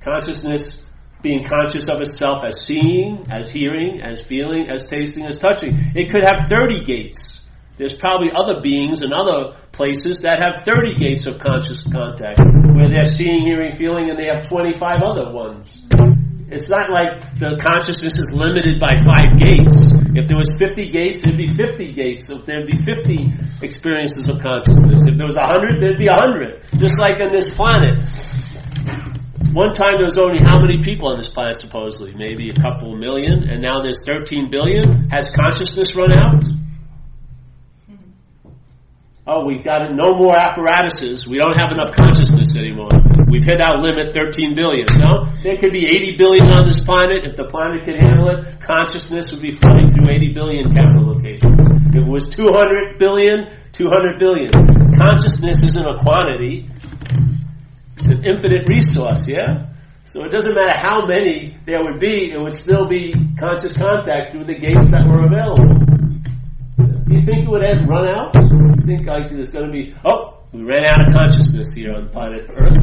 [0.00, 0.80] Consciousness
[1.24, 5.72] being conscious of itself as seeing, as hearing, as feeling, as tasting, as touching.
[5.96, 7.40] It could have 30 gates.
[7.78, 12.38] There's probably other beings and other places that have 30 gates of conscious contact,
[12.76, 15.82] where they're seeing, hearing, feeling, and they have 25 other ones.
[16.54, 19.96] It's not like the consciousness is limited by five gates.
[20.14, 22.28] If there was 50 gates, there'd be 50 gates.
[22.30, 25.02] If there'd be 50 experiences of consciousness.
[25.08, 26.78] If there was 100, there'd be 100.
[26.78, 27.98] Just like on this planet.
[29.54, 32.10] One time there was only how many people on this planet supposedly?
[32.12, 35.06] Maybe a couple million, and now there's 13 billion.
[35.14, 36.42] Has consciousness run out?
[39.24, 41.30] Oh, we've got no more apparatuses.
[41.30, 42.90] We don't have enough consciousness anymore.
[43.30, 44.90] We've hit our limit 13 billion.
[44.98, 45.30] No?
[45.46, 47.22] There could be 80 billion on this planet.
[47.24, 51.62] If the planet could handle it, consciousness would be flowing through 80 billion capital locations.
[51.94, 54.50] If it was 200 billion, 200 billion.
[54.98, 56.73] Consciousness isn't a quantity.
[58.24, 59.66] Infinite resource, yeah?
[60.04, 64.32] So it doesn't matter how many there would be, it would still be conscious contact
[64.32, 65.64] through the gates that were available.
[67.04, 68.32] Do you think it would have run out?
[68.32, 71.92] Do you think like there's going to be, oh, we ran out of consciousness here
[71.92, 72.78] on planet Earth.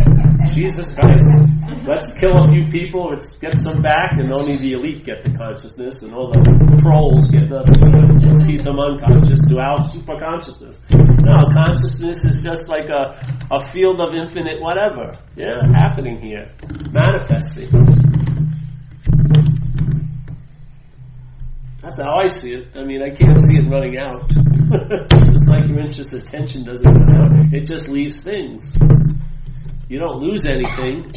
[0.54, 1.48] Jesus Christ.
[1.88, 5.32] Let's kill a few people, let's get some back, and only the elite get the
[5.32, 6.44] consciousness, and all the
[6.84, 7.64] trolls get the,
[8.28, 10.78] let's keep them unconscious to our super consciousness.
[11.24, 13.16] No, consciousness is just like a,
[13.50, 15.14] a field of infinite whatever.
[15.36, 16.52] Yeah, happening here.
[16.92, 17.72] Manifesting.
[21.82, 22.68] That's how I see it.
[22.76, 24.30] I mean, I can't see it running out.
[24.30, 28.76] just like your interest attention doesn't run out, it just leaves things.
[29.90, 31.12] You don't lose anything.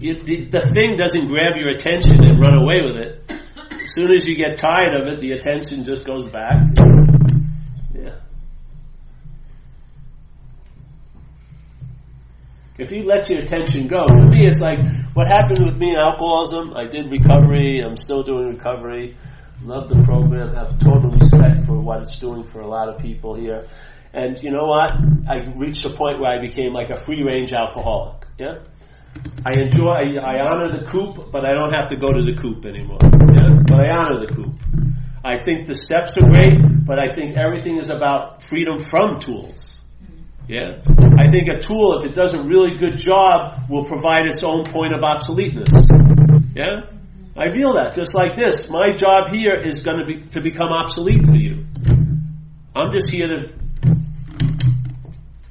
[0.00, 3.22] You, the, the thing doesn't grab your attention and run away with it.
[3.28, 6.56] As soon as you get tired of it, the attention just goes back.
[7.94, 8.16] Yeah.
[12.78, 14.80] If you let your attention go, to me it's like
[15.14, 16.72] what happened with me in alcoholism.
[16.74, 17.80] I did recovery.
[17.80, 19.16] I'm still doing recovery.
[19.66, 20.54] Love the program.
[20.54, 23.66] Have total respect for what it's doing for a lot of people here.
[24.12, 24.92] And you know what?
[25.28, 28.26] I reached a point where I became like a free range alcoholic.
[28.38, 28.62] Yeah.
[29.44, 29.90] I enjoy.
[29.90, 33.00] I, I honor the coop, but I don't have to go to the coop anymore.
[33.02, 33.58] Yeah.
[33.66, 34.54] But I honor the coop.
[35.24, 39.80] I think the steps are great, but I think everything is about freedom from tools.
[40.46, 40.78] Yeah.
[41.18, 44.62] I think a tool, if it does a really good job, will provide its own
[44.62, 45.74] point of obsoleteness.
[46.54, 46.95] Yeah.
[47.38, 48.70] I feel that just like this.
[48.70, 51.66] My job here is going to be to become obsolete for you.
[52.74, 53.52] I'm just here to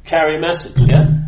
[0.03, 0.77] carry a message.
[0.77, 1.25] Yeah.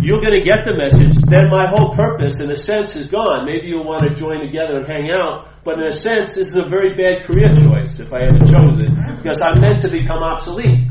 [0.00, 1.16] You're going to get the message.
[1.28, 3.44] Then my whole purpose, in a sense, is gone.
[3.44, 5.48] Maybe you'll want to join together and hang out.
[5.64, 8.78] But in a sense, this is a very bad career choice if I ever chose
[8.78, 10.88] it, because I'm meant to become obsolete.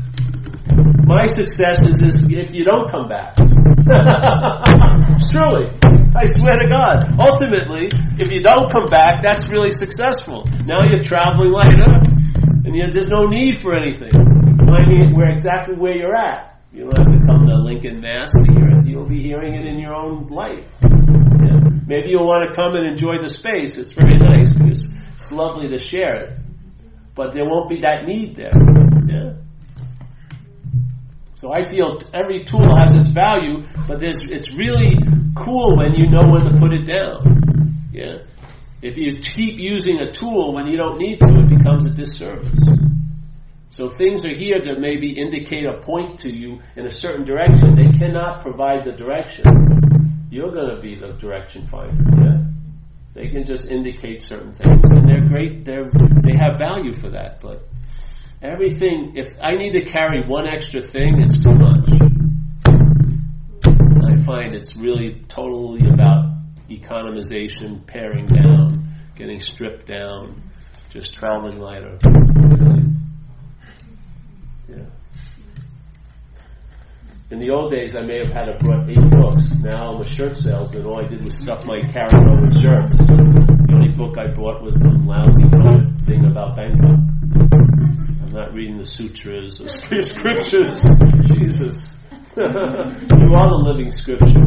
[1.06, 3.36] My success is, is if you don't come back.
[5.30, 5.72] Truly.
[6.18, 7.20] I swear to God.
[7.20, 7.88] Ultimately,
[8.18, 10.44] if you don't come back, that's really successful.
[10.64, 12.00] Now you're traveling lighter,
[12.64, 14.12] and yet there's no need for anything.
[14.16, 16.60] I mean, we're exactly where you're at.
[16.72, 18.32] You don't have to come to Lincoln, Mass.
[18.32, 18.86] to hear it.
[18.86, 20.68] You'll be hearing it in your own life.
[20.82, 21.60] Yeah.
[21.86, 23.78] Maybe you'll want to come and enjoy the space.
[23.78, 26.38] It's very nice because it's lovely to share it.
[27.14, 28.52] But there won't be that need there.
[29.06, 29.32] Yeah.
[31.34, 34.98] So I feel every tool has its value, but there's, it's really
[35.36, 37.90] cool when you know when to put it down.
[37.92, 38.24] Yeah.
[38.82, 42.60] If you keep using a tool when you don't need to, it becomes a disservice.
[43.70, 47.74] So things are here to maybe indicate a point to you in a certain direction.
[47.74, 49.44] They cannot provide the direction.
[50.30, 52.04] You're going to be the direction finder.
[52.16, 52.46] Yeah.
[53.14, 55.64] They can just indicate certain things, and they're great.
[55.64, 55.88] They're
[56.22, 57.66] they have value for that, but
[58.42, 59.14] everything.
[59.16, 62.05] If I need to carry one extra thing, it's too much.
[64.26, 66.34] Find it's really totally about
[66.68, 70.42] economization, paring down, getting stripped down,
[70.90, 71.96] just traveling lighter.
[74.68, 74.86] Yeah.
[77.30, 79.44] In the old days, I may have had to brought eight books.
[79.62, 80.86] Now I'm a shirt salesman.
[80.86, 82.94] All I did was stuff my carry-on with shirts.
[82.96, 85.44] The only book I bought was some lousy
[86.04, 86.98] thing about Bangkok.
[88.22, 89.68] I'm not reading the sutras or
[90.02, 90.84] scriptures.
[91.28, 91.95] Jesus.
[92.38, 94.44] you are the living scripture.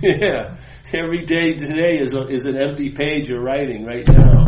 [0.02, 0.56] yeah.
[0.92, 4.46] Every day today is, a, is an empty page you're writing right now.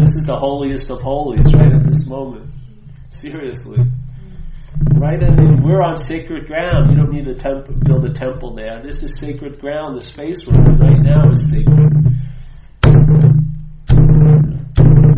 [0.00, 2.48] This is the holiest of holies right at this moment.
[3.10, 3.76] Seriously.
[4.96, 5.22] Right?
[5.22, 6.88] I mean, we're on sacred ground.
[6.88, 8.82] You don't need to temp- build a temple there.
[8.82, 9.94] This is sacred ground.
[9.94, 11.92] The space we're in right now is sacred.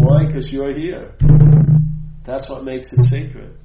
[0.01, 0.26] Why?
[0.26, 1.14] Because you're here.
[2.24, 3.59] That's what makes it sacred.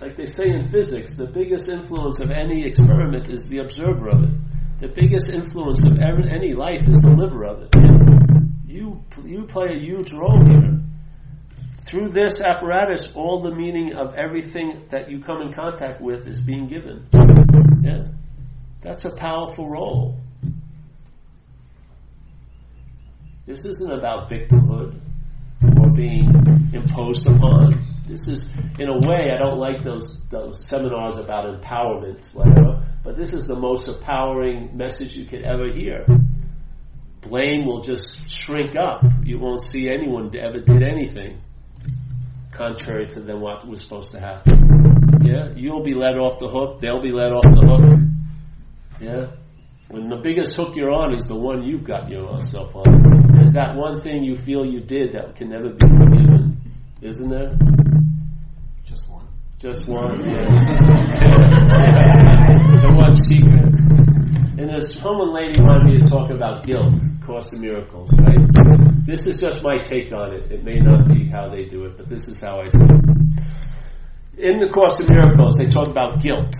[0.00, 4.24] Like they say in physics, the biggest influence of any experiment is the observer of
[4.24, 4.30] it.
[4.80, 7.68] The biggest influence of any life is the liver of it.
[8.66, 10.80] You, you play a huge role here.
[11.86, 16.40] Through this apparatus, all the meaning of everything that you come in contact with is
[16.40, 17.06] being given.
[17.82, 18.04] Yeah.
[18.80, 20.18] That's a powerful role.
[23.44, 24.98] This isn't about victimhood
[25.78, 26.24] or being
[26.72, 27.89] imposed upon.
[28.10, 32.82] This is, in a way, I don't like those those seminars about empowerment, whatever.
[33.04, 36.04] But this is the most empowering message you could ever hear.
[37.20, 39.02] Blame will just shrink up.
[39.22, 41.40] You won't see anyone ever did anything
[42.50, 45.20] contrary to then what was supposed to happen.
[45.22, 46.80] Yeah, you'll be let off the hook.
[46.80, 48.00] They'll be let off the hook.
[49.00, 49.26] Yeah,
[49.88, 53.32] when the biggest hook you're on is the one you've got yourself on.
[53.32, 55.86] There's that one thing you feel you did that can never be
[57.02, 57.56] isn't there?
[58.84, 59.26] Just one,
[59.58, 60.60] Just one, yes.
[62.82, 63.74] the one secret.
[64.60, 66.92] And this woman lady wanted me to talk about guilt,
[67.24, 69.06] Course in Miracles, right?
[69.06, 70.52] This is just my take on it.
[70.52, 73.44] It may not be how they do it, but this is how I see it.
[74.36, 76.54] In the Course in Miracles, they talk about guilt.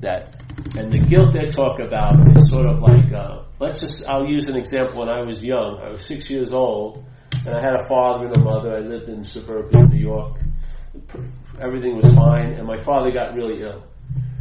[0.00, 0.42] That,
[0.76, 4.46] and the guilt they talk about is sort of like, uh, let's just, I'll use
[4.46, 5.78] an example when I was young.
[5.82, 7.04] I was six years old,
[7.46, 8.74] and I had a father and a mother.
[8.74, 10.38] I lived in suburban New York
[11.60, 13.84] everything was fine, and my father got really ill.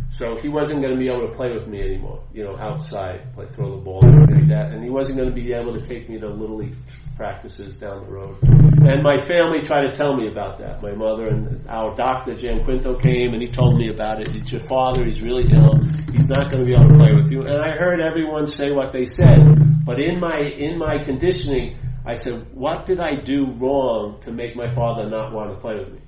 [0.09, 3.33] So he wasn't going to be able to play with me anymore, you know, outside,
[3.33, 4.71] play throw the ball and like that.
[4.71, 6.75] And he wasn't going to be able to take me to little league
[7.17, 8.37] practices down the road.
[8.41, 10.81] And my family tried to tell me about that.
[10.81, 14.29] My mother and our doctor, Jan Quinto, came and he told me about it.
[14.33, 15.75] It's your father, he's really ill.
[16.13, 17.41] He's not going to be able to play with you.
[17.41, 19.83] And I heard everyone say what they said.
[19.83, 21.77] But in my, in my conditioning,
[22.07, 25.75] I said, what did I do wrong to make my father not want to play
[25.75, 25.99] with me?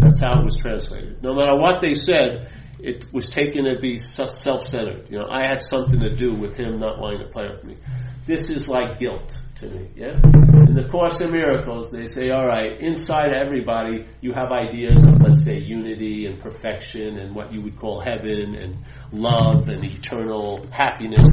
[0.00, 1.20] That's how it was translated.
[1.20, 2.48] No matter what they said,
[2.78, 5.08] it was taken to be self-centered.
[5.10, 7.76] You know, I had something to do with him not wanting to play with me.
[8.24, 9.88] This is like guilt to me.
[9.96, 10.20] Yeah.
[10.68, 15.20] In the Course in Miracles, they say, all right, inside everybody, you have ideas of,
[15.20, 20.66] let's say, unity and perfection and what you would call heaven and love and eternal
[20.70, 21.30] happiness.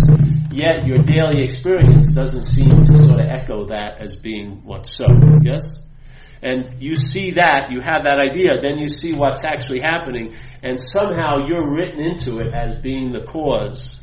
[0.51, 5.06] Yet your daily experience doesn't seem to sort of echo that as being what's so.
[5.41, 5.65] Yes
[6.41, 10.34] and you see that, you have that idea, then you see what's actually happening,
[10.64, 13.99] and somehow you're written into it as being the cause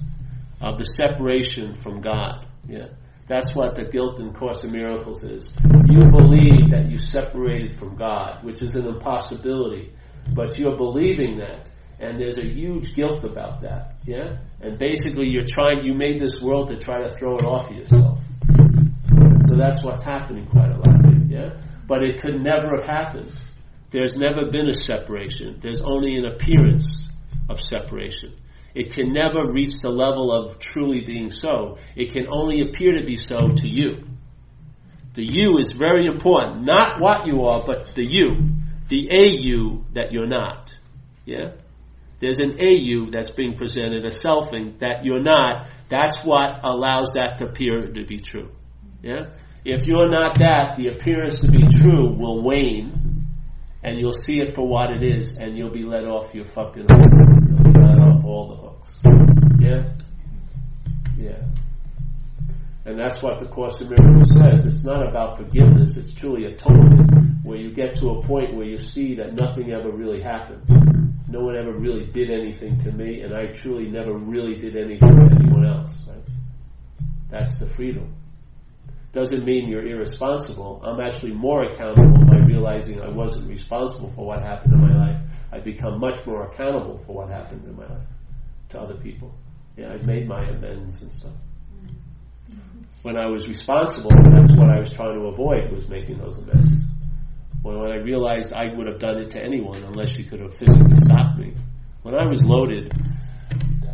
[0.60, 2.46] of the separation from God.
[2.68, 2.88] Yeah.
[3.28, 5.52] That's what the guilt in Course in Miracles is.
[5.88, 9.92] You believe that you separated from God, which is an impossibility,
[10.34, 13.96] but you're believing that, and there's a huge guilt about that.
[14.04, 15.84] Yeah, and basically you're trying.
[15.84, 18.20] You made this world to try to throw it off of yourself.
[19.48, 21.28] so that's what's happening quite a lot.
[21.28, 21.50] Yeah
[21.86, 23.32] but it could never have happened.
[23.90, 25.58] There's never been a separation.
[25.62, 27.08] There's only an appearance
[27.48, 28.34] of separation.
[28.76, 31.78] It can never reach the level of truly being so.
[31.96, 34.04] It can only appear to be so to you.
[35.14, 36.64] The you is very important.
[36.64, 38.52] Not what you are, but the you.
[38.88, 40.74] The a you that you're not.
[41.24, 41.52] Yeah?
[42.20, 45.68] There's an a you that's being presented, a selfing that you're not.
[45.88, 48.50] That's what allows that to appear to be true.
[49.02, 49.30] Yeah?
[49.64, 53.26] If you're not that, the appearance to be true will wane,
[53.82, 56.86] and you'll see it for what it is, and you'll be let off your fucking
[58.26, 59.00] all the hooks.
[59.58, 59.92] Yeah?
[61.16, 61.42] Yeah.
[62.84, 64.64] And that's what the Course in Miracles says.
[64.66, 68.78] It's not about forgiveness, it's truly atonement, where you get to a point where you
[68.78, 70.62] see that nothing ever really happened.
[71.28, 75.16] No one ever really did anything to me, and I truly never really did anything
[75.16, 76.06] to anyone else.
[76.08, 76.22] Right?
[77.30, 78.14] That's the freedom
[79.16, 80.82] doesn't mean you're irresponsible.
[80.84, 85.22] I'm actually more accountable by realizing I wasn't responsible for what happened in my life.
[85.50, 88.06] I become much more accountable for what happened in my life
[88.70, 89.34] to other people.
[89.76, 91.34] Yeah, I've made my amends and stuff.
[93.02, 96.86] When I was responsible, that's what I was trying to avoid was making those amends.
[97.62, 100.54] When, when I realized I would have done it to anyone unless you could have
[100.54, 101.54] physically stopped me.
[102.02, 102.92] When I was loaded,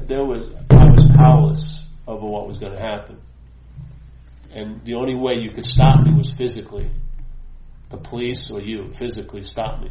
[0.07, 3.21] there was I was powerless over what was going to happen,
[4.51, 6.91] and the only way you could stop me was physically.
[7.91, 9.91] The police or you physically stop me.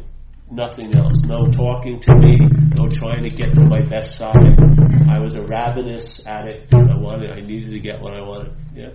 [0.52, 1.22] Nothing else.
[1.24, 2.38] No talking to me.
[2.76, 4.60] No trying to get to my best side.
[5.08, 6.74] I was a ravenous addict.
[6.74, 7.30] I wanted.
[7.30, 8.52] I needed to get what I wanted.
[8.74, 8.90] Yeah.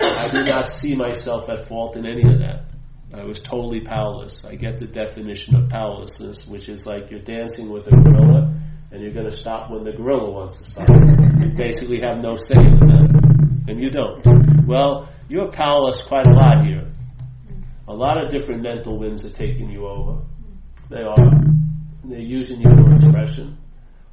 [0.00, 2.70] I did not see myself at fault in any of that.
[3.12, 4.42] I was totally powerless.
[4.48, 8.58] I get the definition of powerlessness, which is like you're dancing with a gorilla
[8.90, 10.88] and you're going to stop when the gorilla wants to stop.
[10.88, 14.66] You basically have no say in that, and you don't.
[14.66, 16.90] Well, you're powerless quite a lot here.
[17.88, 20.22] A lot of different mental winds are taking you over.
[20.90, 21.16] They are.
[22.04, 23.58] They're using you for expression.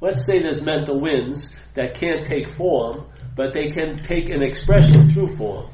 [0.00, 5.12] Let's say there's mental winds that can't take form, but they can take an expression
[5.12, 5.70] through form.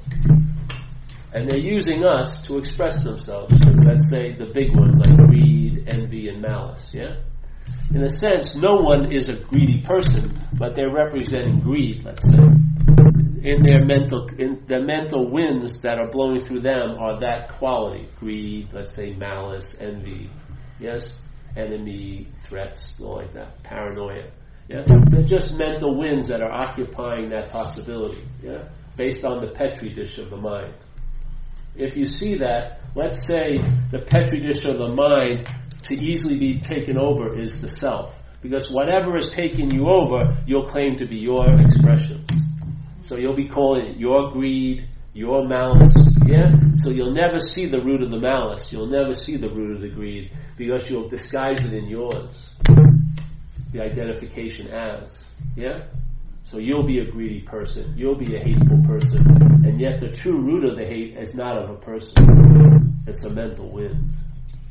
[1.32, 3.54] And they're using us to express themselves.
[3.62, 6.90] So let's say the big ones like greed, envy, and malice.
[6.92, 7.16] Yeah?
[7.94, 12.38] In a sense, no one is a greedy person, but they're representing greed, let's say.
[13.42, 18.08] In their mental, in the mental winds that are blowing through them are that quality:
[18.18, 20.30] greed, let's say, malice, envy,
[20.80, 21.18] yes,
[21.56, 24.30] enemy, threats, all like that, paranoia.
[24.68, 25.10] Yeah, mm-hmm.
[25.10, 28.22] they're just mental winds that are occupying that possibility.
[28.42, 30.74] Yeah, based on the petri dish of the mind.
[31.74, 33.58] If you see that, let's say
[33.90, 35.48] the petri dish of the mind
[35.84, 38.14] to easily be taken over is the self.
[38.40, 42.24] Because whatever is taking you over, you'll claim to be your expression.
[43.00, 46.52] So you'll be calling it your greed, your malice, yeah?
[46.74, 48.70] So you'll never see the root of the malice.
[48.70, 52.50] You'll never see the root of the greed because you'll disguise it in yours.
[53.72, 55.24] The identification as,
[55.56, 55.86] yeah?
[56.44, 57.94] So you'll be a greedy person.
[57.96, 59.26] You'll be a hateful person.
[59.64, 63.02] And yet the true root of the hate is not of a person.
[63.06, 64.12] It's a mental wind.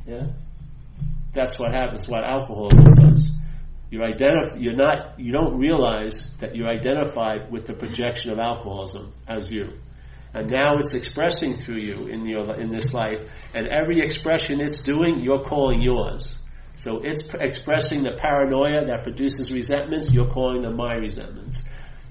[0.06, 0.28] Yeah?
[1.34, 3.32] That's what happens, what alcoholism does.
[3.90, 9.14] You're identif- you're not, you don't realize that you're identified with the projection of alcoholism
[9.28, 9.80] as you.
[10.38, 13.20] And now it's expressing through you in your, in this life,
[13.56, 16.38] and every expression it's doing, you're calling yours.
[16.76, 21.60] So it's p- expressing the paranoia that produces resentments, you're calling them my resentments.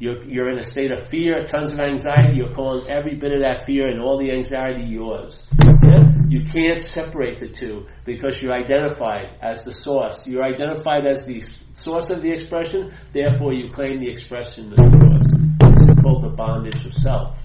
[0.01, 3.43] You're, you're in a state of fear, tons of anxiety, you're calling every bit of
[3.43, 5.45] that fear and all the anxiety yours.
[5.85, 6.11] Yeah?
[6.29, 10.27] You can't separate the two because you're identified as the source.
[10.27, 11.45] You're identified as the
[11.75, 15.31] source of the expression, therefore you claim the expression as yours.
[15.61, 17.37] This is called the bondage of self.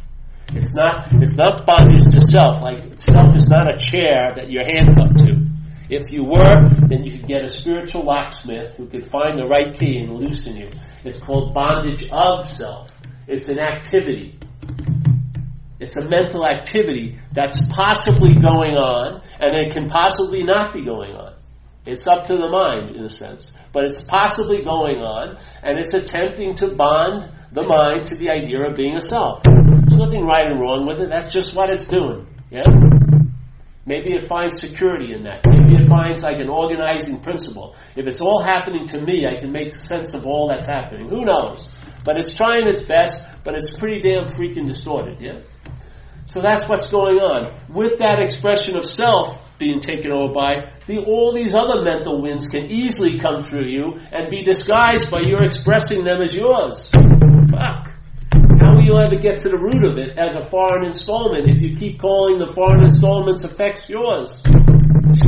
[0.53, 4.65] It's not, it's not bondage to self, like self is not a chair that you're
[4.65, 5.47] handcuffed to.
[5.89, 9.73] If you were, then you could get a spiritual locksmith who could find the right
[9.73, 10.69] key and loosen you.
[11.03, 12.89] It's called bondage of self.
[13.27, 14.39] It's an activity.
[15.79, 21.13] It's a mental activity that's possibly going on, and it can possibly not be going
[21.13, 21.30] on.
[21.83, 23.51] It's up to the mind, in a sense.
[23.73, 28.61] But it's possibly going on, and it's attempting to bond the mind to the idea
[28.69, 29.41] of being a self.
[29.43, 31.09] There's nothing right and wrong with it.
[31.09, 32.27] That's just what it's doing.
[32.51, 32.63] Yeah?
[33.83, 35.41] Maybe it finds security in that.
[35.49, 37.75] Maybe it finds like an organizing principle.
[37.95, 41.09] If it's all happening to me, I can make sense of all that's happening.
[41.09, 41.67] Who knows?
[42.05, 45.41] But it's trying its best, but it's pretty damn freaking distorted, yeah?
[46.27, 47.73] So that's what's going on.
[47.73, 52.49] With that expression of self being taken over by, the, all these other mental winds
[52.49, 56.89] can easily come through you and be disguised by your expressing them as yours.
[57.53, 57.93] Fuck.
[58.57, 61.61] How will you ever get to the root of it as a foreign installment if
[61.61, 64.41] you keep calling the foreign installment's effects yours?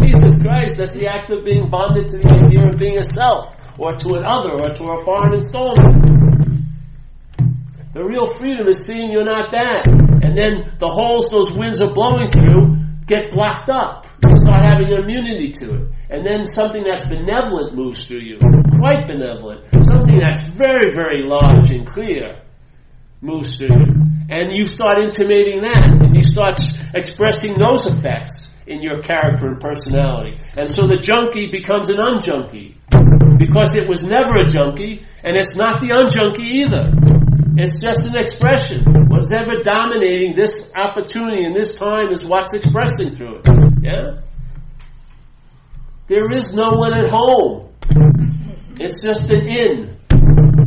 [0.01, 3.53] Jesus Christ, that's the act of being bonded to the idea of being a self,
[3.77, 6.73] or to an other, or to a foreign installment.
[7.93, 9.85] The real freedom is seeing you're not that.
[9.85, 12.73] And then the holes those winds are blowing through
[13.05, 14.05] get blocked up.
[14.53, 15.89] Start having an immunity to it.
[16.11, 18.37] And then something that's benevolent moves through you.
[18.77, 19.65] Quite benevolent.
[19.81, 22.39] Something that's very, very large and clear
[23.19, 23.93] moves through you.
[24.29, 26.05] And you start intimating that.
[26.05, 26.59] And you start
[26.93, 30.37] expressing those effects in your character and personality.
[30.55, 32.77] And so the junkie becomes an unjunkie.
[33.39, 36.93] Because it was never a junkie, and it's not the unjunkie either.
[37.57, 38.85] It's just an expression.
[39.09, 43.47] What's ever dominating this opportunity in this time is what's expressing through it.
[43.81, 44.21] Yeah?
[46.07, 47.69] There is no one at home.
[48.79, 49.97] It's just an inn.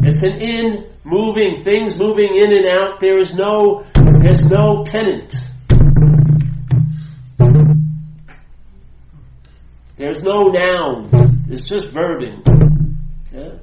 [0.02, 3.00] It's an inn moving, things moving in and out.
[3.00, 3.84] There is no,
[4.20, 5.34] there's no tenant.
[9.96, 11.10] There's no noun.
[11.50, 12.42] It's just verbing.
[13.32, 13.58] Yeah?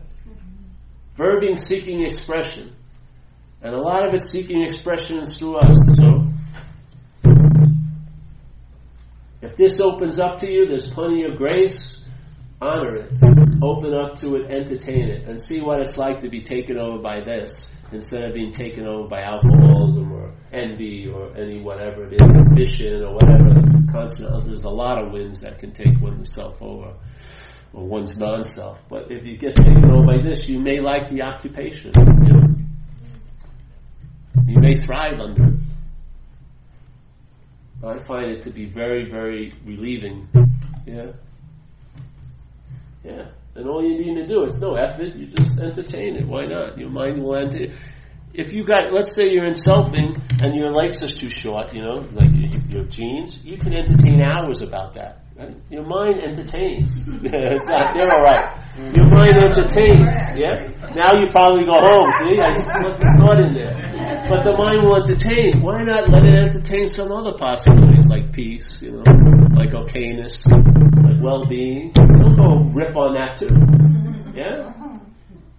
[1.18, 2.76] Verbing seeking expression.
[3.62, 5.78] And a lot of it's seeking expression is through us.
[5.96, 6.23] So
[9.58, 12.00] this opens up to you, there's plenty of grace.
[12.62, 13.12] Honor it.
[13.62, 16.98] Open up to it, entertain it, and see what it's like to be taken over
[17.02, 22.14] by this instead of being taken over by alcoholism or envy or any whatever it
[22.14, 23.50] is, ambition or whatever.
[23.92, 26.94] Constant, there's a lot of winds that can take one's self over
[27.74, 28.80] or one's non-self.
[28.90, 31.92] But if you get taken over by this, you may like the occupation.
[31.98, 32.56] You, know?
[34.46, 35.63] you may thrive under it.
[37.86, 40.30] I find it to be very, very relieving.
[40.86, 41.12] Yeah.
[43.04, 43.32] Yeah.
[43.56, 46.26] And all you need to do, it's no effort, you just entertain it.
[46.28, 46.78] Why not?
[46.78, 47.74] Your mind will enter.
[48.34, 51.82] If you got, let's say you're in selfing and your legs are too short, you
[51.82, 55.26] know, like your, your jeans, you can entertain hours about that.
[55.36, 55.56] Right?
[55.70, 56.88] Your mind entertains.
[57.10, 58.58] it's not, they're alright.
[58.96, 60.10] Your mind entertains.
[60.36, 60.72] Yeah?
[60.96, 62.40] Now you probably go home, see?
[62.40, 63.93] I just put the thought in there.
[64.30, 65.62] But the mind will entertain.
[65.62, 69.04] Why not let it entertain some other possibilities like peace, you know,
[69.52, 70.48] like okayness,
[71.04, 71.92] like well-being?
[71.92, 73.52] Don't go riff on that too.
[74.34, 74.72] Yeah?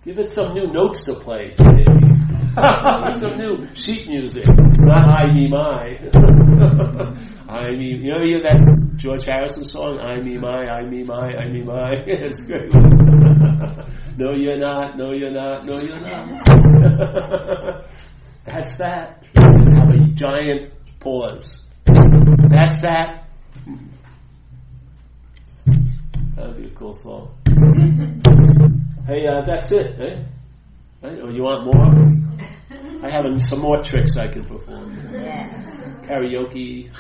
[0.03, 5.99] Give it some new notes to play, some new sheet music, not I me my.
[7.49, 11.03] I me, you know, you hear that George Harrison song, I me my, I me
[11.05, 11.91] my, I me my.
[12.07, 12.73] it's great.
[14.17, 14.97] no, you're not.
[14.97, 15.65] No, you're not.
[15.65, 17.85] No, you're not.
[18.45, 19.25] That's that.
[19.37, 21.63] Have a giant pause.
[21.87, 23.25] That's that.
[26.37, 27.35] That'd be a cool song.
[29.07, 30.25] hey, uh, that's it, eh?
[31.03, 31.21] Right?
[31.21, 33.07] Or you want more?
[33.07, 35.11] I have some more tricks I can perform.
[35.13, 35.49] Yeah.
[36.03, 36.91] Karaoke.